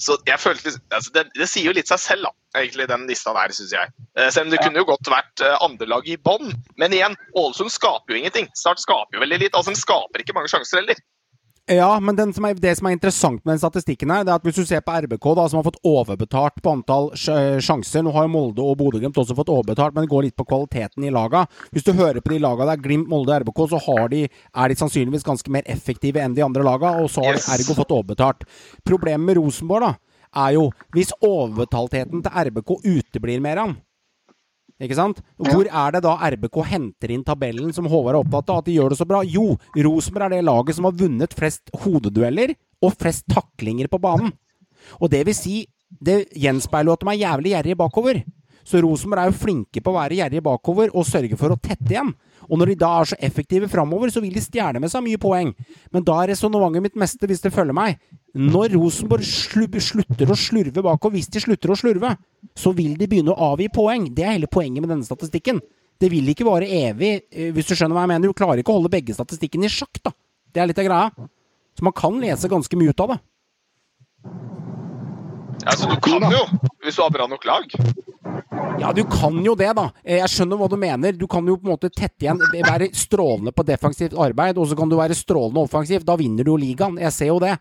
[0.00, 2.30] Så jeg følte liksom- altså det, det sier jo litt seg selv, da,
[2.62, 3.90] egentlig, den lista der, syns jeg.
[4.16, 6.54] Eh, Selv om det kunne jo godt vært eh, andrelag i bånn.
[6.80, 8.48] Men igjen, Ålesund skaper jo ingenting.
[8.56, 9.52] Start skaper jo veldig litt.
[9.52, 10.96] Altså, De skaper ikke mange sjanser heller.
[11.68, 14.40] Ja, men den som er, det som er interessant med den statistikken her, det er
[14.40, 18.10] at hvis du ser på RBK, da, som har fått overbetalt på antall sjanser Nå
[18.16, 21.12] har jo Molde og Bodø-Glimt også fått overbetalt, men det går litt på kvaliteten i
[21.14, 21.44] laga.
[21.70, 24.72] Hvis du hører på de laga der, Glimt, Molde og RBK, så har de, er
[24.72, 27.46] de sannsynligvis ganske mer effektive enn de andre laga, og så har Yes.
[27.54, 28.42] Ergo fått overbetalt.
[28.86, 29.92] Problemet med Rosenborg da,
[30.42, 33.76] er jo hvis overbetaltheten til RBK uteblir mer an,
[34.80, 35.20] ikke sant?
[35.36, 38.76] Hvor er det da RBK henter inn tabellen som Håvard er opptatt av, at de
[38.78, 39.20] gjør det så bra?
[39.28, 44.32] Jo, Rosenborg er det laget som har vunnet flest hodedueller og flest taklinger på banen.
[44.98, 45.56] Og det vil si,
[46.00, 48.22] det gjenspeiler jo at de er jævlig gjerrige bakover.
[48.70, 51.90] Så Rosenborg er jo flinke på å være gjerrige bakover og sørge for å tette
[51.90, 52.12] igjen.
[52.50, 55.18] Og når de da er så effektive framover, så vil de stjele med seg mye
[55.22, 55.50] poeng.
[55.94, 57.98] Men da er resonnementet mitt meste, hvis det følger meg
[58.34, 62.14] Når Rosenborg slu slutter å slurve bakover, hvis de slutter å slurve,
[62.54, 64.06] så vil de begynne å avgi poeng.
[64.14, 65.58] Det er hele poenget med denne statistikken.
[66.00, 68.30] Det vil ikke vare evig, eh, hvis du skjønner hva jeg mener.
[68.30, 70.14] Du klarer ikke å holde begge statistikkene i sjakk, da.
[70.54, 71.28] Det er litt av greia.
[71.76, 73.18] Så man kan lese ganske mye ut av det.
[75.66, 76.46] Altså, du kan jo,
[76.84, 77.66] hvis du har bra nok lag.
[78.80, 79.86] Ja, du kan jo det, da.
[80.04, 81.12] Eh, Jeg skjønner hva du mener.
[81.16, 84.76] Du kan jo på en måte tette igjen, være strålende på defensivt arbeid, og så
[84.76, 86.04] kan du være strålende offensivt.
[86.04, 86.98] Da vinner du jo ligaen.
[87.00, 87.54] Jeg ser jo det.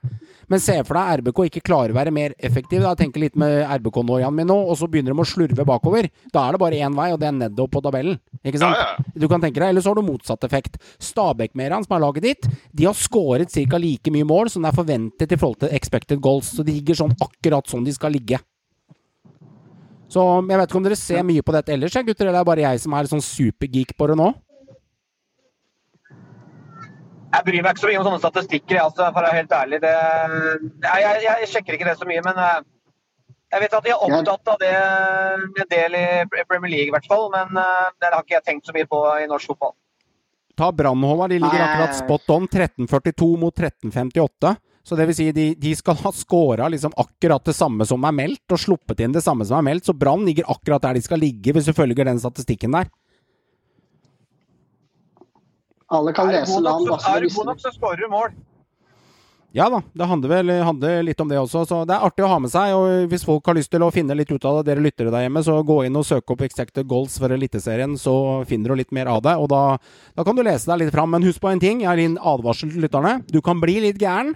[0.49, 2.81] Men se for deg RBK ikke klarer å være mer effektiv.
[2.83, 2.95] Da.
[2.99, 6.09] Tenker litt med RBK-noiaen min nå, og så begynner de å slurve bakover.
[6.33, 8.19] Da er det bare én vei, og det er nedover på tabellen.
[8.43, 8.75] Ikke sant?
[8.75, 9.15] Ja, ja.
[9.19, 10.79] Du kan tenke deg, Eller så har du motsatt effekt.
[10.99, 13.77] Stabæk-Meran, som er laget ditt, de har skåret ca.
[13.77, 16.51] like mye mål som det er forventet i forhold til expected goals.
[16.55, 18.39] Så de ligger sånn akkurat sånn de skal ligge.
[20.09, 22.49] Så jeg vet ikke om dere ser mye på dette ellers, gutter, eller er det
[22.49, 24.31] bare jeg som er sånn supergeek på det nå?
[27.29, 29.51] Jeg bryr meg ikke så mye om sånne statistikker, jeg, altså, for å være helt
[29.53, 29.79] ærlig.
[29.83, 29.93] Det,
[30.87, 32.63] jeg, jeg, jeg sjekker ikke det så mye, men eh,
[33.53, 34.71] jeg vet at de er opptatt av det
[35.61, 37.29] en del i Premier League, i hvert fall.
[37.33, 39.75] Men eh, det har ikke jeg tenkt så mye på i norsk fotball.
[40.59, 41.33] Ta Brann, Håvard.
[41.33, 42.49] De ligger akkurat spot on.
[42.49, 44.55] 1342 mot 1358.
[44.83, 48.15] Så det vil si, de, de skal ha scora liksom akkurat det samme som er
[48.15, 49.85] meldt, og sluppet inn det samme som er meldt.
[49.89, 52.89] Så Brann ligger akkurat der de skal ligge, hvis du følger den statistikken der.
[55.89, 58.37] Alle kan lese land, er du god nok, så skårer du mål.
[59.57, 61.63] Ja da, det handler vel handler litt om det også.
[61.65, 62.75] Så det er artig å ha med seg.
[62.77, 65.25] Og hvis folk har lyst til å finne litt ut av det, dere lyttere der
[65.25, 68.13] hjemme, så gå inn og søk opp Expected Goals for Eliteserien, så
[68.49, 69.33] finner du litt mer av det.
[69.41, 69.63] Og da,
[70.13, 71.09] da kan du lese deg litt fram.
[71.15, 73.15] Men husk på en ting, jeg har en advarsel til lytterne.
[73.33, 74.35] Du kan bli litt gæren.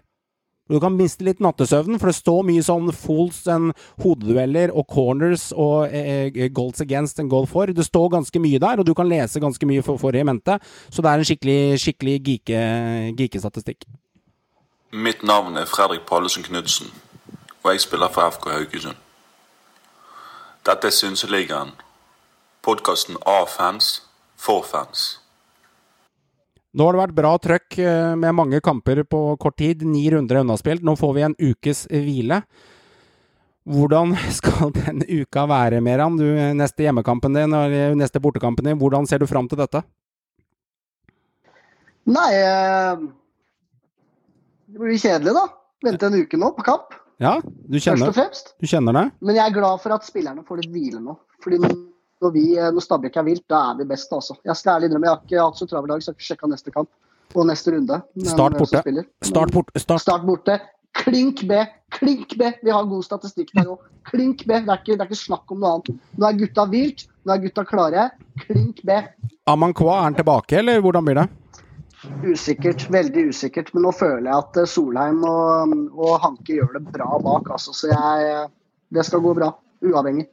[0.74, 5.52] Du kan miste litt nattesøvnen, for det står mye sånn fools and hodedueller og corners
[5.54, 7.70] og eh, eh, goals against and goal for.
[7.70, 10.58] Det står ganske mye der, og du kan lese ganske mye for, for mente.
[10.90, 13.86] Så det er en skikkelig, skikkelig geeke- geekestatistikk.
[14.94, 16.90] Mitt navn er Fredrik Pallesen Knutsen,
[17.62, 18.98] og jeg spiller for FK Haugesund.
[20.66, 21.76] Dette er Synseligaen,
[22.66, 24.00] podkasten av fans,
[24.38, 25.23] for fans.
[26.74, 29.84] Nå har det vært bra trøkk eh, med mange kamper på kort tid.
[29.86, 30.82] Ni runder er unnaspilt.
[30.86, 32.40] Nå får vi en ukes hvile.
[33.70, 36.18] Hvordan skal den uka være, Meran?
[36.20, 36.26] Du,
[36.58, 39.84] neste hjemmekampen din, eller neste bortekampen din, hvordan ser du fram til dette?
[42.10, 43.04] Nei eh,
[44.74, 45.46] Det blir kjedelig, da.
[45.86, 48.54] Vente en uke nå på kamp, Ja, du først og kjenner, fremst.
[48.60, 49.04] du kjenner det?
[49.24, 51.16] Men jeg er glad for at spillerne får litt hvile nå.
[51.44, 51.60] Fordi
[52.24, 54.38] når, vi, når Stabæk er vilt, da er vi best, altså.
[54.48, 56.30] Jeg skal ærlig innrømme, jeg har ikke hatt så travel dag, så jeg har ikke
[56.32, 56.90] sjekka neste kamp
[57.34, 58.00] og neste runde.
[58.30, 58.84] Start borte.
[59.26, 60.04] Start bort, start.
[60.04, 60.60] Start borte.
[60.94, 61.52] Klink B!
[61.90, 62.52] Klink B!
[62.62, 63.82] Vi har god statistikk der òg.
[64.10, 64.54] Klink B.
[64.54, 66.04] Det er, ikke, det er ikke snakk om noe annet.
[66.22, 67.08] Nå er gutta vilt.
[67.26, 68.10] Nå er gutta klare.
[68.44, 69.00] Klink B.
[69.50, 71.26] Amankwa, er han tilbake, eller hvordan blir det?
[72.22, 72.86] Usikkert.
[72.94, 73.74] Veldig usikkert.
[73.74, 77.74] Men nå føler jeg at eh, Solheim og, og Hanke gjør det bra bak, altså.
[77.74, 78.48] Så jeg
[78.94, 79.50] Det skal gå bra.
[79.84, 80.30] Uavhengig.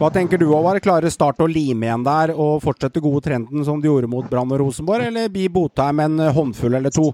[0.00, 0.80] Hva tenker du, Håvard?
[0.80, 4.48] Klarer Start å lime igjen der og fortsette gode trenden som de gjorde mot Brann
[4.54, 7.10] og Rosenborg, eller blir Botheim en håndfull eller to?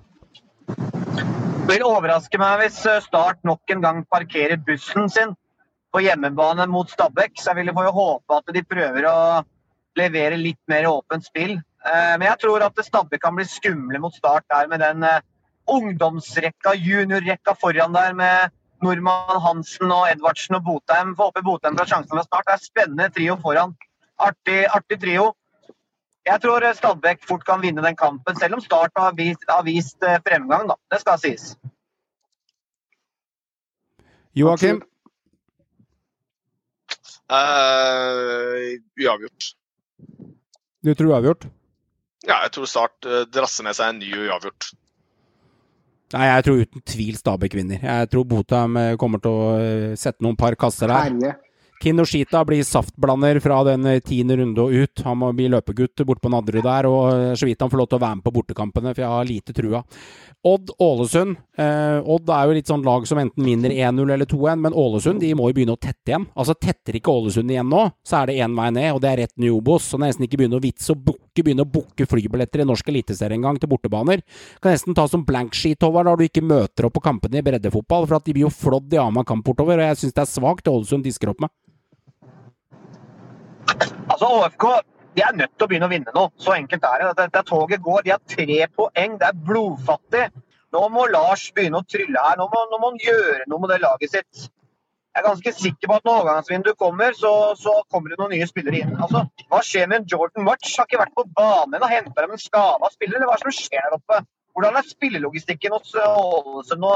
[0.71, 5.33] Det vil overraske meg hvis eh, Start nok en gang parkerer bussen sin
[5.91, 7.35] på hjemmebane mot Stabæk.
[7.43, 9.17] Så jeg vil jo håpe at de prøver å
[9.99, 11.57] levere litt mer åpent spill.
[11.59, 15.27] Eh, Men jeg tror at Stabæk kan bli skumle mot Start der med den eh,
[15.75, 18.55] ungdomsrekka, juniorrekka foran der med
[18.85, 21.15] Normann Hansen og Edvardsen og Botheim.
[21.17, 22.47] Får håpe Botheim får sjansen fra start.
[22.49, 23.75] Det er spennende trio foran.
[24.21, 25.31] Artig, artig trio.
[26.27, 29.63] Jeg tror Stadbekk Stabæk fort kan vinne den kampen, selv om Start har vist, har
[29.63, 30.67] vist eh, fremgang.
[30.69, 30.75] da.
[30.91, 31.57] Det skal sies.
[34.35, 34.83] Joakim?
[37.31, 39.53] Uh, uavgjort.
[40.85, 41.47] Du tror uavgjort?
[42.27, 44.73] Ja, jeg tror Start eh, drasser med seg en ny uavgjort.
[46.15, 47.83] Nei, jeg tror uten tvil Stabæk vinner.
[47.83, 51.09] Jeg tror Botheim eh, kommer til å eh, sette noen par kasser der.
[51.09, 51.35] Herje.
[51.83, 55.03] Kinoshita blir saftblander fra den eh, tiende runde og ut.
[55.05, 57.99] Han må bli løpegutt borte på Nadderud der, og så vidt han får lov til
[57.99, 59.83] å være med på bortekampene, for jeg har lite trua.
[60.47, 61.37] Odd-Ålesund.
[61.59, 65.21] Eh, Odd er jo litt sånn lag som enten vinner 1-0 eller 2-1, men Ålesund
[65.21, 66.29] de må jo begynne å tette igjen.
[66.39, 69.25] Altså Tetter ikke Ålesund igjen nå, så er det én vei ned, og det er
[69.25, 69.91] rett ny Obos.
[69.91, 73.37] Så nesten ikke begynne å vitse og bukke, begynne å booke flybilletter i norsk eliteserie
[73.37, 74.23] engang til bortebaner.
[74.63, 77.47] Kan nesten ta som blank sheet, Håvard, når du ikke møter opp på kampene i
[77.47, 80.25] breddefotball, for at de blir jo flådd i ama kamp bortover, og jeg syns det
[80.25, 81.53] er svakt det Ålesund disker opp med.
[84.07, 84.67] Altså, ÅFK
[85.17, 86.27] de er nødt til å begynne å vinne nå.
[86.37, 87.13] Så enkelt er det.
[87.23, 88.03] Dette toget går.
[88.05, 89.17] De har tre poeng.
[89.21, 90.27] Det er blodfattig.
[90.77, 92.37] Nå må Lars begynne å trylle her.
[92.37, 94.49] Nå må, nå må han gjøre noe med det laget sitt.
[95.17, 98.49] Jeg er ganske sikker på at når overgangsvinduet kommer, så, så, kommer det noen nye
[98.51, 98.91] spillere inn.
[99.01, 100.75] Altså, Hva skjer med en Jordan March?
[100.77, 103.81] Har ikke vært på banen og henta dem en skada spiller, eller hva som skjer
[103.81, 104.19] der oppe?
[104.53, 106.91] Hvordan er spillelogistikken hos Ålesund nå?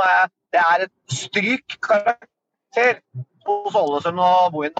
[0.53, 3.01] Det er et stryk karakter
[3.49, 4.77] hos Ålesund og Bohin.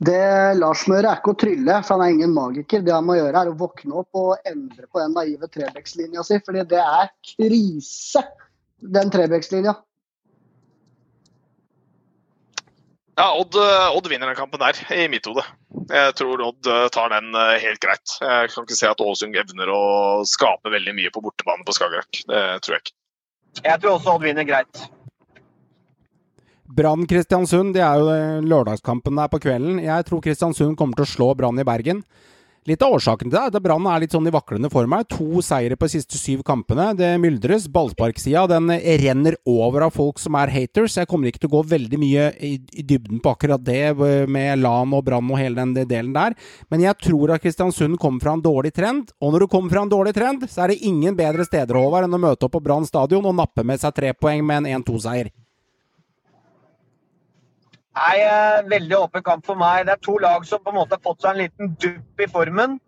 [0.00, 0.24] Det
[0.56, 2.80] Lars må gjøre, er ikke å trylle, for han er ingen magiker.
[2.80, 6.40] Det han må gjøre, er å våkne opp og endre på den naive Trebecks-linja si.
[6.48, 8.24] fordi det er krise,
[8.96, 9.76] den Trebecks-linja.
[13.18, 13.56] Ja, Odd,
[13.96, 15.42] Odd, vinner den kampen der, i mitt hode.
[15.90, 18.14] Jeg tror Odd tar den eh, helt greit.
[18.22, 19.82] Jeg kan ikke se at Ålesund evner å
[20.28, 22.22] skape veldig mye på bortebane på Skagerrak.
[22.30, 22.96] Det tror jeg ikke.
[23.66, 24.86] Jeg tror også Odd vinner greit.
[26.70, 29.80] Brann Kristiansund, det er jo lørdagskampen der på kvelden.
[29.82, 32.04] Jeg tror Kristiansund kommer til å slå Brann i Bergen.
[32.68, 35.06] Litt av årsaken til det er at Brann er litt sånn i vaklende form her.
[35.08, 36.90] To seire på de siste syv kampene.
[36.98, 37.64] Det myldres.
[37.72, 38.68] Ballsparksida den
[39.00, 40.98] renner over av folk som er haters.
[41.00, 43.94] Jeg kommer ikke til å gå veldig mye i, dybden på akkurat det
[44.28, 46.36] med LAN og Brann og hele den delen der.
[46.68, 49.14] Men jeg tror at Kristiansund kommer fra en dårlig trend.
[49.24, 52.10] Og når du kommer fra en dårlig trend, så er det ingen bedre steder Håvard,
[52.10, 54.82] enn å møte opp på Brann stadion og nappe med seg tre poeng med en
[54.82, 55.32] 1-2-seier.
[58.00, 58.20] Nei,
[58.70, 59.84] veldig åpen kamp for meg.
[59.84, 62.28] Det er to lag som på en måte har fått seg en liten dupp i
[62.30, 62.78] formen.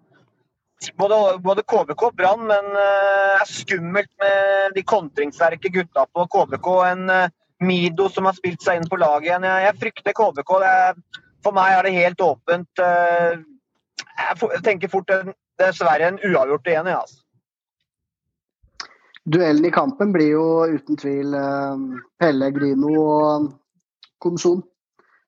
[0.98, 2.86] Både, både KBK og Brann, men det
[3.36, 6.70] er skummelt med de kontringssterke gutta på KBK.
[6.88, 7.04] En
[7.62, 9.46] Mido som har spilt seg inn på laget igjen.
[9.46, 10.54] Jeg frykter KBK.
[10.66, 10.96] Er,
[11.44, 12.82] for meg er det helt åpent.
[12.82, 15.12] Jeg tenker fort
[15.60, 16.90] dessverre en uavgjort igjen.
[16.90, 17.20] Ja, altså.
[19.22, 21.36] Duellen i kampen blir jo uten tvil
[22.18, 23.52] Pelle Grino og
[24.22, 24.64] Komson.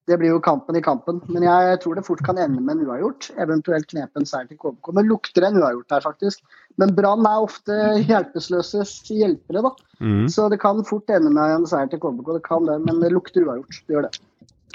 [0.06, 1.20] Det blir jo kampen i kampen.
[1.32, 3.30] Men jeg tror det fort kan ende med en uavgjort.
[3.40, 4.92] Eventuelt knepe en seier til KBK.
[4.98, 6.42] Men lukter en uavgjort her, faktisk.
[6.80, 9.72] Men Brann er ofte hjelpeløses hjelpere, da.
[10.04, 10.26] Mm.
[10.28, 12.34] Så det kan fort ende med en seier til KBK.
[12.36, 13.80] Det kan det, men det lukter uavgjort.
[13.86, 14.24] Det gjør det.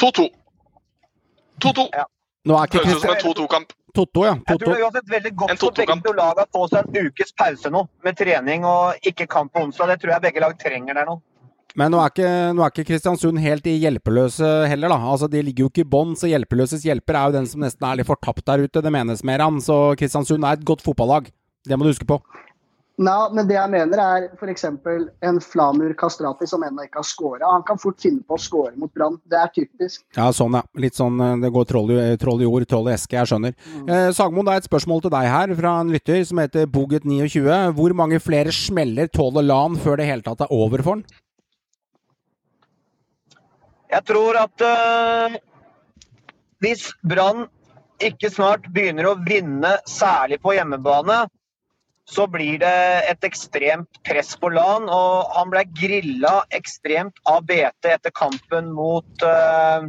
[0.01, 0.29] 2-2.
[1.65, 1.89] 2-2.
[1.93, 2.07] Ja.
[2.47, 3.73] Nå er ikke Høres ut som en 2-2-kamp.
[3.95, 4.35] Totto, ja.
[4.47, 7.09] Jeg tror det er uansett veldig godt for begge to lag å få seg en
[7.09, 9.93] ukes pause nå, med trening og ikke kamp på onsdag.
[9.93, 11.17] Det tror jeg begge lag trenger der nå.
[11.79, 14.99] Men nå er, ikke, nå er ikke Kristiansund helt i hjelpeløse heller, da.
[15.13, 17.87] Altså, De ligger jo ikke i bånn, så hjelpeløses hjelper er jo den som nesten
[17.87, 18.83] er litt fortapt der ute.
[18.83, 19.61] Det menes mer han.
[19.63, 21.31] Så Kristiansund er et godt fotballag.
[21.67, 22.19] Det må du huske på.
[22.99, 24.65] Nei, men det jeg mener er f.eks.
[24.67, 27.51] en Flamur Kastrati som ennå ikke har skåra.
[27.53, 29.15] Han kan fort finne på å skåre mot Brann.
[29.23, 30.03] Det er typisk.
[30.17, 30.65] Ja, sånn ja.
[30.83, 33.15] Litt sånn det går troll i, troll i ord, troll i eske.
[33.15, 33.55] Jeg skjønner.
[33.55, 33.87] Mm.
[33.87, 37.47] Eh, Sagmoen, det er et spørsmål til deg her fra en lytter som heter Bogut29.
[37.79, 41.07] Hvor mange flere smeller tåler LAN før det hele tatt er over for han?
[43.89, 45.37] Jeg tror at uh,
[46.61, 47.47] hvis Brann
[48.03, 51.23] ikke snart begynner å vinne, særlig på hjemmebane,
[52.09, 52.77] så blir det
[53.09, 54.87] et ekstremt press på LAN.
[54.89, 59.85] Og han ble grilla ekstremt av BT etter kampen mot, uh,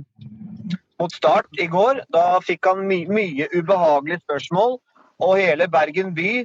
[1.01, 2.05] mot Start i går.
[2.13, 4.79] Da fikk han my mye ubehagelige spørsmål,
[5.21, 6.45] og hele Bergen by,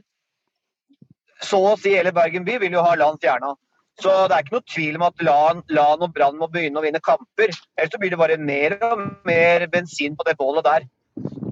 [1.43, 3.55] så å si hele Bergen by, vil jo ha LAN fjerna.
[4.01, 6.83] Så det er ikke noe tvil om at LAN, LAN og Brann må begynne å
[6.83, 7.53] vinne kamper.
[7.77, 10.89] Ellers så blir det bare mer og mer bensin på det bålet der.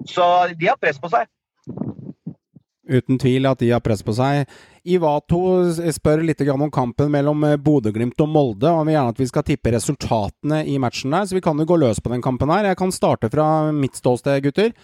[0.10, 1.30] Så de har press på seg.
[2.84, 4.44] Uten tvil at de har press på seg.
[4.84, 5.40] Ivato
[5.96, 8.68] spør litt om kampen mellom Bodø-Glimt og Molde.
[8.68, 11.70] Han vil gjerne at vi skal tippe resultatene i matchen der, så vi kan jo
[11.70, 12.68] gå løs på den kampen her.
[12.68, 14.76] Jeg kan starte fra mitt ståsted, gutter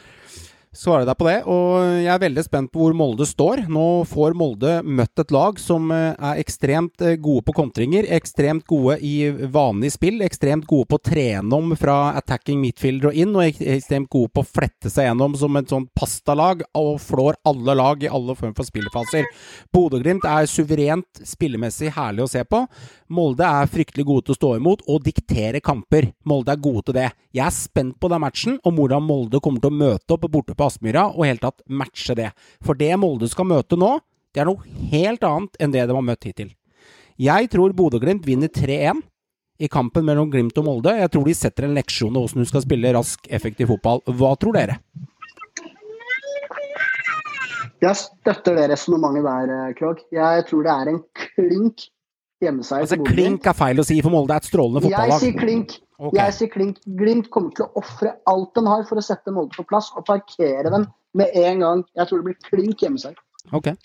[0.75, 1.37] svare deg på det.
[1.49, 3.63] Og jeg er veldig spent på hvor Molde står.
[3.71, 8.65] Nå får Molde møtt et lag som eh, er ekstremt eh, gode på kontringer, ekstremt
[8.69, 13.35] gode i vanlig spill, ekstremt gode på å trene om fra attacking midfielder og inn,
[13.35, 17.75] og ekstremt gode på å flette seg gjennom som et sånt pastalag og flår alle
[17.77, 19.27] lag i alle former for spillfaser.
[19.73, 22.63] Bodø-Glimt er suverent spillemessig herlig å se på.
[23.09, 26.11] Molde er fryktelig gode til å stå imot og diktere kamper.
[26.29, 27.09] Molde er gode til det.
[27.33, 30.55] Jeg er spent på den matchen, om hvordan Molde kommer til å møte opp borte
[30.57, 32.29] på Aspmyra og helt tatt matche det.
[32.65, 33.97] For det Molde skal møte nå,
[34.33, 36.53] det er noe helt annet enn det de har møtt hittil.
[37.19, 39.01] Jeg tror Bodø-Glimt vinner 3-1
[39.59, 40.93] i kampen mellom Glimt og Molde.
[41.01, 43.99] Jeg tror de setter en leksjon i hvordan du skal spille rask, effektiv fotball.
[44.07, 44.79] Hva tror dere?
[47.79, 50.01] Jeg støtter det resonnementet der, Krog.
[50.15, 51.89] Jeg tror det er en klink
[52.43, 55.23] hjemmeseier Altså, klink er feil å si, for Molde er et strålende Jeg fotballag.
[55.23, 55.75] sier klink.
[55.99, 56.15] Okay.
[56.19, 56.79] Jeg sier klink.
[56.99, 60.05] Glimt kommer til å ofre alt de har for å sette Molde på plass og
[60.07, 60.87] parkere dem
[61.17, 61.85] med en gang.
[61.97, 63.19] Jeg tror det blir klink hjemmeseier.
[63.51, 63.75] Okay.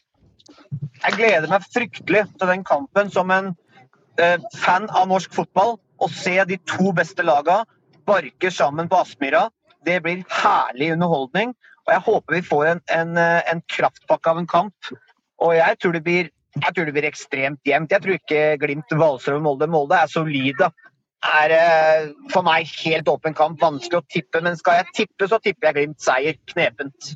[1.03, 3.55] Jeg gleder meg fryktelig til den kampen som en
[4.21, 5.79] eh, fan av norsk fotball.
[6.03, 7.65] Å se de to beste lagene
[8.07, 9.49] barke sammen på Aspmyra.
[9.85, 11.55] Det blir herlig underholdning.
[11.85, 14.95] Og jeg håper vi får en, en, eh, en kraftpakke av en kamp.
[15.45, 17.93] Og jeg tror det blir, jeg tror det blir ekstremt jevnt.
[17.95, 19.69] Jeg tror ikke Glimt valser og Molde.
[19.71, 20.71] Molde er solide.
[21.25, 23.59] Er eh, for meg helt åpen kamp.
[23.63, 26.39] Vanskelig å tippe, men skal jeg tippe, så tipper jeg Glimt seier.
[26.53, 27.15] Knepent.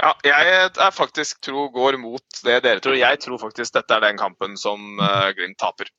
[0.00, 2.96] Ja, jeg er faktisk tro går mot det dere tror.
[2.96, 5.90] Jeg tror faktisk dette er den kampen som eh, Glimt taper.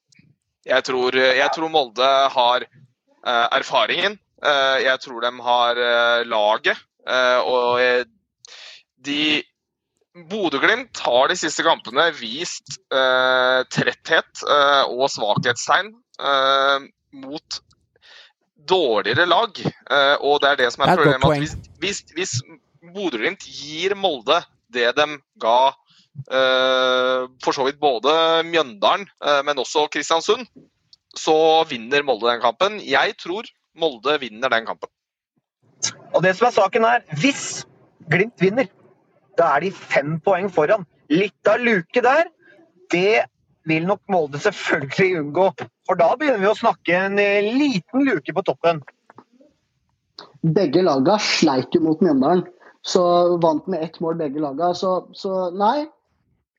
[0.66, 4.20] Jeg tror, jeg tror Molde har eh, erfaringen.
[4.42, 6.82] Eh, jeg tror de har eh, laget.
[7.08, 8.04] eh, og eh,
[9.02, 9.42] de
[10.12, 16.88] Bodø-Glimt har de siste kampene vist eh, tretthet eh, og svakhetstegn eh,
[17.22, 17.60] mot
[18.68, 19.62] dårligere lag.
[19.62, 21.24] Eh, og det er det som Det er er problemet.
[21.24, 22.34] at Hvis, hvis, hvis
[22.94, 25.08] Bodø-Glimt gir Molde det de
[25.40, 25.72] ga
[26.28, 28.12] eh, for så vidt både
[28.48, 30.44] Mjøndalen, eh, men også Kristiansund,
[31.16, 32.80] så vinner Molde den kampen.
[32.84, 33.48] Jeg tror
[33.80, 34.92] Molde vinner den kampen.
[36.12, 37.64] Og det som er saken er, hvis
[38.12, 38.68] Glimt vinner,
[39.42, 40.86] da er de fem poeng foran.
[41.12, 42.30] Litt av luke der,
[42.94, 43.26] det
[43.70, 45.50] vil nok Molde selvfølgelig unngå.
[45.90, 48.82] For da begynner vi å snakke en eh, liten luke på toppen.
[50.42, 52.46] Begge laga sleit jo mot Mjøndalen,
[52.86, 53.04] så
[53.42, 54.72] vant med ett mål begge laga.
[54.78, 55.86] Så, så nei,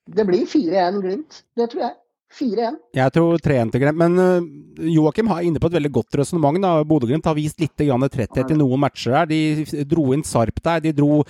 [0.06, 1.42] det blir 4-1 Glimt.
[1.58, 1.98] Det tror jeg.
[2.32, 2.76] 4-1.
[2.96, 6.62] Jeg tror 3-1 til Glimt, men øh, Joakim er inne på et veldig godt resonnement.
[6.62, 6.78] da.
[6.88, 9.26] Bodø-Glimt har vist litt tretthet i noen matcher her.
[9.28, 10.80] De dro inn Sarp der.
[10.80, 11.20] De dro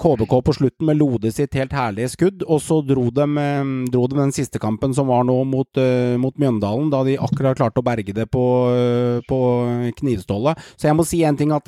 [0.00, 4.06] KBK på slutten med Lode sitt helt herlige skudd, og så dro de, eh, dro
[4.08, 7.82] de den siste kampen som var nå mot, øh, mot Mjøndalen, da de akkurat klarte
[7.82, 9.40] å berge det på, øh, på
[9.98, 10.58] knivstålet.
[10.76, 11.66] Så jeg må si en ting at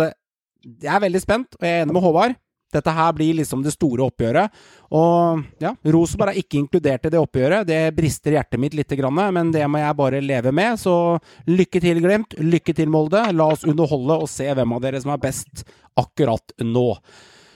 [0.64, 2.36] jeg er veldig spent, og jeg er enig med Håvard.
[2.74, 4.50] Dette her blir liksom det store oppgjøret.
[4.94, 7.68] Og ja, Rosenborg er ikke inkludert i det oppgjøret.
[7.68, 10.80] Det brister hjertet mitt litt, men det må jeg bare leve med.
[10.80, 12.34] Så lykke til, Glimt.
[12.38, 13.22] Lykke til, Molde.
[13.32, 15.64] La oss underholde og se hvem av dere som er best
[16.00, 16.88] akkurat nå.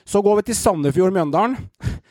[0.08, 1.58] Så går vi til Sandefjord-Mjøndalen.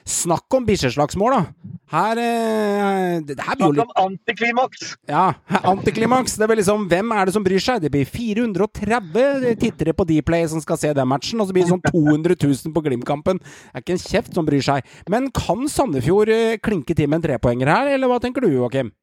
[0.07, 1.71] Snakk om bikkjeslagsmål, da!
[1.87, 4.89] Her, eh, det, det her blir jo litt antiklimaks!
[5.07, 5.23] ja,
[5.71, 6.35] antiklimaks.
[6.37, 7.81] Det blir liksom, Hvem er det som bryr seg?
[7.83, 11.73] Det blir 430 tittere på Dplay som skal se den matchen, og så blir det
[11.73, 13.41] sånn 200 000 på Glimt-kampen.
[13.41, 14.95] Det er ikke en kjeft som bryr seg.
[15.09, 18.93] Men kan Sandefjord eh, klinke til med en trepoenger her, eller hva tenker du, Joakim?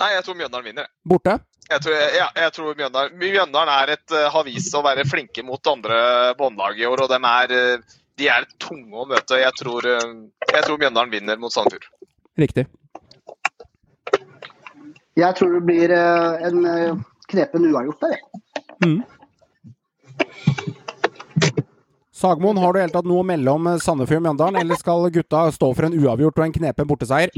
[0.00, 0.90] Nei, jeg tror Mjøndalen vinner.
[1.04, 1.36] Borte?
[1.70, 5.44] Jeg tror, ja, jeg tror Mjøndalen, Mjøndalen er et, eh, har vist å være flinke
[5.46, 6.00] mot andre
[6.38, 9.38] båndlag i år, og de er, eh, de er tunge å møte.
[9.38, 10.08] Jeg tror, eh,
[10.54, 11.86] jeg tror Mjøndalen vinner mot Sandefjord.
[12.38, 12.66] Riktig.
[15.20, 18.16] Jeg tror det blir en knepen uavgjort der.
[18.16, 18.44] jeg.
[18.80, 19.04] Mm.
[22.20, 25.88] Sagmoen, har du helt tatt noe mellom Sandefjord eh, Mjøndalen, eller skal gutta stå for
[25.88, 27.30] en uavgjort og en knepen borteseier?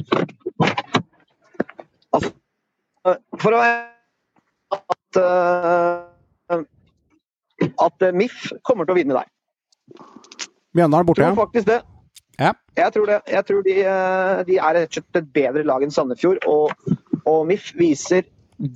[3.03, 3.93] For å være
[4.73, 6.61] at, eh,
[7.87, 9.31] at eh, MIF kommer til å vinne der.
[10.77, 11.39] Mjøndalen borte, tror ja.
[11.41, 11.81] faktisk det.
[12.41, 12.53] Ja.
[12.79, 13.19] Jeg tror det.
[13.29, 16.47] Jeg tror de, eh, de er rett og slett et bedre lag enn Sandefjord.
[16.49, 16.95] Og,
[17.29, 18.25] og MIF viser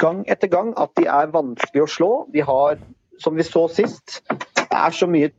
[0.00, 2.10] gang etter gang at de er vanskelig å slå.
[2.34, 2.80] De har,
[3.22, 5.32] som vi så sist, det er så mye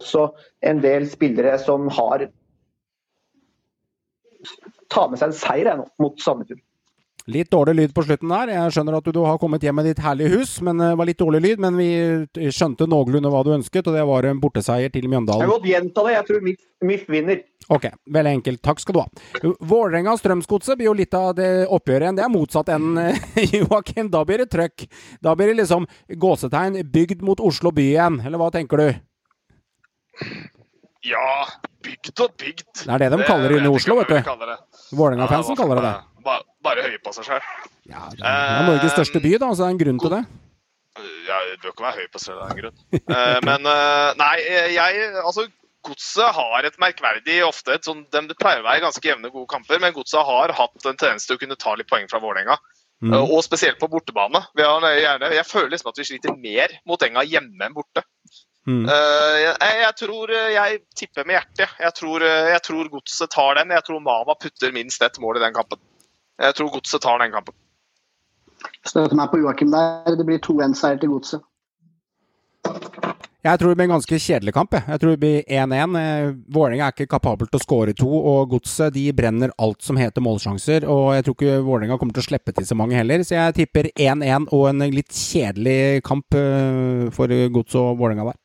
[0.00, 0.30] Så
[0.64, 2.22] en del spillere som har
[4.88, 6.62] tar med seg en seier mot Sandefjord.
[7.30, 8.50] Litt dårlig lyd på slutten der.
[8.56, 11.08] Jeg skjønner at du, du har kommet hjem med ditt herlige hus, men det var
[11.08, 11.62] litt dårlig lyd.
[11.62, 11.88] Men vi
[12.50, 15.44] skjønte noenlunde hva du ønsket, og det var en borteseier til Mjøndalen.
[15.44, 16.14] Jeg kan godt gjenta det.
[16.16, 17.42] Jeg tror MIF, MIF vinner.
[17.70, 18.62] Ok, veldig enkelt.
[18.66, 19.06] Takk skal du ha.
[19.70, 22.18] Vålerenga og Strømsgodset blir jo litt av det oppgjøret igjen.
[22.18, 23.20] Det er motsatt enn eh,
[23.60, 24.10] Joakim.
[24.10, 24.88] Da blir det trøkk.
[25.22, 25.86] Da blir det liksom
[26.18, 28.18] gåsetegn bygd mot Oslo by igjen.
[28.26, 28.88] Eller hva tenker du?
[31.06, 31.46] Ja,
[31.86, 32.66] bygd og bygd.
[32.82, 34.18] Det er det de kaller det inne i Oslo, vet du.
[34.98, 35.94] Vålerenga-fansen kaller det det.
[36.24, 37.44] Bare, bare høye på seg sjøl.
[37.86, 40.24] Det er Norges største by, da, så det er en grunn til det.
[41.28, 42.82] Ja, det bør ikke være høy på seg av den grunn.
[42.98, 44.34] Eh, men eh, nei,
[44.74, 45.46] jeg Altså,
[45.86, 49.48] Godset har et merkverdig ofte et sånn, de, Det pleier å være ganske jevne, gode
[49.48, 52.58] kamper, men Godset har hatt en tendens til å kunne ta litt poeng fra Vålerenga.
[53.00, 53.14] Mm.
[53.14, 54.42] Eh, Og spesielt på bortebane.
[54.58, 58.04] Vi har gjerne, jeg føler liksom at vi sliter mer mot Enga hjemme enn borte.
[58.68, 58.84] Mm.
[58.92, 61.78] Eh, jeg, jeg tror eh, Jeg tipper med hjertet.
[61.80, 63.72] Jeg tror, eh, jeg tror Godset tar den.
[63.72, 65.80] Jeg tror Mama putter minst ett mål i den kampen.
[66.40, 67.54] Jeg tror Godset tar den kampen.
[68.86, 70.16] Støtter meg på Joakim der.
[70.16, 71.44] Det blir 2-1-seier til Godset.
[73.40, 74.74] Jeg tror det blir en ganske kjedelig kamp.
[74.76, 75.94] Jeg, jeg tror det blir 1-1.
[76.00, 80.00] Eh, Vålerenga er ikke kapabel til å skåre to, og Godset de brenner alt som
[80.00, 80.84] heter målsjanser.
[80.88, 83.56] Og jeg tror ikke Vålerenga kommer til å slippe til så mange heller, så jeg
[83.62, 88.40] tipper 1-1 og en litt kjedelig kamp eh, for Godset og Vålerenga der.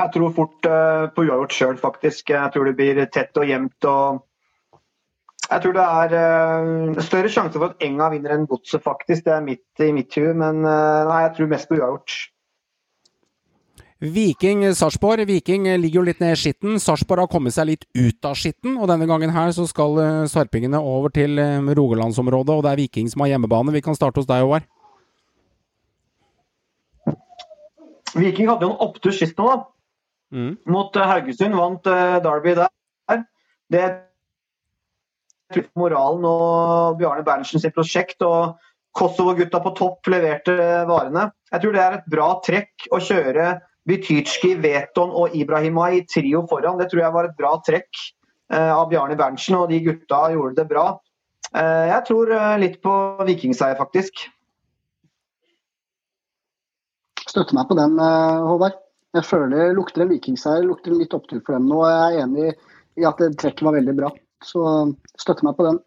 [0.00, 2.32] Jeg tror fort eh, på uavgjort sjøl, faktisk.
[2.32, 3.88] Jeg tror det blir tett og jevnt.
[3.88, 4.26] og
[5.50, 9.24] jeg tror det er eh, større sjanse for at Enga vinner enn Godset, faktisk.
[9.26, 12.18] Det er midt i mitt hue, men eh, nei, jeg tror mest på uavgjort.
[14.00, 15.26] Viking-Sarpsborg.
[15.28, 16.78] Viking ligger jo litt ned i skitten.
[16.80, 20.28] Sarpsborg har kommet seg litt ut av skitten, og denne gangen her så skal eh,
[20.30, 23.74] sarpingene over til eh, Rogalandsområdet, og det er Viking som har hjemmebane.
[23.76, 24.64] Vi kan starte hos deg, Håvard.
[28.16, 29.58] Viking hadde jo en opptur sist nå, da.
[30.32, 30.54] Mm.
[30.72, 31.58] Mot eh, Haugesund.
[31.58, 32.72] Vant eh, Derby der.
[33.70, 33.84] Det
[35.78, 38.22] moralen og Bjarne Berntsen prosjekt.
[38.22, 38.58] og
[38.96, 40.54] Kosovo-gutta på topp leverte
[40.88, 41.28] varene.
[41.52, 43.52] Jeg tror det er et bra trekk å kjøre
[43.88, 46.78] Bytytsjki, Veton og Ibrahima i trio foran.
[46.80, 48.02] Det tror jeg var et bra trekk
[48.52, 50.84] eh, av Bjarne Berntsen, og de gutta gjorde det bra.
[51.54, 52.94] Eh, jeg tror eh, litt på
[53.28, 54.26] vikingseier, faktisk.
[57.30, 58.78] Støtter meg på den, Håvard.
[59.14, 61.80] Jeg føler det lukter en vikingseier, lukter litt opptur for dem nå.
[61.86, 62.50] Jeg er enig
[62.98, 64.10] i at trekket var veldig bra.
[64.44, 64.64] Så
[65.20, 65.80] støtter meg på den.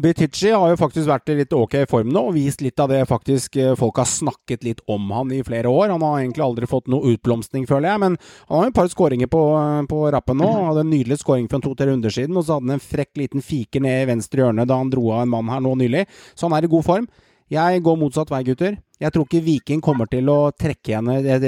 [0.00, 3.02] Bitici har jo faktisk vært i litt ok form nå, og vist litt av det
[3.08, 5.90] faktisk eh, folk har snakket litt om han i flere år.
[5.92, 8.16] Han har egentlig aldri fått noe utblomstring, føler jeg, men
[8.48, 9.42] han har jo et par skåringer på,
[9.90, 10.48] på rappen nå.
[10.48, 13.20] Han hadde en nydelig skåring fra to-tre runder siden, og så hadde han en frekk
[13.20, 16.06] liten fiker ned i venstre hjørne da han dro av en mann her nå nylig.
[16.32, 17.10] Så han er i god form.
[17.52, 18.80] Jeg går motsatt vei, gutter.
[19.00, 21.44] Jeg tror ikke Viking kommer til å trekke, igjen, eh,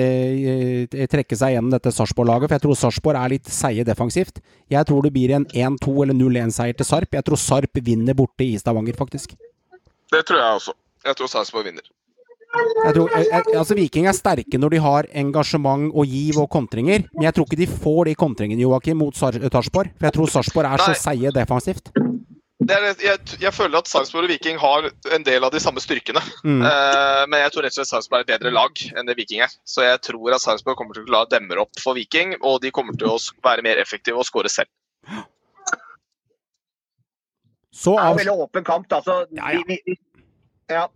[0.96, 4.40] eh, trekke seg gjennom dette Sarpsborg-laget, for jeg tror Sarpsborg er litt seige defensivt.
[4.72, 7.12] Jeg tror det blir en 1-2 eller 0-1-seier til Sarp.
[7.12, 9.36] Jeg tror Sarp vinner borte i Stavanger, faktisk.
[10.12, 10.72] Det tror jeg også.
[11.04, 11.84] Jeg tror Sarpsborg vinner.
[12.52, 16.50] Jeg tror, jeg, jeg, altså Viking er sterke når de har engasjement og giv og
[16.52, 19.88] kontringer, men jeg tror ikke de får de kontringene, Joakim, mot Sar- Sarpsborg.
[19.96, 21.00] For jeg tror Sarpsborg er så Nei.
[21.00, 21.88] seige defensivt.
[22.62, 24.86] Det er, jeg, jeg føler at Sarpsborg og Viking har
[25.16, 26.20] en del av de samme styrkene.
[26.44, 26.60] Mm.
[26.62, 29.43] Uh, men jeg tror rett og slett Sarpsborg er et bedre lag enn det Viking
[29.43, 29.52] er.
[29.66, 32.70] Så jeg tror at Sarpsborg kommer til å la demmer opp for Viking, og de
[32.74, 34.70] kommer til å være mer effektive og skåre selv.
[37.72, 39.01] Så Det er en veldig åpen kamp, da.
[39.02, 39.62] Så Ja, ja.
[39.66, 39.97] Vi, vi,
[40.70, 40.86] ja.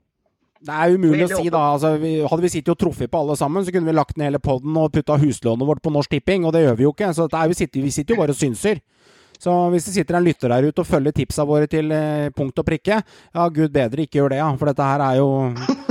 [0.60, 1.62] det er umulig å si, da.
[1.72, 4.30] Altså, vi, hadde vi sittet og truffet på alle sammen, så kunne vi lagt ned
[4.30, 7.10] hele poden og putta huslånet vårt på Norsk Tipping, og det gjør vi jo ikke.
[7.16, 8.84] Så det er, vi, sitter, vi sitter jo bare og synser.
[9.42, 12.58] Så hvis det sitter en lytter der ute og følger tipsa våre til eh, punkt
[12.62, 14.48] og prikke, ja gud bedre, ikke gjør det, ja.
[14.56, 15.28] For dette her er jo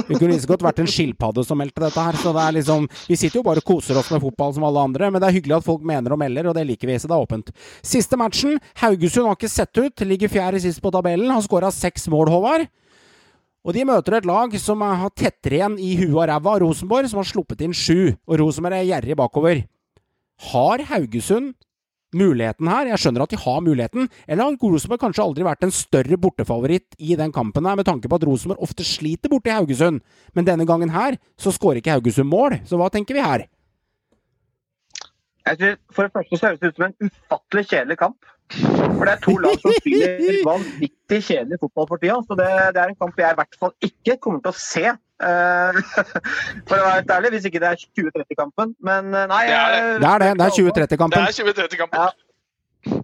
[0.06, 2.18] Vi kunne like godt vært en skilpadde som meldte dette her.
[2.22, 4.86] Så det er liksom Vi sitter jo bare og koser oss med fotball som alle
[4.90, 7.10] andre, men det er hyggelig at folk mener og melder, og det liker vi, så
[7.10, 7.54] det er åpent.
[7.86, 8.60] Siste matchen.
[8.82, 10.06] Haugesund har ikke sett ut.
[10.06, 11.32] Ligger fjerde sist på tabellen.
[11.34, 12.68] Har skåra seks mål, Håvard.
[13.66, 17.18] Og de møter et lag som har tettere igjen i huet og ræva, Rosenborg, som
[17.18, 18.14] har sluppet inn sju.
[18.30, 19.64] Og Rosenborg er gjerrig bakover.
[20.52, 21.56] Har Haugesund
[22.18, 22.92] muligheten her?
[22.92, 24.10] Jeg skjønner at de har muligheten.
[24.28, 28.12] Eller har Rosenborg kanskje aldri vært en større bortefavoritt i den kampen her, med tanke
[28.12, 30.02] på at Rosenborg ofte sliter borte i Haugesund?
[30.34, 32.60] Men denne gangen her så skårer ikke Haugesund mål.
[32.66, 33.48] Så hva tenker vi her?
[35.46, 38.32] Jeg synes, for det første så høres det ut som en ufattelig kjedelig kamp.
[38.56, 42.18] For det er to lag som spiller vanvittig kjedelig fotball for tida.
[42.26, 44.96] Så det, det er en kamp jeg i hvert fall ikke kommer til å se.
[45.24, 45.80] Eh,
[46.68, 48.76] for å være helt ærlig, hvis ikke det er 2030-kampen.
[48.84, 49.82] Men eh, nei Det er det.
[50.02, 50.32] Det er det.
[50.36, 51.22] Det er Det 2030-kampen.
[51.22, 52.00] er 2030-kampen.
[52.02, 53.02] Ja.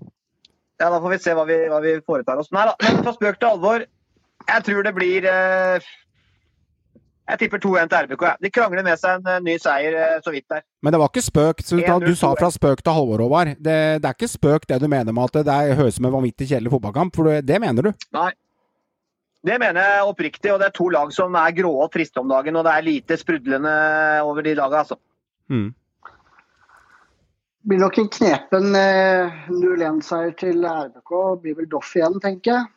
[0.82, 2.50] Ja, da får vi se hva vi, hva vi foretar oss.
[2.56, 3.84] Nei da, men fra spøk til alvor.
[4.50, 5.90] Jeg tror det blir eh,
[7.30, 8.24] Jeg tipper 2-1 til RBK.
[8.26, 8.32] Ja.
[8.42, 10.64] De krangler med seg en eh, ny seier eh, så vidt der.
[10.82, 11.62] Men det var ikke spøk.
[11.64, 13.54] Så da, du sa fra spøk til Halvor, Håvard.
[13.62, 16.16] Det, det er ikke spøk det du mener med at det høres ut som en
[16.18, 17.94] vanvittig kjedelig fotballkamp, for det, det mener du.
[18.18, 18.32] Nei.
[19.42, 22.30] Det mener jeg oppriktig, og det er to lag som er grå og triste om
[22.30, 22.58] dagen.
[22.60, 23.72] Og det er lite sprudlende
[24.22, 25.00] over de lagene, altså.
[25.52, 25.72] Mm.
[27.68, 31.12] blir nok en knepen eh, 0-1-seier til RBK.
[31.42, 32.70] Blir vel Doff igjen, tenker jeg.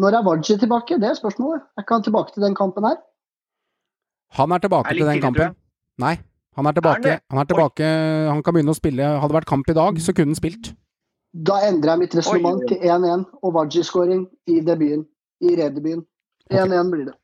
[0.00, 1.00] Når er Waji tilbake?
[1.00, 1.64] Det er spørsmålet.
[1.76, 3.00] Er ikke han tilbake til den kampen her?
[4.38, 5.56] Han er tilbake Er til den tidlig, kampen.
[5.98, 6.14] Nei,
[6.56, 7.08] han er tilbake.
[7.16, 7.84] Er han er tilbake.
[8.28, 9.12] Han kan begynne å spille.
[9.20, 10.72] Hadde det vært kamp i dag, så kunne han spilt.
[11.32, 15.04] Da endrer jeg mitt resonnement til 1-1 og Waji-skåring i debuten.
[15.44, 16.04] I Rederbyen.
[16.50, 17.16] 1-1 blir det.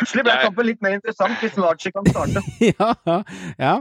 [0.00, 2.42] Plutselig ble Jeg- kampen litt mer interessant hvis Marci kan starte.
[2.72, 3.22] ja,
[3.58, 3.74] ja.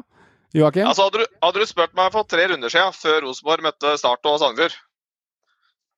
[0.53, 0.85] Joakim?
[0.85, 4.30] Altså, hadde, du, hadde du spurt meg for tre runder siden, før Rosenborg møtte Start
[4.30, 4.76] og Sandefjord,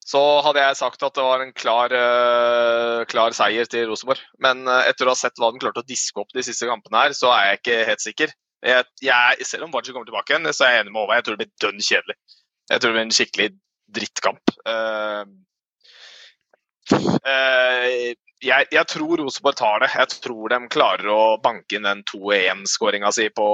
[0.05, 4.21] så hadde jeg sagt at det var en klar, uh, klar seier til Rosenborg.
[4.39, 7.01] Men uh, etter å ha sett hva den klarte å diske opp de siste kampene
[7.07, 8.35] her, så er jeg ikke helt sikker.
[8.65, 11.19] Jeg, jeg, selv om Waji kommer tilbake igjen, så er jeg enig med Håvard.
[11.19, 12.15] Jeg tror det blir dønn kjedelig.
[12.71, 13.49] Jeg tror det blir en skikkelig
[13.97, 14.53] drittkamp.
[14.71, 15.23] Eh,
[18.45, 19.91] jeg, jeg tror Rosenborg tar det.
[19.95, 23.47] Jeg tror de klarer å banke inn den 2-1-skåringa si på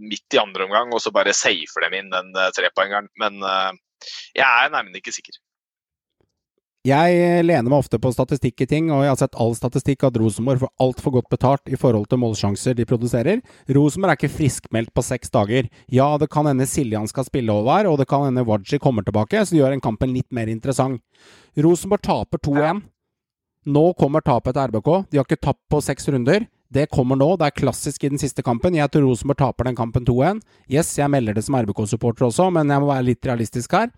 [0.00, 3.10] midt i andre omgang, og så bare safer dem inn den eh, trepoengeren.
[3.20, 3.72] Men eh,
[4.38, 5.40] jeg er nærmest ikke sikker.
[6.82, 10.16] Jeg lener meg ofte på statistikk i ting, og jeg har sett all statistikk at
[10.18, 13.38] Rosenborg får altfor godt betalt i forhold til målsjanser de produserer.
[13.70, 15.68] Rosenborg er ikke friskmeldt på seks dager.
[15.86, 19.44] Ja, det kan hende Siljan skal spille over, og det kan hende Waji kommer tilbake,
[19.46, 20.98] så gjør en kampen litt mer interessant.
[21.54, 22.82] Rosenborg taper 2-1.
[23.70, 24.92] Nå kommer tapet til RBK.
[25.06, 26.48] De har ikke tapt på seks runder.
[26.66, 27.36] Det kommer nå.
[27.38, 28.74] Det er klassisk i den siste kampen.
[28.74, 30.42] Jeg tror Rosenborg taper den kampen 2-1.
[30.66, 33.92] Yes, jeg melder det som RBK-supporter også, men jeg må være litt realistisk her.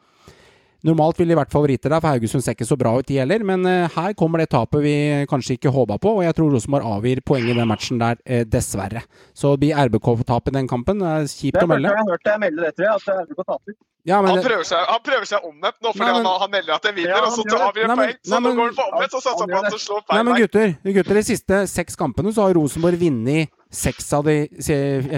[0.85, 3.41] Normalt ville de vært favoritter der, for Haugesund ser ikke så bra ut, de heller.
[3.47, 4.95] Men uh, her kommer det tapet vi
[5.31, 8.43] kanskje ikke håpa på, og jeg tror Rosenborg avgir poeng i den matchen der, uh,
[8.45, 9.07] dessverre.
[9.33, 11.01] Så det blir RBK-tap i den kampen.
[11.01, 11.89] Det er kjipt å melde.
[11.89, 13.79] Jeg har hørt deg melde det, tror jeg, at RBK taper.
[14.05, 16.75] Ja, han, prøver seg, han prøver seg omvendt nå, fordi Nei, men, han, han, melder
[16.75, 17.79] at det vinner, Ja, og så han.
[17.81, 18.19] Nei, men- poeng.
[18.29, 20.41] Så nå går han for omvendt, og satser Han på at han slår Nei, men
[20.43, 24.37] gutter, gutter, de siste seks kampene så har Rosenborg vunnet seks av de,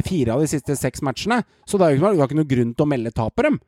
[0.06, 1.40] fire av de siste seks matchene.
[1.66, 3.48] Så det er jo ikke, det er ikke noe grunn til å melde tap på
[3.48, 3.58] dem.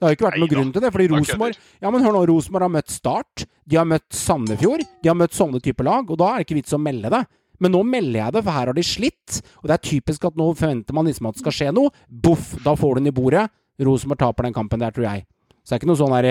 [0.00, 2.14] Det har jo ikke vært noe Neida, grunn til det, fordi Rosenborg Ja, men hør
[2.16, 6.08] nå, Rosenborg har møtt Start, de har møtt Sandefjord, de har møtt sånne typer lag,
[6.08, 7.20] og da er det ikke vits å melde det.
[7.60, 10.38] Men nå melder jeg det, for her har de slitt, og det er typisk at
[10.40, 11.92] nå forventer man liksom at det skal skje noe.
[12.08, 13.44] Boff, da får du den i bordet.
[13.84, 15.26] Rosenborg taper den kampen der, tror jeg.
[15.60, 16.28] Så det er ikke noe sånn der,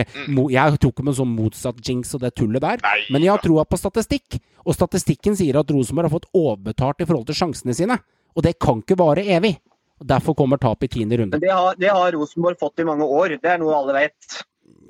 [0.49, 2.81] Jeg tror ikke med sånn motsatt jinx og det tullet der,
[3.13, 4.39] men jeg har troa på statistikk.
[4.65, 7.99] Og statistikken sier at Rosenborg har fått overbetalt i forhold til sjansene sine.
[8.33, 9.59] Og det kan ikke vare evig.
[9.99, 11.41] Og Derfor kommer tap i tiende runde.
[11.41, 13.35] Det har, det har Rosenborg fått i mange år.
[13.41, 14.39] Det er noe alle vet.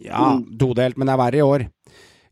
[0.06, 1.68] Ja, todelt, men det er verre i år.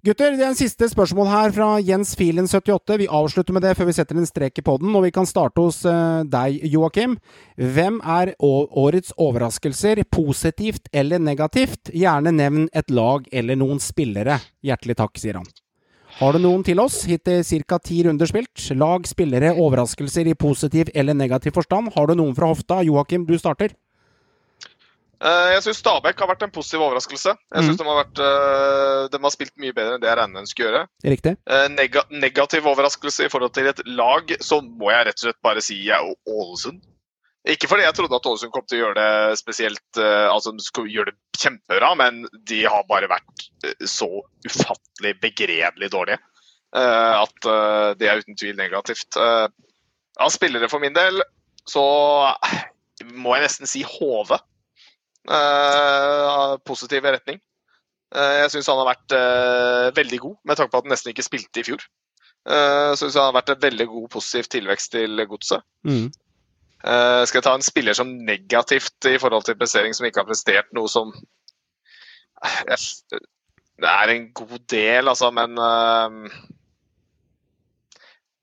[0.05, 2.99] Gutter, det er en siste spørsmål her fra Jens Filen78.
[3.01, 5.59] Vi avslutter med det før vi setter en strek i poden, og vi kan starte
[5.59, 7.17] hos eh, deg, Joakim.
[7.57, 11.91] Hvem er årets overraskelser, positivt eller negativt?
[11.91, 14.37] Gjerne nevn et lag eller noen spillere.
[14.63, 15.49] Hjertelig takk, sier han.
[16.17, 17.03] Har du noen til oss?
[17.05, 17.77] Hittil ca.
[17.77, 18.63] ti runder spilt.
[18.73, 21.91] Lag, spillere, overraskelser i positiv eller negativ forstand.
[21.93, 22.79] Har du noen fra hofta?
[22.87, 23.75] Joakim, du starter.
[25.21, 27.35] Eh, Jeg syns Stabæk har vært en positiv overraskelse.
[27.37, 27.83] Jeg synes mm.
[27.83, 30.71] de, har vært, eh, de har spilt mye bedre enn det jeg regnet de skulle
[30.71, 30.83] gjøre.
[31.13, 31.33] Riktig.
[31.53, 35.41] Eh, Nega negativ overraskelse i forhold til et lag, så må jeg rett og slett
[35.45, 36.81] bare si jeg er Ålesund.
[37.47, 40.63] Ikke fordi jeg trodde at Ålesund kom til å gjøre det spesielt eh, altså de
[40.63, 44.09] skulle gjøre det kjempebra, men de har bare vært eh, så
[44.47, 46.19] ufattelig begredelig dårlige
[46.75, 47.49] eh, at
[47.99, 49.15] det er uten tvil negativt.
[49.17, 51.21] Ja, spillere for min del
[51.67, 51.83] så
[53.13, 54.39] må jeg nesten si Hove.
[56.67, 57.39] Positiv retning.
[58.15, 61.61] Jeg syns han har vært veldig god, med tanke på at han nesten ikke spilte
[61.61, 61.83] i fjor.
[62.47, 65.65] Uh, syns han har vært en veldig god positiv tilvekst til godset.
[65.83, 66.07] Mm.
[66.83, 70.29] Eh, skal jeg ta en spiller som negativt i forhold til prestering, som ikke har
[70.29, 71.13] prestert noe som
[72.69, 72.77] jeg,
[73.81, 76.29] Det er en god del, altså, men uh,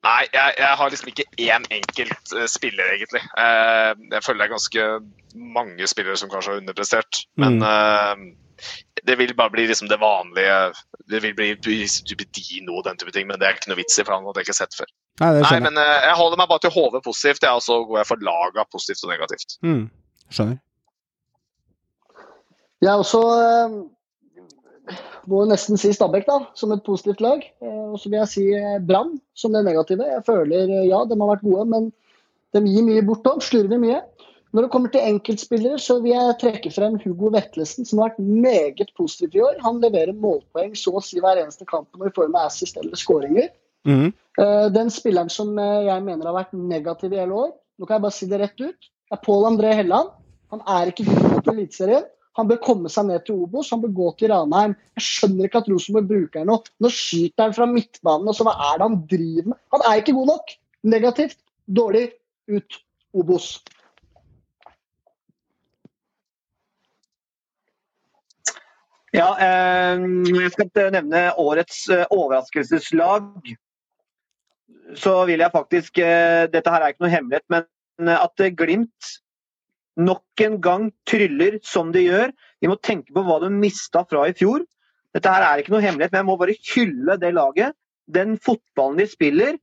[0.05, 3.23] Nei, jeg, jeg har liksom ikke én enkelt eh, spiller, egentlig.
[3.33, 4.83] Uh, jeg føler det er ganske
[5.55, 7.23] mange spillere som kanskje har underprestert.
[7.41, 8.21] Men eh,
[9.07, 10.73] det vil bare bli liksom det vanlige
[11.09, 14.05] Det vil bli Dino og den type ting, men det er ikke noe vits i,
[14.05, 14.93] for han hadde jeg ikke sett før.
[15.21, 18.01] Nei, det Nei, men uh, jeg holder meg bare til HV positivt, og så går
[18.01, 19.57] jeg for laga positivt og negativt.
[19.63, 19.83] Mm.
[20.27, 20.57] Skjønner.
[22.83, 23.77] Jeg er også uh,
[25.31, 27.45] må nesten si Stabæk da, som et positivt lag.
[27.63, 28.45] Uh, Og så vil jeg si
[28.87, 30.03] Brann som det negative.
[30.11, 31.87] Jeg føler ja, de har vært gode, men
[32.55, 33.39] de gir mye bort òg.
[33.45, 34.03] Slurver mye.
[34.55, 38.27] Når det kommer til enkeltspillere, så vil jeg trekke frem Hugo Vetlesen, som har vært
[38.43, 39.57] meget positiv i år.
[39.63, 42.99] Han leverer målpoeng så å si hver eneste kamp når vi får med assist eller
[42.99, 43.49] skåringer.
[43.85, 44.09] Mm.
[44.41, 47.97] Eh, Den spilleren som eh, jeg mener har vært negativ i hele år, nå kan
[47.97, 50.11] jeg bare si det rett ut, er Pål André Helland.
[50.53, 52.09] Han er ikke god nok til Eliteserien.
[52.35, 54.73] Han bør komme seg ned til Obos, han bør gå til Ranheim.
[54.97, 56.57] Jeg skjønner ikke at Rosenborg bruker ham nå.
[56.83, 59.61] Nå skyter han fra midtbanen, og så hva er det han driver med?
[59.75, 60.55] Han er ikke god nok.
[60.95, 61.39] Negativt.
[61.79, 62.09] Dårlig.
[62.51, 62.81] Ut.
[63.15, 63.53] Obos.
[69.15, 73.55] Ja, eh, jeg skal nevne årets overraskelseslag.
[74.93, 78.53] Så vil jeg faktisk eh, Dette her er ikke noe hemmelighet, men eh, at eh,
[78.53, 79.13] Glimt
[79.95, 82.33] nok en gang tryller som de gjør.
[82.61, 84.65] Vi må tenke på hva de mista fra i fjor.
[85.15, 87.77] Dette her er ikke noe hemmelighet, men jeg må bare hylle det laget.
[88.11, 89.55] Den fotballen de spiller.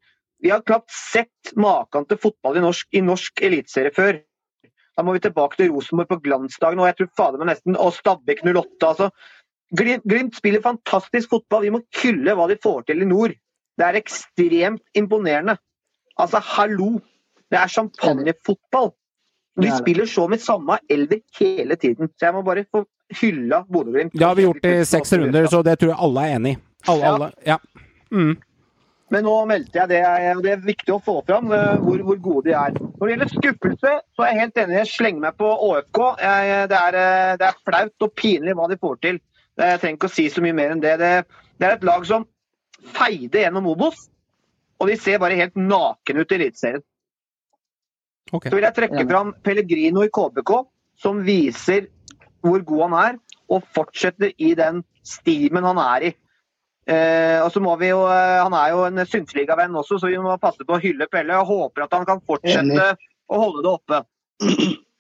[0.42, 4.22] Vi har knapt sett maken til fotball i norsk, i norsk eliteserie før.
[4.96, 7.94] Da må vi tilbake til Rosenborg på glansdagen, og jeg tror fader meg nesten Og
[7.96, 8.88] Stabæk 08.
[8.88, 9.10] altså
[9.72, 11.64] Glimt, Glimt spiller fantastisk fotball.
[11.64, 13.36] Vi må hylle hva de får til i nord.
[13.78, 15.56] Det er ekstremt imponerende.
[16.20, 16.98] Altså, hallo!
[17.52, 18.92] Det er champagnefotball.
[19.60, 22.08] De er spiller så med samme elver hele tiden.
[22.16, 22.86] Så jeg må bare få
[23.20, 24.14] hylla Bodø-Glimt.
[24.16, 26.58] Det har vi gjort i seks runder, så det tror jeg alle er enig i.
[26.88, 27.14] Alle, Ja.
[27.14, 27.30] alle.
[27.46, 27.56] Ja.
[28.10, 28.36] Mm.
[29.12, 30.00] Men nå meldte jeg det,
[30.44, 32.72] det er viktig å få fram eh, hvor, hvor gode de er.
[32.80, 34.78] Når det gjelder skuffelse, så er jeg helt enig.
[34.78, 36.00] Jeg slenger meg på ÅFK.
[36.22, 39.20] Jeg, det, er, eh, det er flaut og pinlig hva de får til.
[39.60, 40.94] Jeg trenger ikke å si så mye mer enn det.
[41.02, 41.10] Det,
[41.60, 42.24] det er et lag som
[42.94, 44.08] feide gjennom Obos,
[44.80, 46.84] og de ser bare helt naken ut i Eliteserien.
[48.32, 48.48] Okay.
[48.48, 50.52] Så vil jeg trekke fram Pellegrino i KBK,
[50.98, 51.88] som viser
[52.42, 53.18] hvor god han er,
[53.52, 56.12] og fortsetter i den stimen han er i.
[56.82, 60.18] Eh, og så må vi jo, eh, Han er jo en synsligavenn også, så vi
[60.18, 61.36] må passe på å hylle Pelle.
[61.38, 62.96] og håper at han kan fortsette Enig.
[63.30, 64.02] å holde det oppe.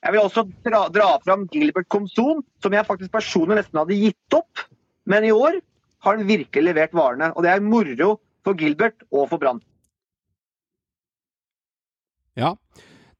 [0.02, 4.34] Jeg vil også dra, dra fram Gilbert Komson, som jeg faktisk personlig nesten hadde gitt
[4.34, 4.62] opp.
[5.06, 5.60] Men i år
[6.02, 7.30] har han virkelig levert varene.
[7.36, 9.62] Og det er moro for Gilbert og for Brann.
[12.38, 12.54] Ja.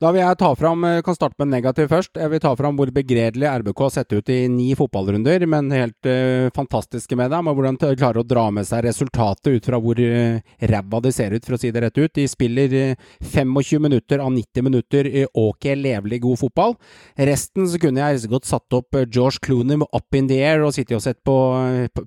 [0.02, 2.18] Da vil jeg ta fram, eh, kan starte med negativ først.
[2.18, 6.08] Jeg vil ta fram hvor begredelig RBK har sett ut i ni fotballrunder, men helt
[6.10, 7.46] uh, fantastiske med dem.
[7.46, 11.12] Og hvordan de klarer å dra med seg resultatet ut fra hvor uh, ræva de
[11.14, 12.10] ser ut, for å si det rett ut.
[12.18, 16.74] De spiller uh, 25 minutter av 90 minutter i ok, levelig god fotball.
[17.14, 20.66] Resten så kunne jeg så godt satt opp George Clooney med Up in the Air
[20.66, 21.38] og sittet og sett på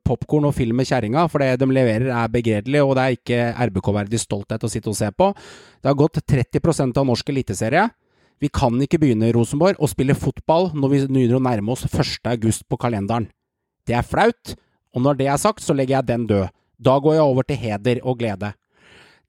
[0.03, 3.41] popkorn og film med kjerringa, for det de leverer er begredelig, og det er ikke
[3.69, 5.31] RBK-verdig stolthet å sitte og se på.
[5.80, 7.85] Det har gått 30% av norsk eliteserie.
[8.44, 12.20] Vi kan ikke begynne Rosenborg å spille fotball når vi begynner å nærme oss 1.
[12.34, 13.30] august på kalenderen.
[13.88, 14.56] Det er flaut,
[14.95, 16.52] og når det er sagt, så legger jeg den død.
[16.76, 18.52] Da går jeg over til heder og glede.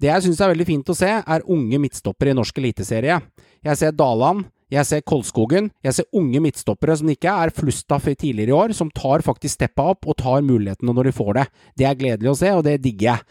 [0.03, 3.21] Det jeg syns er veldig fint å se, er unge midtstoppere i norsk eliteserie.
[3.65, 8.17] Jeg ser Daland, jeg ser Kolskogen, jeg ser unge midtstoppere som ikke er Flustaff i
[8.19, 11.47] tidligere i år, som tar faktisk steppa opp og tar mulighetene når de får det.
[11.79, 13.25] Det er gledelig å se, og det digger jeg.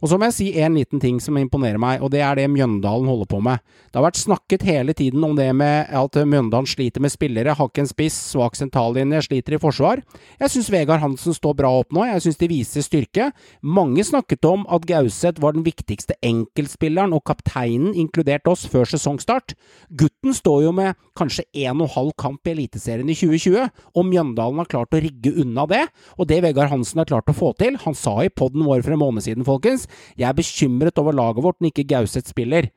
[0.00, 2.48] Og så må jeg si en liten ting som imponerer meg, og det er det
[2.52, 3.62] Mjøndalen holder på med.
[3.88, 7.80] Det har vært snakket hele tiden om det med at Mjøndalen sliter med spillere, har
[7.80, 10.02] en spiss, svak sentrallinje, sliter i forsvar.
[10.40, 13.30] Jeg syns Vegard Hansen står bra opp nå, jeg syns de viser styrke.
[13.62, 19.56] Mange snakket om at Gauseth var den viktigste enkeltspilleren og kapteinen, inkludert oss, før sesongstart.
[19.96, 24.62] Gutten står jo med kanskje en og halv kamp i Eliteserien i 2020, og Mjøndalen
[24.62, 25.84] har klart å rigge unna det.
[26.20, 28.96] Og det Vegard Hansen har klart å få til, han sa i poden vår for
[28.96, 29.85] en måned siden, folkens,
[30.18, 32.70] jeg er bekymret over laget vårt når ikke Gauseth spiller.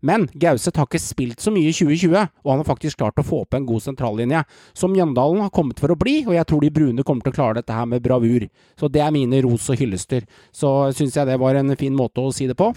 [0.00, 3.26] Men Gauseth har ikke spilt så mye i 2020, og han har faktisk klart å
[3.26, 4.44] få opp en god sentrallinje.
[4.74, 7.36] som Mjøndalen har kommet for å bli, og jeg tror de brune kommer til å
[7.36, 8.48] klare dette her med bravur.
[8.78, 10.26] Så det er mine ros og hyllester.
[10.52, 12.72] Så syns jeg det var en fin måte å si det på.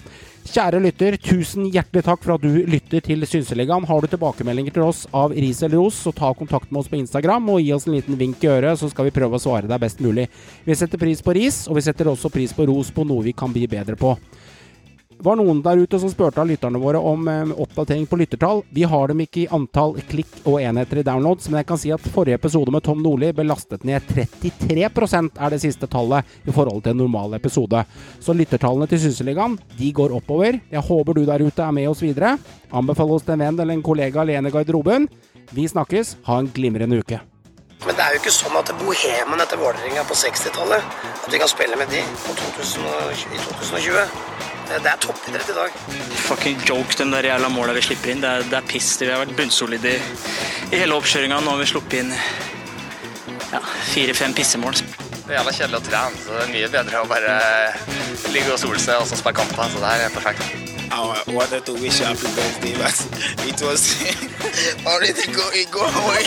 [0.50, 3.86] Kjære lytter, tusen hjertelig takk for at du lytter til Synseligaen.
[3.86, 6.98] Har du tilbakemeldinger til oss av ris eller ros, så ta kontakt med oss på
[7.00, 9.70] Instagram og gi oss en liten vink i øret, så skal vi prøve å svare
[9.70, 10.28] deg best mulig.
[10.64, 13.36] Vi setter pris på ris, og vi setter også pris på ros på noe vi
[13.36, 14.16] kan bli bedre på
[15.24, 18.62] var noen der ute som spurte av lytterne våre om eh, oppdatering på lyttertall.
[18.74, 21.92] Vi har dem ikke i antall klikk og enheter i downloads, men jeg kan si
[21.94, 26.54] at forrige episode med Tom Nordli ble lastet ned 33% er det siste tallet i
[26.54, 27.84] forhold til en normal episode.
[28.20, 30.60] Så lyttertallene til Sysseligaen, de går oppover.
[30.70, 32.36] Jeg håper du der ute er med oss videre.
[32.72, 35.08] Anbefal oss til en venn eller en kollega alene i garderoben.
[35.50, 36.16] Vi snakkes.
[36.28, 37.20] Ha en glimrende uke.
[37.86, 40.84] Men det er jo ikke sånn at bohemen etter Vålerenga på 60-tallet
[41.24, 42.84] At vi kan spille med de 2000
[43.32, 44.49] i 2020.
[44.70, 45.70] Det, det er toppidrett i dag.
[46.28, 48.20] Fucking joke, de der jævla måla vi slipper inn.
[48.22, 48.92] Det er, det er piss.
[49.00, 50.00] Vi har vært bunnsolide i,
[50.70, 51.40] i hele oppkjøringa.
[51.42, 52.12] Nå har vi sluppet inn
[53.50, 53.60] ja,
[53.90, 54.78] fire-fem pissemål.
[54.78, 57.34] Det er jævla kjedelig å trene, så det er mye bedre å bare
[58.30, 59.66] ligge og sole seg og så spille kamper.
[59.74, 60.42] Så det her er perfekt.
[60.90, 60.94] I
[61.34, 62.94] wanted to wish you happy birthday, but
[63.46, 63.82] it was
[64.86, 66.26] already go, go away.